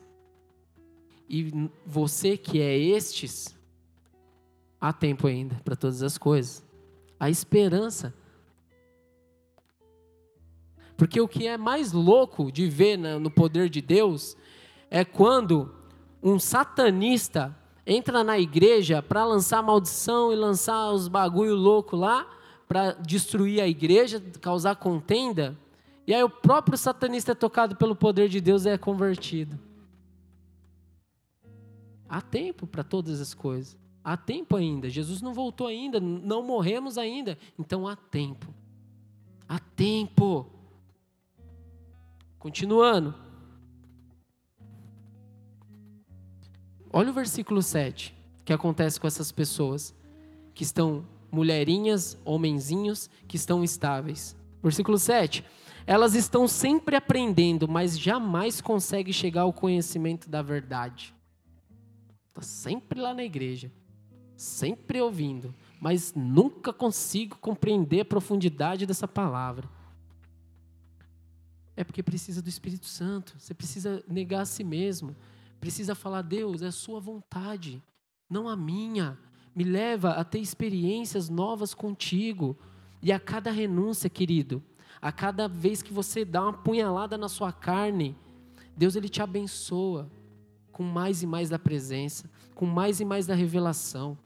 E 1.29 1.69
você 1.85 2.37
que 2.37 2.61
é 2.61 2.79
estes, 2.79 3.59
há 4.81 4.93
tempo 4.93 5.27
ainda 5.27 5.57
para 5.65 5.75
todas 5.75 6.01
as 6.05 6.17
coisas. 6.17 6.65
A 7.19 7.29
esperança 7.29 8.15
porque 10.97 11.21
o 11.21 11.29
que 11.29 11.47
é 11.47 11.57
mais 11.57 11.93
louco 11.93 12.51
de 12.51 12.69
ver 12.69 12.97
no 12.97 13.31
poder 13.31 13.69
de 13.69 13.81
Deus 13.81 14.37
é 14.91 15.05
quando 15.05 15.75
um 16.23 16.39
satanista 16.39 17.57
entra 17.87 18.25
na 18.25 18.39
igreja 18.39 19.03
para 19.03 19.25
lançar 19.25 19.63
maldição 19.63 20.33
e 20.33 20.37
lançar 20.37 20.91
os 20.91 21.07
bagulho 21.07 21.55
louco 21.55 21.95
lá, 21.97 22.27
para 22.67 22.93
destruir 22.93 23.61
a 23.61 23.69
igreja, 23.69 24.21
causar 24.41 24.75
contenda, 24.77 25.57
e 26.07 26.15
aí 26.15 26.23
o 26.23 26.31
próprio 26.31 26.79
satanista 26.79 27.33
é 27.33 27.35
tocado 27.35 27.77
pelo 27.77 27.95
poder 27.95 28.29
de 28.29 28.41
Deus 28.41 28.65
e 28.65 28.71
é 28.71 28.79
convertido. 28.79 29.59
Há 32.09 32.21
tempo 32.21 32.67
para 32.67 32.85
todas 32.85 33.21
as 33.21 33.35
coisas. 33.35 33.77
Há 34.05 34.17
tempo 34.17 34.55
ainda. 34.55 34.89
Jesus 34.89 35.21
não 35.21 35.35
voltou 35.35 35.67
ainda, 35.67 35.99
não 35.99 36.43
morremos 36.43 36.97
ainda. 36.97 37.37
Então 37.59 37.89
há 37.89 37.97
tempo. 37.97 38.55
Há 39.49 39.59
tempo. 39.59 40.47
Continuando. 42.39 43.15
Olha 46.93 47.11
o 47.11 47.13
versículo 47.13 47.63
7, 47.63 48.17
que 48.45 48.53
acontece 48.53 48.99
com 48.99 49.07
essas 49.07 49.31
pessoas 49.33 49.95
que 50.55 50.63
estão 50.63 51.05
mulherinhas, 51.31 52.17
homenzinhos, 52.25 53.11
que 53.29 53.37
estão 53.37 53.63
estáveis. 53.63 54.37
Versículo 54.63 54.99
7. 54.99 55.45
Elas 55.87 56.15
estão 56.15 56.49
sempre 56.49 56.97
aprendendo, 56.97 57.69
mas 57.69 57.99
jamais 57.99 58.61
conseguem 58.61 59.13
chegar 59.13 59.43
ao 59.43 59.53
conhecimento 59.53 60.29
da 60.29 60.43
verdade. 60.43 61.15
Está 62.29 62.43
sempre 62.43 63.01
lá 63.01 63.15
na 63.15 63.25
igreja, 63.25 63.71
sempre 64.37 65.01
ouvindo, 65.01 65.55
mas 65.81 66.13
nunca 66.15 66.73
consigo 66.73 67.37
compreender 67.39 68.01
a 68.01 68.05
profundidade 68.05 68.85
dessa 68.87 69.07
palavra. 69.07 69.69
É 71.77 71.85
porque 71.85 72.03
precisa 72.03 72.41
do 72.41 72.49
Espírito 72.49 72.87
Santo. 72.87 73.35
Você 73.39 73.53
precisa 73.53 74.03
negar 74.09 74.41
a 74.41 74.47
si 74.47 74.65
mesmo. 74.65 75.15
Precisa 75.61 75.95
falar, 75.95 76.23
Deus, 76.23 76.63
é 76.63 76.69
a 76.69 76.73
sua 76.73 77.01
vontade, 77.01 77.83
não 78.29 78.49
a 78.49 78.57
minha. 78.57 79.19
Me 79.55 79.65
leva 79.65 80.13
a 80.13 80.25
ter 80.25 80.39
experiências 80.39 81.29
novas 81.29 81.75
contigo. 81.75 82.57
E 83.03 83.13
a 83.13 83.21
cada 83.21 83.51
renúncia, 83.51 84.09
querido, 84.09 84.63
a 85.01 85.13
cada 85.13 85.47
vez 85.47 85.83
que 85.83 85.93
você 85.93 86.25
dá 86.25 86.43
uma 86.43 86.53
punhalada 86.53 87.19
na 87.19 87.29
sua 87.29 87.53
carne, 87.53 88.17
Deus 88.77 88.97
ele 88.97 89.09
te 89.09 89.23
abençoa 89.23 90.11
com 90.73 90.83
mais 90.83 91.23
e 91.23 91.27
mais 91.27 91.49
da 91.49 91.59
presença, 91.59 92.31
com 92.55 92.67
mais 92.67 93.01
e 93.01 93.05
mais 93.05 93.27
da 93.27 93.35
revelação, 93.35 94.19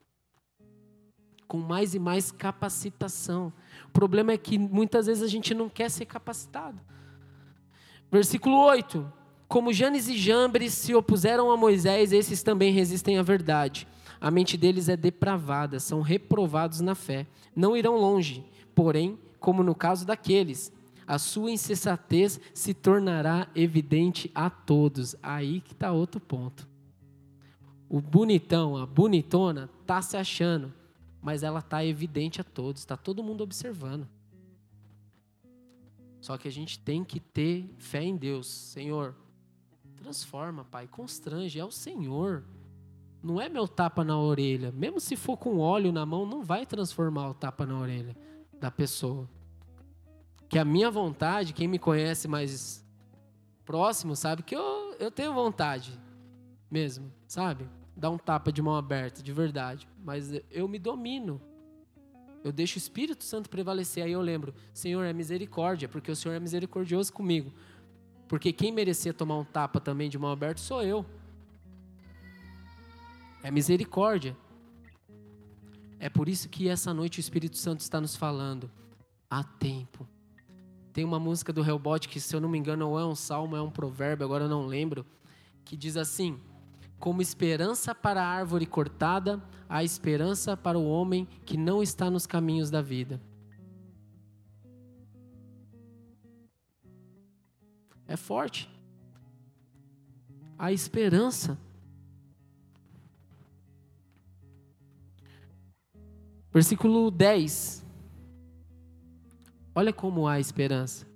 com 1.46 1.58
mais 1.58 1.94
e 1.94 1.98
mais 1.98 2.32
capacitação. 2.32 3.52
O 3.88 3.90
problema 3.92 4.32
é 4.32 4.38
que 4.38 4.58
muitas 4.58 5.06
vezes 5.06 5.22
a 5.22 5.28
gente 5.28 5.54
não 5.54 5.68
quer 5.68 5.88
ser 5.90 6.06
capacitado. 6.06 6.80
Versículo 8.10 8.56
8: 8.64 9.10
Como 9.46 9.72
Janes 9.72 10.08
e 10.08 10.18
Jambres 10.18 10.74
se 10.74 10.94
opuseram 10.94 11.50
a 11.50 11.56
Moisés, 11.56 12.12
esses 12.12 12.42
também 12.42 12.72
resistem 12.72 13.18
à 13.18 13.22
verdade. 13.22 13.86
A 14.20 14.30
mente 14.30 14.56
deles 14.56 14.88
é 14.88 14.96
depravada, 14.96 15.80
são 15.80 16.02
reprovados 16.02 16.80
na 16.80 16.94
fé. 16.94 17.26
Não 17.54 17.76
irão 17.76 17.96
longe, 17.96 18.44
porém, 18.74 19.18
como 19.38 19.62
no 19.62 19.74
caso 19.74 20.04
daqueles, 20.04 20.72
a 21.06 21.18
sua 21.18 21.50
insensatez 21.50 22.38
se 22.52 22.74
tornará 22.74 23.48
evidente 23.54 24.30
a 24.34 24.50
todos. 24.50 25.16
Aí 25.22 25.60
que 25.60 25.72
está 25.72 25.90
outro 25.90 26.20
ponto. 26.20 26.68
O 27.88 28.00
bonitão, 28.00 28.76
a 28.76 28.86
bonitona, 28.86 29.68
está 29.80 30.00
se 30.02 30.16
achando, 30.16 30.72
mas 31.20 31.42
ela 31.42 31.58
está 31.58 31.84
evidente 31.84 32.40
a 32.40 32.44
todos, 32.44 32.82
está 32.82 32.96
todo 32.96 33.24
mundo 33.24 33.42
observando. 33.42 34.06
Só 36.20 36.36
que 36.36 36.46
a 36.46 36.52
gente 36.52 36.78
tem 36.78 37.02
que 37.02 37.18
ter 37.18 37.74
fé 37.78 38.02
em 38.02 38.16
Deus. 38.16 38.46
Senhor, 38.46 39.14
transforma, 39.96 40.64
Pai, 40.64 40.86
constrange, 40.86 41.58
é 41.58 41.64
o 41.64 41.70
Senhor. 41.70 42.44
Não 43.22 43.40
é 43.40 43.48
meu 43.48 43.68
tapa 43.68 44.04
na 44.04 44.18
orelha. 44.18 44.72
Mesmo 44.72 45.00
se 45.00 45.16
for 45.16 45.36
com 45.36 45.58
óleo 45.58 45.92
na 45.92 46.04
mão, 46.04 46.26
não 46.26 46.42
vai 46.42 46.64
transformar 46.66 47.30
o 47.30 47.34
tapa 47.34 47.66
na 47.66 47.78
orelha 47.78 48.16
da 48.58 48.70
pessoa. 48.70 49.28
Que 50.48 50.58
a 50.58 50.64
minha 50.64 50.90
vontade, 50.90 51.52
quem 51.52 51.68
me 51.68 51.78
conhece 51.78 52.26
mais 52.26 52.84
próximo, 53.64 54.16
sabe 54.16 54.42
que 54.42 54.54
eu, 54.54 54.94
eu 54.98 55.10
tenho 55.10 55.32
vontade 55.32 55.98
mesmo, 56.70 57.12
sabe? 57.26 57.68
Dar 57.96 58.10
um 58.10 58.18
tapa 58.18 58.50
de 58.50 58.62
mão 58.62 58.74
aberta, 58.74 59.22
de 59.22 59.32
verdade. 59.32 59.88
Mas 60.02 60.32
eu 60.50 60.66
me 60.66 60.78
domino. 60.78 61.40
Eu 62.42 62.52
deixo 62.52 62.76
o 62.76 62.78
Espírito 62.78 63.24
Santo 63.24 63.50
prevalecer. 63.50 64.04
Aí 64.04 64.12
eu 64.12 64.20
lembro, 64.20 64.54
Senhor, 64.72 65.04
é 65.04 65.12
misericórdia, 65.12 65.88
porque 65.88 66.10
o 66.10 66.16
Senhor 66.16 66.34
é 66.34 66.40
misericordioso 66.40 67.12
comigo. 67.12 67.52
Porque 68.26 68.52
quem 68.52 68.72
merecia 68.72 69.12
tomar 69.12 69.36
um 69.36 69.44
tapa 69.44 69.80
também 69.80 70.08
de 70.08 70.18
mão 70.18 70.30
aberta 70.30 70.60
sou 70.60 70.82
eu. 70.82 71.04
É 73.42 73.50
misericórdia. 73.50 74.36
É 75.98 76.08
por 76.08 76.28
isso 76.28 76.48
que 76.48 76.68
essa 76.68 76.94
noite 76.94 77.18
o 77.18 77.20
Espírito 77.20 77.58
Santo 77.58 77.80
está 77.80 78.00
nos 78.00 78.16
falando. 78.16 78.70
Há 79.28 79.44
tempo. 79.44 80.08
Tem 80.92 81.04
uma 81.04 81.20
música 81.20 81.52
do 81.52 81.64
Hellbot 81.64 82.08
que, 82.08 82.20
se 82.20 82.34
eu 82.34 82.40
não 82.40 82.48
me 82.48 82.58
engano, 82.58 82.88
ou 82.88 82.98
é 82.98 83.04
um 83.04 83.14
salmo, 83.14 83.56
é 83.56 83.62
um 83.62 83.70
provérbio, 83.70 84.24
agora 84.24 84.44
eu 84.44 84.48
não 84.48 84.66
lembro, 84.66 85.06
que 85.64 85.76
diz 85.76 85.96
assim: 85.96 86.40
como 87.00 87.22
esperança 87.22 87.94
para 87.94 88.22
a 88.22 88.28
árvore 88.28 88.66
cortada, 88.66 89.42
há 89.66 89.82
esperança 89.82 90.54
para 90.54 90.78
o 90.78 90.86
homem 90.86 91.26
que 91.46 91.56
não 91.56 91.82
está 91.82 92.10
nos 92.10 92.26
caminhos 92.26 92.70
da 92.70 92.82
vida. 92.82 93.18
É 98.06 98.16
forte. 98.18 98.68
A 100.58 100.70
esperança. 100.72 101.56
Versículo 106.52 107.10
10. 107.10 107.82
Olha 109.74 109.92
como 109.92 110.28
há 110.28 110.38
esperança. 110.38 111.06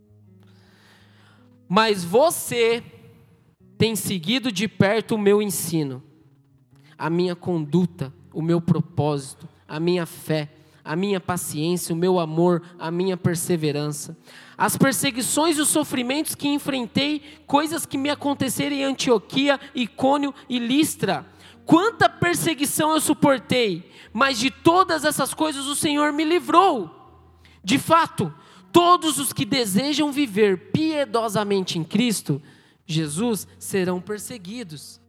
Mas 1.68 2.03
você 2.05 2.93
tem 3.85 3.95
seguido 3.95 4.51
de 4.51 4.66
perto 4.66 5.14
o 5.14 5.18
meu 5.18 5.43
ensino, 5.43 6.03
a 6.97 7.11
minha 7.11 7.37
conduta, 7.37 8.11
o 8.32 8.41
meu 8.41 8.59
propósito, 8.59 9.47
a 9.68 9.78
minha 9.78 10.07
fé, 10.07 10.51
a 10.82 10.97
minha 10.97 11.20
paciência, 11.20 11.95
o 11.95 11.99
meu 11.99 12.18
amor, 12.18 12.62
a 12.78 12.91
minha 12.91 13.14
perseverança. 13.14 14.16
As 14.57 14.74
perseguições 14.74 15.59
e 15.59 15.61
os 15.61 15.68
sofrimentos 15.68 16.35
que 16.35 16.49
enfrentei, 16.49 17.20
coisas 17.47 17.85
que 17.85 17.99
me 17.99 18.09
aconteceram 18.09 18.74
em 18.74 18.85
Antioquia, 18.85 19.61
Icônio 19.74 20.35
e 20.49 20.59
Listra. 20.59 21.26
Quanta 21.66 22.09
perseguição 22.09 22.93
eu 22.93 23.01
suportei, 23.03 23.93
mas 24.14 24.39
de 24.39 24.51
todas 24.51 25.05
essas 25.05 25.35
coisas 25.35 25.66
o 25.66 25.76
Senhor 25.76 26.11
me 26.11 26.24
livrou. 26.24 27.20
De 27.62 27.78
fato, 27.78 28.32
todos 28.72 29.18
os 29.18 29.30
que 29.30 29.45
desejam 29.45 30.11
viver 30.11 30.70
piedosamente 30.72 31.78
em 31.78 31.85
Cristo 31.85 32.41
Jesus 32.87 33.47
serão 33.59 34.01
perseguidos. 34.01 35.01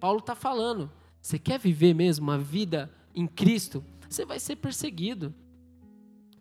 Paulo 0.00 0.18
está 0.18 0.34
falando. 0.34 0.90
Você 1.20 1.38
quer 1.38 1.58
viver 1.58 1.94
mesmo 1.94 2.24
uma 2.24 2.38
vida 2.38 2.90
em 3.14 3.26
Cristo? 3.26 3.84
Você 4.08 4.24
vai 4.24 4.38
ser 4.38 4.56
perseguido. 4.56 5.34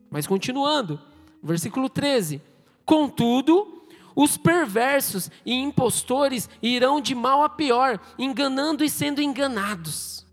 Mas 0.10 0.26
continuando, 0.26 1.00
versículo 1.44 1.90
13: 1.90 2.42
Contudo, 2.86 3.88
os 4.16 4.38
perversos 4.38 5.30
e 5.46 5.54
impostores 5.54 6.50
irão 6.62 7.02
de 7.02 7.14
mal 7.14 7.44
a 7.44 7.50
pior, 7.50 8.00
enganando 8.18 8.84
e 8.84 8.90
sendo 8.90 9.22
enganados. 9.22 10.26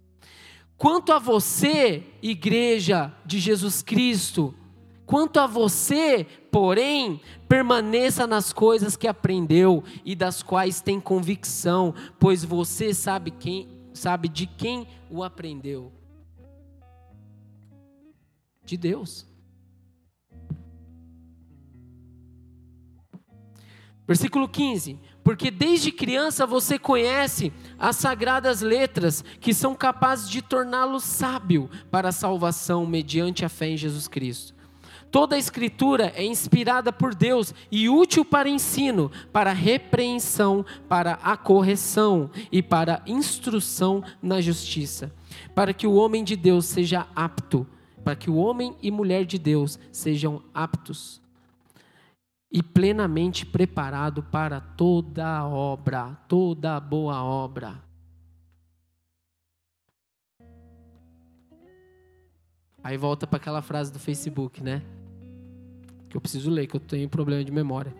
Quanto 0.76 1.12
a 1.12 1.18
você, 1.18 2.04
igreja 2.22 3.12
de 3.24 3.38
Jesus 3.38 3.82
Cristo, 3.82 4.54
quanto 5.06 5.38
a 5.38 5.46
você, 5.46 6.26
porém, 6.50 7.20
permaneça 7.48 8.26
nas 8.26 8.52
coisas 8.52 8.96
que 8.96 9.06
aprendeu 9.06 9.84
e 10.04 10.14
das 10.14 10.42
quais 10.42 10.80
tem 10.80 11.00
convicção, 11.00 11.94
pois 12.18 12.44
você 12.44 12.92
sabe 12.94 13.30
quem 13.30 13.68
sabe 13.94 14.28
de 14.28 14.46
quem 14.46 14.88
o 15.08 15.22
aprendeu. 15.22 15.92
De 18.64 18.76
Deus. 18.76 19.26
Versículo 24.06 24.48
15: 24.48 24.98
Porque 25.22 25.50
desde 25.50 25.90
criança 25.92 26.46
você 26.46 26.78
conhece 26.78 27.52
as 27.78 27.96
sagradas 27.96 28.60
letras 28.60 29.24
que 29.40 29.54
são 29.54 29.74
capazes 29.74 30.28
de 30.28 30.42
torná-lo 30.42 31.00
sábio 31.00 31.70
para 31.90 32.08
a 32.08 32.12
salvação 32.12 32.86
mediante 32.86 33.44
a 33.44 33.48
fé 33.48 33.68
em 33.68 33.76
Jesus 33.76 34.08
Cristo. 34.08 34.54
Toda 35.14 35.36
a 35.36 35.38
Escritura 35.38 36.12
é 36.16 36.24
inspirada 36.24 36.92
por 36.92 37.14
Deus 37.14 37.54
e 37.70 37.88
útil 37.88 38.24
para 38.24 38.48
ensino, 38.48 39.12
para 39.32 39.52
repreensão, 39.52 40.66
para 40.88 41.12
a 41.22 41.36
correção 41.36 42.28
e 42.50 42.60
para 42.60 43.00
instrução 43.06 44.02
na 44.20 44.40
justiça, 44.40 45.14
para 45.54 45.72
que 45.72 45.86
o 45.86 45.94
homem 45.94 46.24
de 46.24 46.34
Deus 46.34 46.64
seja 46.64 47.06
apto, 47.14 47.64
para 48.02 48.16
que 48.16 48.28
o 48.28 48.34
homem 48.34 48.74
e 48.82 48.90
mulher 48.90 49.24
de 49.24 49.38
Deus 49.38 49.78
sejam 49.92 50.42
aptos 50.52 51.22
e 52.50 52.60
plenamente 52.60 53.46
preparado 53.46 54.20
para 54.20 54.60
toda 54.60 55.46
obra, 55.46 56.18
toda 56.26 56.80
boa 56.80 57.22
obra. 57.22 57.80
Aí 62.82 62.96
volta 62.96 63.28
para 63.28 63.36
aquela 63.36 63.62
frase 63.62 63.92
do 63.92 64.00
Facebook, 64.00 64.60
né? 64.60 64.82
Que 66.14 66.18
eu 66.18 66.20
preciso 66.20 66.48
ler, 66.48 66.68
que 66.68 66.76
eu 66.76 66.80
tenho 66.80 67.08
problema 67.08 67.42
de 67.42 67.50
memória. 67.50 67.92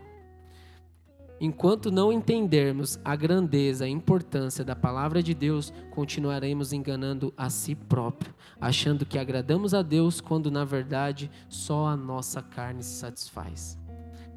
Enquanto 1.41 1.91
não 1.91 2.12
entendermos 2.12 2.97
a 3.05 3.17
grandeza 3.17 3.89
e 3.89 3.91
importância 3.91 4.65
da 4.65 4.77
palavra 4.77 5.21
de 5.21 5.35
Deus, 5.35 5.73
continuaremos 5.91 6.73
enganando 6.73 7.35
a 7.37 7.51
si 7.51 7.75
próprio, 7.75 8.33
achando 8.61 9.05
que 9.05 9.19
agradamos 9.19 9.75
a 9.75 9.83
Deus 9.83 10.21
quando 10.21 10.49
na 10.49 10.65
verdade 10.65 11.29
só 11.49 11.89
a 11.89 11.97
nossa 11.97 12.41
carne 12.41 12.85
se 12.85 13.01
satisfaz. 13.01 13.77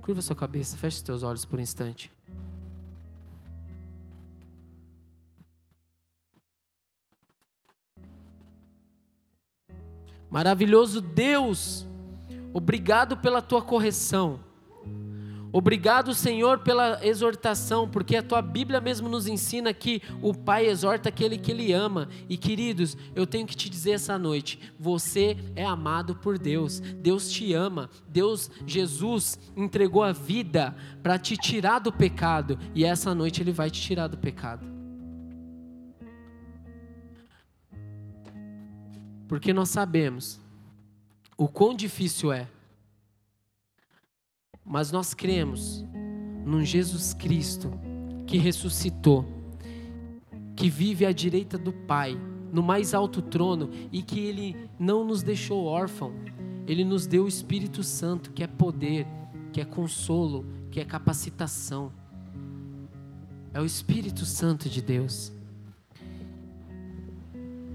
Curva 0.02 0.24
sua 0.24 0.36
cabeça, 0.36 0.76
feche 0.76 1.06
seus 1.06 1.22
olhos 1.22 1.46
por 1.46 1.60
um 1.60 1.62
instante. 1.62 2.12
Maravilhoso 10.32 11.00
Deus, 11.00 11.87
obrigado 12.58 13.16
pela 13.18 13.40
tua 13.40 13.62
correção. 13.62 14.40
Obrigado, 15.54 16.14
Senhor, 16.14 16.60
pela 16.60 17.06
exortação, 17.06 17.88
porque 17.88 18.16
a 18.16 18.24
tua 18.24 18.42
Bíblia 18.42 18.82
mesmo 18.82 19.08
nos 19.08 19.28
ensina 19.28 19.74
que 19.74 20.02
o 20.22 20.34
Pai 20.34 20.66
exorta 20.66 21.10
aquele 21.10 21.38
que 21.38 21.52
ele 21.52 21.72
ama. 21.72 22.10
E 22.28 22.36
queridos, 22.36 22.98
eu 23.16 23.26
tenho 23.26 23.48
que 23.48 23.56
te 23.56 23.70
dizer 23.70 23.92
essa 23.92 24.18
noite: 24.18 24.60
você 24.78 25.38
é 25.56 25.64
amado 25.64 26.16
por 26.16 26.38
Deus, 26.38 26.80
Deus 26.80 27.32
te 27.32 27.54
ama, 27.54 27.90
Deus, 28.10 28.52
Jesus, 28.66 29.40
entregou 29.56 30.04
a 30.04 30.12
vida 30.12 30.76
para 31.02 31.18
te 31.18 31.38
tirar 31.38 31.80
do 31.80 31.94
pecado, 31.94 32.60
e 32.76 32.84
essa 32.84 33.16
noite 33.16 33.42
ele 33.42 33.52
vai 33.52 33.70
te 33.70 33.80
tirar 33.80 34.08
do 34.08 34.18
pecado. 34.18 34.66
Porque 39.28 39.54
nós 39.54 39.70
sabemos 39.70 40.42
o 41.38 41.48
quão 41.48 41.74
difícil 41.74 42.34
é 42.34 42.48
mas 44.68 44.92
nós 44.92 45.14
cremos 45.14 45.86
num 46.46 46.64
Jesus 46.64 47.14
Cristo 47.14 47.72
que 48.26 48.38
ressuscitou, 48.38 49.26
que 50.58 50.70
vive 50.70 51.06
à 51.06 51.14
direita 51.14 51.58
do 51.58 51.72
Pai, 51.72 52.20
no 52.52 52.62
mais 52.62 52.94
alto 52.94 53.22
trono 53.22 53.70
e 53.92 54.04
que 54.04 54.20
Ele 54.20 54.58
não 54.78 55.06
nos 55.06 55.24
deixou 55.24 55.64
órfão, 55.66 56.14
Ele 56.68 56.84
nos 56.84 57.08
deu 57.08 57.24
o 57.24 57.28
Espírito 57.30 57.82
Santo, 57.82 58.32
que 58.32 58.44
é 58.44 58.48
poder, 58.48 59.08
que 59.54 59.62
é 59.62 59.66
consolo, 59.66 60.46
que 60.70 60.82
é 60.82 60.86
capacitação. 60.86 61.94
É 63.54 63.62
o 63.62 63.66
Espírito 63.66 64.26
Santo 64.26 64.70
de 64.70 64.82
Deus. 64.82 65.32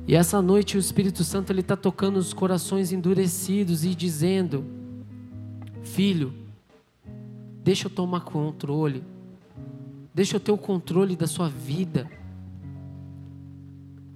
E 0.07 0.15
essa 0.15 0.43
noite 0.43 0.77
o 0.77 0.81
Espírito 0.81 1.25
Santo 1.25 1.53
ele 1.53 1.61
está 1.61 1.77
tocando 1.77 2.17
os 2.17 2.33
corações 2.33 2.93
endurecidos 2.93 3.85
e 3.85 3.95
dizendo: 3.95 4.65
Filho, 5.83 6.43
Deixa 7.63 7.87
eu 7.87 7.91
tomar 7.91 8.23
controle. 8.23 9.05
Deixa 10.13 10.37
eu 10.37 10.41
ter 10.41 10.51
o 10.51 10.59
controle 10.59 11.15
da 11.15 11.27
sua 11.27 11.49
vida. 11.49 12.11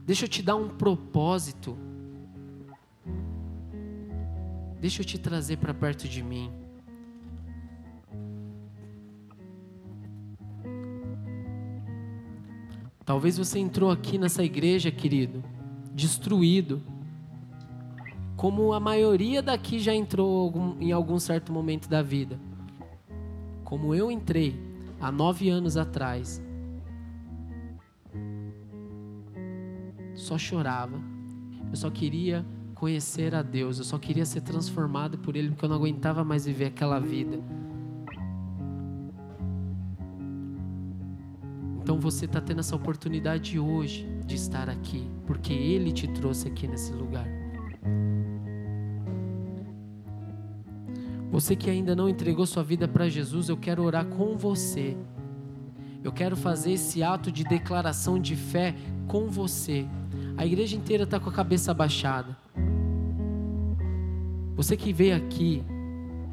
Deixa 0.05 0.25
eu 0.25 0.29
te 0.29 0.43
dar 0.43 0.57
um 0.57 0.69
propósito. 0.69 1.79
Deixa 4.81 5.03
eu 5.03 5.07
te 5.07 5.19
trazer 5.19 5.59
para 5.59 5.73
perto 5.73 6.09
de 6.09 6.23
mim. 6.23 6.51
Talvez 13.05 13.39
você 13.39 13.61
entrou 13.61 13.93
aqui 13.93 14.19
nessa 14.19 14.43
igreja, 14.43 14.91
querido, 14.91 15.43
destruído. 15.97 16.81
Como 18.37 18.73
a 18.73 18.79
maioria 18.79 19.43
daqui 19.43 19.81
já 19.81 19.93
entrou 19.93 20.77
em 20.79 20.93
algum 20.93 21.19
certo 21.19 21.53
momento 21.53 21.89
da 21.89 22.03
vida 22.03 22.39
como 23.67 23.93
eu 23.93 24.13
entrei 24.13 24.57
há 25.01 25.11
nove 25.11 25.51
anos 25.51 25.77
atrás, 25.77 26.41
só 30.15 30.39
chorava, 30.39 31.01
eu 31.69 31.77
só 31.77 31.91
queria 31.91 32.47
conhecer 32.77 33.35
a 33.35 33.43
Deus, 33.43 33.79
eu 33.79 33.85
só 33.85 33.99
queria 33.99 34.25
ser 34.25 34.43
transformado 34.43 35.19
por 35.19 35.35
Ele, 35.35 35.49
porque 35.49 35.65
eu 35.65 35.69
não 35.69 35.77
aguentava 35.77 36.25
mais 36.25 36.47
viver 36.47 36.67
aquela 36.67 37.01
vida. 37.01 37.41
Então 41.87 42.01
você 42.01 42.25
está 42.25 42.41
tendo 42.41 42.59
essa 42.59 42.75
oportunidade 42.75 43.61
hoje 43.61 44.09
de 44.27 44.35
estar 44.35 44.69
aqui, 44.69 45.09
porque 45.25 45.53
Ele 45.53 45.93
te 45.93 46.09
trouxe 46.09 46.49
aqui 46.49 46.67
nesse 46.67 46.93
lugar. 46.93 47.29
Você 51.31 51.55
que 51.55 51.71
ainda 51.71 51.95
não 51.95 52.09
entregou 52.09 52.45
sua 52.45 52.65
vida 52.65 52.89
para 52.89 53.09
Jesus, 53.09 53.49
eu 53.49 53.57
quero 53.57 53.85
orar 53.85 54.05
com 54.05 54.37
você. 54.37 54.97
Eu 56.03 56.11
quero 56.11 56.37
fazer 56.37 56.73
esse 56.73 57.05
ato 57.05 57.31
de 57.31 57.45
declaração 57.45 58.19
de 58.19 58.35
fé 58.35 58.75
com 59.07 59.29
você. 59.29 59.87
A 60.37 60.45
igreja 60.45 60.77
inteira 60.77 61.05
está 61.05 61.21
com 61.21 61.31
a 61.31 61.33
cabeça 61.33 61.73
baixada. 61.73 62.37
Você 64.57 64.77
que 64.77 64.93
veio 64.93 65.15
aqui 65.15 65.63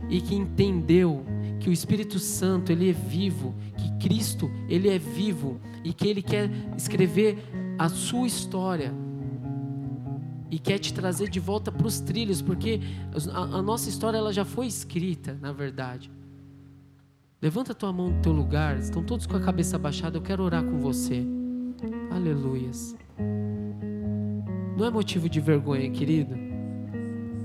e 0.09 0.19
que 0.19 0.33
entendeu 0.33 1.23
que 1.63 1.69
o 1.69 1.73
Espírito 1.73 2.19
Santo 2.19 2.73
ele 2.73 2.89
é 2.89 2.93
vivo, 2.93 3.55
que 3.77 4.05
Cristo 4.05 4.51
ele 4.67 4.89
é 4.89 4.99
vivo 4.99 5.61
e 5.81 5.93
que 5.93 6.09
ele 6.09 6.21
quer 6.21 6.51
escrever 6.77 7.37
a 7.79 7.87
sua 7.87 8.27
história 8.27 8.93
e 10.51 10.59
quer 10.59 10.77
te 10.77 10.93
trazer 10.93 11.29
de 11.29 11.39
volta 11.39 11.71
para 11.71 11.87
os 11.87 12.01
trilhos, 12.01 12.41
porque 12.41 12.81
a, 13.31 13.39
a, 13.39 13.61
nossa 13.61 13.87
história 13.87 14.17
ela 14.17 14.33
já 14.33 14.43
foi 14.43 14.67
escrita, 14.67 15.39
na 15.41 15.53
verdade. 15.53 16.11
Levanta 17.41 17.71
a 17.71 17.75
tua 17.75 17.93
mão 17.93 18.11
no 18.11 18.21
teu 18.21 18.33
lugar, 18.33 18.77
estão 18.77 19.01
todos 19.01 19.25
com 19.25 19.37
a 19.37 19.39
cabeça 19.39 19.79
baixada, 19.79 20.17
eu 20.17 20.21
quero 20.21 20.43
orar 20.43 20.63
com 20.65 20.79
você. 20.79 21.25
Aleluias. 22.11 22.93
Não 24.77 24.85
é 24.85 24.91
motivo 24.91 25.29
de 25.29 25.39
vergonha, 25.39 25.89
querido. 25.89 26.52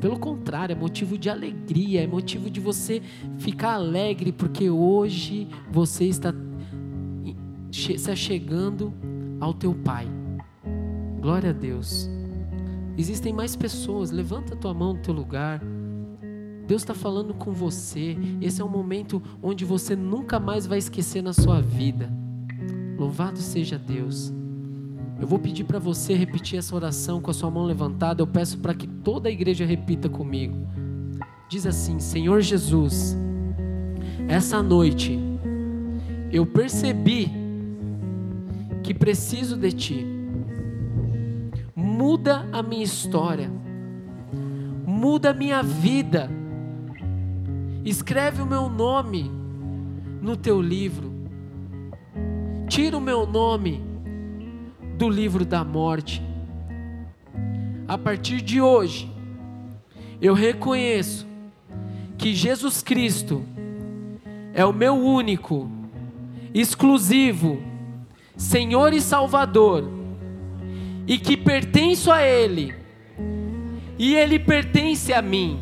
Pelo 0.00 0.18
contrário, 0.18 0.72
é 0.72 0.76
motivo 0.76 1.18
de 1.18 1.28
alegria, 1.28 2.02
é 2.02 2.06
motivo 2.06 2.48
de 2.48 2.60
você 2.60 3.02
ficar 3.38 3.74
alegre, 3.74 4.32
porque 4.32 4.70
hoje 4.70 5.48
você 5.70 6.04
está 6.04 6.32
se 7.72 8.16
chegando 8.16 8.92
ao 9.40 9.52
teu 9.52 9.74
Pai. 9.74 10.06
Glória 11.20 11.50
a 11.50 11.52
Deus. 11.52 12.08
Existem 12.96 13.32
mais 13.32 13.54
pessoas. 13.54 14.10
Levanta 14.10 14.54
a 14.54 14.56
tua 14.56 14.74
mão 14.74 14.94
no 14.94 15.00
teu 15.00 15.14
lugar. 15.14 15.60
Deus 16.66 16.82
está 16.82 16.94
falando 16.94 17.32
com 17.34 17.52
você. 17.52 18.16
Esse 18.40 18.60
é 18.60 18.64
um 18.64 18.68
momento 18.68 19.22
onde 19.42 19.64
você 19.64 19.96
nunca 19.96 20.38
mais 20.38 20.66
vai 20.66 20.78
esquecer 20.78 21.22
na 21.22 21.32
sua 21.32 21.60
vida. 21.60 22.12
Louvado 22.98 23.38
seja 23.38 23.78
Deus. 23.78 24.32
Eu 25.20 25.26
vou 25.26 25.38
pedir 25.38 25.64
para 25.64 25.80
você 25.80 26.14
repetir 26.14 26.58
essa 26.58 26.74
oração 26.74 27.20
com 27.20 27.30
a 27.30 27.34
sua 27.34 27.50
mão 27.50 27.64
levantada. 27.64 28.22
Eu 28.22 28.26
peço 28.26 28.58
para 28.58 28.72
que 28.72 28.86
toda 28.86 29.28
a 29.28 29.32
igreja 29.32 29.64
repita 29.64 30.08
comigo. 30.08 30.56
Diz 31.48 31.66
assim: 31.66 31.98
Senhor 31.98 32.40
Jesus, 32.40 33.16
essa 34.28 34.62
noite 34.62 35.18
eu 36.30 36.46
percebi 36.46 37.30
que 38.82 38.94
preciso 38.94 39.56
de 39.56 39.72
Ti. 39.72 40.06
Muda 41.74 42.46
a 42.52 42.62
minha 42.62 42.84
história, 42.84 43.50
muda 44.86 45.30
a 45.30 45.34
minha 45.34 45.62
vida. 45.62 46.30
Escreve 47.84 48.40
o 48.40 48.46
meu 48.46 48.68
nome 48.68 49.28
no 50.22 50.36
Teu 50.36 50.62
livro. 50.62 51.10
Tira 52.68 52.96
o 52.96 53.00
meu 53.00 53.26
nome 53.26 53.87
do 54.98 55.08
livro 55.08 55.44
da 55.44 55.62
morte. 55.62 56.20
A 57.86 57.96
partir 57.96 58.42
de 58.42 58.60
hoje, 58.60 59.10
eu 60.20 60.34
reconheço 60.34 61.26
que 62.18 62.34
Jesus 62.34 62.82
Cristo 62.82 63.44
é 64.52 64.64
o 64.64 64.72
meu 64.72 64.94
único, 64.94 65.70
exclusivo 66.52 67.62
Senhor 68.36 68.92
e 68.92 69.00
Salvador, 69.00 69.88
e 71.06 71.16
que 71.16 71.36
pertenço 71.36 72.10
a 72.10 72.22
Ele, 72.22 72.74
e 73.96 74.16
Ele 74.16 74.38
pertence 74.38 75.12
a 75.12 75.22
mim. 75.22 75.60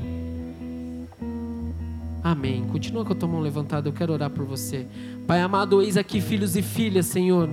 Amém. 2.24 2.66
Continua 2.72 3.05
com 3.05 3.12
a 3.12 3.16
tua 3.16 3.28
mão 3.28 3.41
levantada, 3.41 3.89
eu 3.89 3.93
quero 3.93 4.12
orar 4.12 4.30
por 4.30 4.45
você. 4.45 4.87
Pai 5.26 5.41
amado, 5.41 5.80
eis 5.80 5.97
aqui 5.97 6.20
filhos 6.20 6.57
e 6.57 6.62
filhas, 6.62 7.07
Senhor, 7.07 7.49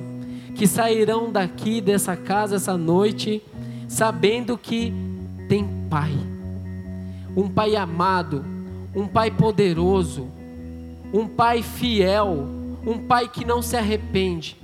que 0.55 0.67
sairão 0.67 1.31
daqui 1.31 1.81
dessa 1.81 2.15
casa 2.15 2.57
essa 2.57 2.77
noite, 2.77 3.41
sabendo 3.87 4.57
que 4.57 4.93
tem 5.47 5.67
Pai, 5.89 6.13
um 7.35 7.47
Pai 7.49 7.75
amado, 7.75 8.45
um 8.95 9.07
Pai 9.07 9.31
poderoso, 9.31 10.27
um 11.13 11.27
Pai 11.27 11.61
fiel, 11.61 12.47
um 12.85 12.97
Pai 12.97 13.27
que 13.27 13.45
não 13.45 13.61
se 13.61 13.75
arrepende. 13.75 14.57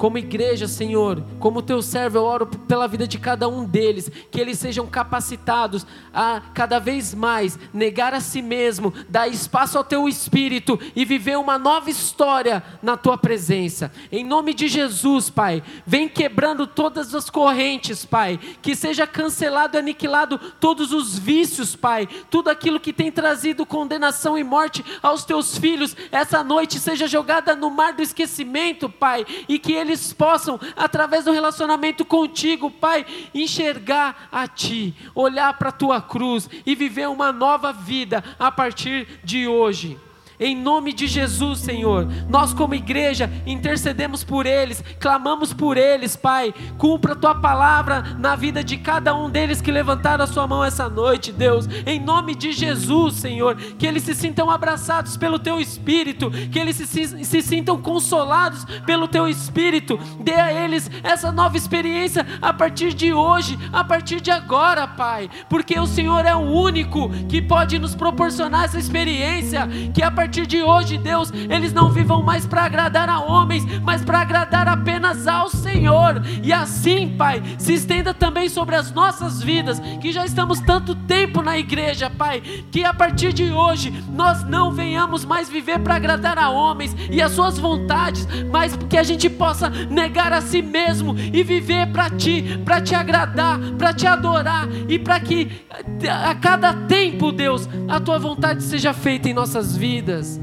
Como 0.00 0.16
igreja, 0.16 0.66
Senhor, 0.66 1.22
como 1.38 1.60
teu 1.60 1.82
servo, 1.82 2.16
eu 2.16 2.24
oro 2.24 2.46
pela 2.46 2.88
vida 2.88 3.06
de 3.06 3.18
cada 3.18 3.46
um 3.46 3.66
deles, 3.66 4.10
que 4.30 4.40
eles 4.40 4.58
sejam 4.58 4.86
capacitados 4.86 5.86
a 6.10 6.40
cada 6.54 6.78
vez 6.78 7.14
mais 7.14 7.58
negar 7.70 8.14
a 8.14 8.20
si 8.20 8.40
mesmo, 8.40 8.94
dar 9.10 9.28
espaço 9.28 9.76
ao 9.76 9.84
teu 9.84 10.08
espírito 10.08 10.80
e 10.96 11.04
viver 11.04 11.36
uma 11.36 11.58
nova 11.58 11.90
história 11.90 12.64
na 12.82 12.96
tua 12.96 13.18
presença. 13.18 13.92
Em 14.10 14.24
nome 14.24 14.54
de 14.54 14.68
Jesus, 14.68 15.28
Pai, 15.28 15.62
vem 15.84 16.08
quebrando 16.08 16.66
todas 16.66 17.14
as 17.14 17.28
correntes, 17.28 18.02
Pai, 18.06 18.40
que 18.62 18.74
seja 18.74 19.06
cancelado 19.06 19.76
e 19.76 19.80
aniquilado 19.80 20.38
todos 20.58 20.94
os 20.94 21.18
vícios, 21.18 21.76
Pai, 21.76 22.08
tudo 22.30 22.48
aquilo 22.48 22.80
que 22.80 22.94
tem 22.94 23.12
trazido 23.12 23.66
condenação 23.66 24.38
e 24.38 24.42
morte 24.42 24.82
aos 25.02 25.26
teus 25.26 25.58
filhos, 25.58 25.94
essa 26.10 26.42
noite 26.42 26.80
seja 26.80 27.06
jogada 27.06 27.54
no 27.54 27.68
mar 27.68 27.92
do 27.92 28.00
esquecimento, 28.00 28.88
Pai, 28.88 29.26
e 29.46 29.58
que 29.58 29.74
eles 29.74 29.89
eles 29.90 30.12
possam, 30.12 30.58
através 30.76 31.24
do 31.24 31.32
relacionamento 31.32 32.04
contigo, 32.04 32.70
Pai, 32.70 33.04
enxergar 33.34 34.28
a 34.30 34.46
Ti, 34.46 34.94
olhar 35.14 35.56
para 35.58 35.70
a 35.70 35.72
Tua 35.72 36.00
cruz 36.00 36.48
e 36.64 36.74
viver 36.74 37.08
uma 37.08 37.32
nova 37.32 37.72
vida 37.72 38.22
a 38.38 38.50
partir 38.50 39.20
de 39.24 39.46
hoje. 39.46 39.98
Em 40.40 40.56
nome 40.56 40.94
de 40.94 41.06
Jesus, 41.06 41.58
Senhor, 41.58 42.08
nós 42.26 42.54
como 42.54 42.74
igreja 42.74 43.30
intercedemos 43.44 44.24
por 44.24 44.46
eles, 44.46 44.82
clamamos 44.98 45.52
por 45.52 45.76
eles, 45.76 46.16
Pai. 46.16 46.54
Cumpra 46.78 47.12
a 47.12 47.16
tua 47.16 47.34
palavra 47.34 48.16
na 48.18 48.34
vida 48.36 48.64
de 48.64 48.78
cada 48.78 49.14
um 49.14 49.28
deles 49.28 49.60
que 49.60 49.70
levantaram 49.70 50.24
a 50.24 50.26
sua 50.26 50.46
mão 50.46 50.64
essa 50.64 50.88
noite, 50.88 51.30
Deus. 51.30 51.68
Em 51.84 52.00
nome 52.00 52.34
de 52.34 52.52
Jesus, 52.52 53.16
Senhor, 53.16 53.54
que 53.54 53.86
eles 53.86 54.02
se 54.02 54.14
sintam 54.14 54.50
abraçados 54.50 55.14
pelo 55.14 55.38
teu 55.38 55.60
espírito, 55.60 56.30
que 56.50 56.58
eles 56.58 56.76
se, 56.76 57.06
se, 57.22 57.42
sintam 57.42 57.78
consolados 57.82 58.64
pelo 58.86 59.06
teu 59.06 59.28
espírito. 59.28 59.98
Dê 60.20 60.36
a 60.36 60.50
eles 60.50 60.90
essa 61.02 61.30
nova 61.30 61.58
experiência 61.58 62.26
a 62.40 62.54
partir 62.54 62.94
de 62.94 63.12
hoje, 63.12 63.58
a 63.70 63.84
partir 63.84 64.22
de 64.22 64.30
agora, 64.30 64.88
Pai, 64.88 65.28
porque 65.50 65.78
o 65.78 65.86
Senhor 65.86 66.24
é 66.24 66.34
o 66.34 66.38
único 66.38 67.10
que 67.28 67.42
pode 67.42 67.78
nos 67.78 67.94
proporcionar 67.94 68.64
essa 68.64 68.78
experiência, 68.78 69.68
que 69.92 70.02
a 70.02 70.10
partir 70.10 70.29
partir 70.30 70.46
de 70.46 70.62
hoje, 70.62 70.96
Deus, 70.96 71.32
eles 71.32 71.72
não 71.72 71.90
vivam 71.90 72.22
mais 72.22 72.46
para 72.46 72.62
agradar 72.62 73.08
a 73.08 73.18
homens, 73.18 73.64
mas 73.82 74.04
para 74.04 74.20
agradar 74.20 74.68
apenas 74.68 75.26
ao 75.26 75.48
Senhor. 75.48 76.22
E 76.40 76.52
assim, 76.52 77.16
Pai, 77.18 77.42
se 77.58 77.74
estenda 77.74 78.14
também 78.14 78.48
sobre 78.48 78.76
as 78.76 78.92
nossas 78.92 79.42
vidas, 79.42 79.80
que 80.00 80.12
já 80.12 80.24
estamos 80.24 80.60
tanto 80.60 80.94
tempo 80.94 81.42
na 81.42 81.58
igreja, 81.58 82.08
Pai, 82.08 82.40
que 82.70 82.84
a 82.84 82.94
partir 82.94 83.32
de 83.32 83.50
hoje 83.50 83.92
nós 84.08 84.44
não 84.44 84.70
venhamos 84.70 85.24
mais 85.24 85.48
viver 85.48 85.80
para 85.80 85.96
agradar 85.96 86.38
a 86.38 86.48
homens 86.48 86.94
e 87.10 87.20
as 87.20 87.32
suas 87.32 87.58
vontades, 87.58 88.24
mas 88.52 88.78
que 88.88 88.96
a 88.96 89.02
gente 89.02 89.28
possa 89.28 89.68
negar 89.68 90.32
a 90.32 90.40
si 90.40 90.62
mesmo 90.62 91.16
e 91.18 91.42
viver 91.42 91.88
para 91.88 92.08
Ti, 92.08 92.60
para 92.64 92.80
Te 92.80 92.94
agradar, 92.94 93.58
para 93.76 93.92
Te 93.92 94.06
adorar 94.06 94.68
e 94.88 94.96
para 94.96 95.18
que 95.18 95.66
a 96.08 96.36
cada 96.36 96.72
tempo, 96.86 97.32
Deus, 97.32 97.68
a 97.88 97.98
Tua 97.98 98.20
vontade 98.20 98.62
seja 98.62 98.94
feita 98.94 99.28
em 99.28 99.34
nossas 99.34 99.76
vidas 99.76 100.19
vidas. 100.20 100.40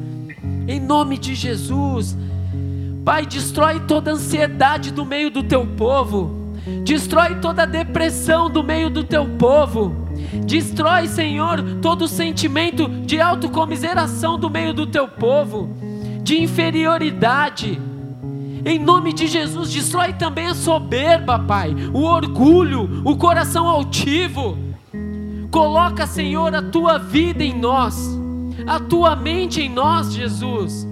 Em 0.67 0.80
nome 0.80 1.17
de 1.17 1.36
Jesus. 1.36 2.17
Pai, 3.05 3.25
destrói 3.25 3.80
toda 3.82 4.11
ansiedade 4.11 4.91
do 4.91 5.05
meio 5.05 5.30
do 5.30 5.43
teu 5.43 5.65
povo. 5.65 6.55
Destrói 6.84 7.36
toda 7.36 7.65
depressão 7.65 8.49
do 8.49 8.63
meio 8.63 8.89
do 8.89 9.03
teu 9.03 9.25
povo. 9.38 9.95
Destrói, 10.45 11.07
Senhor, 11.07 11.63
todo 11.82 12.07
sentimento 12.07 12.89
de 13.05 13.21
autocomiseração 13.21 14.38
do 14.38 14.49
meio 14.49 14.73
do 14.73 14.86
teu 14.86 15.07
povo, 15.07 15.69
de 16.21 16.41
inferioridade. 16.41 17.80
Em 18.65 18.78
nome 18.78 19.13
de 19.13 19.28
Jesus, 19.28 19.71
destrói 19.71 20.11
também 20.11 20.47
a 20.47 20.55
soberba, 20.55 21.39
Pai, 21.39 21.73
o 21.93 22.01
orgulho, 22.01 23.01
o 23.05 23.15
coração 23.15 23.69
altivo. 23.69 24.57
Coloca, 25.49 26.05
Senhor, 26.05 26.53
a 26.53 26.61
tua 26.61 26.97
vida 26.97 27.41
em 27.41 27.57
nós 27.57 28.16
a 28.66 28.80
tua 28.80 29.16
mente 29.16 29.62
em 29.62 29.70
nós, 29.70 30.14
Jesus. 30.14 30.88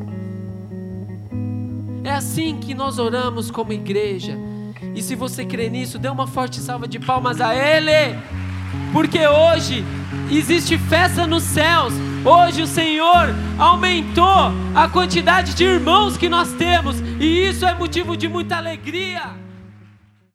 É 2.04 2.12
assim 2.12 2.58
que 2.58 2.76
nós 2.76 3.00
oramos 3.00 3.50
como 3.50 3.74
igreja. 3.74 4.38
E 4.94 5.02
se 5.02 5.16
você 5.16 5.44
crê 5.46 5.70
nisso, 5.70 5.98
dê 5.98 6.08
uma 6.08 6.28
forte 6.28 6.60
salva 6.60 6.88
de 6.88 7.00
palmas 7.00 7.42
a 7.42 7.56
Ele, 7.56 8.18
porque 8.94 9.26
hoje 9.26 9.84
existe 10.30 10.78
festa 10.78 11.26
nos 11.26 11.44
céus. 11.44 11.94
Hoje 12.24 12.62
o 12.62 12.68
Senhor 12.68 13.34
aumentou 13.58 14.52
a 14.74 14.88
quantidade 14.88 15.54
de 15.54 15.64
irmãos 15.64 16.18
que 16.18 16.30
nós 16.30 16.54
temos, 16.54 17.00
e 17.20 17.48
isso 17.48 17.66
é 17.66 17.74
motivo 17.74 18.16
de 18.16 18.28
muita 18.28 18.58
alegria. 18.58 19.45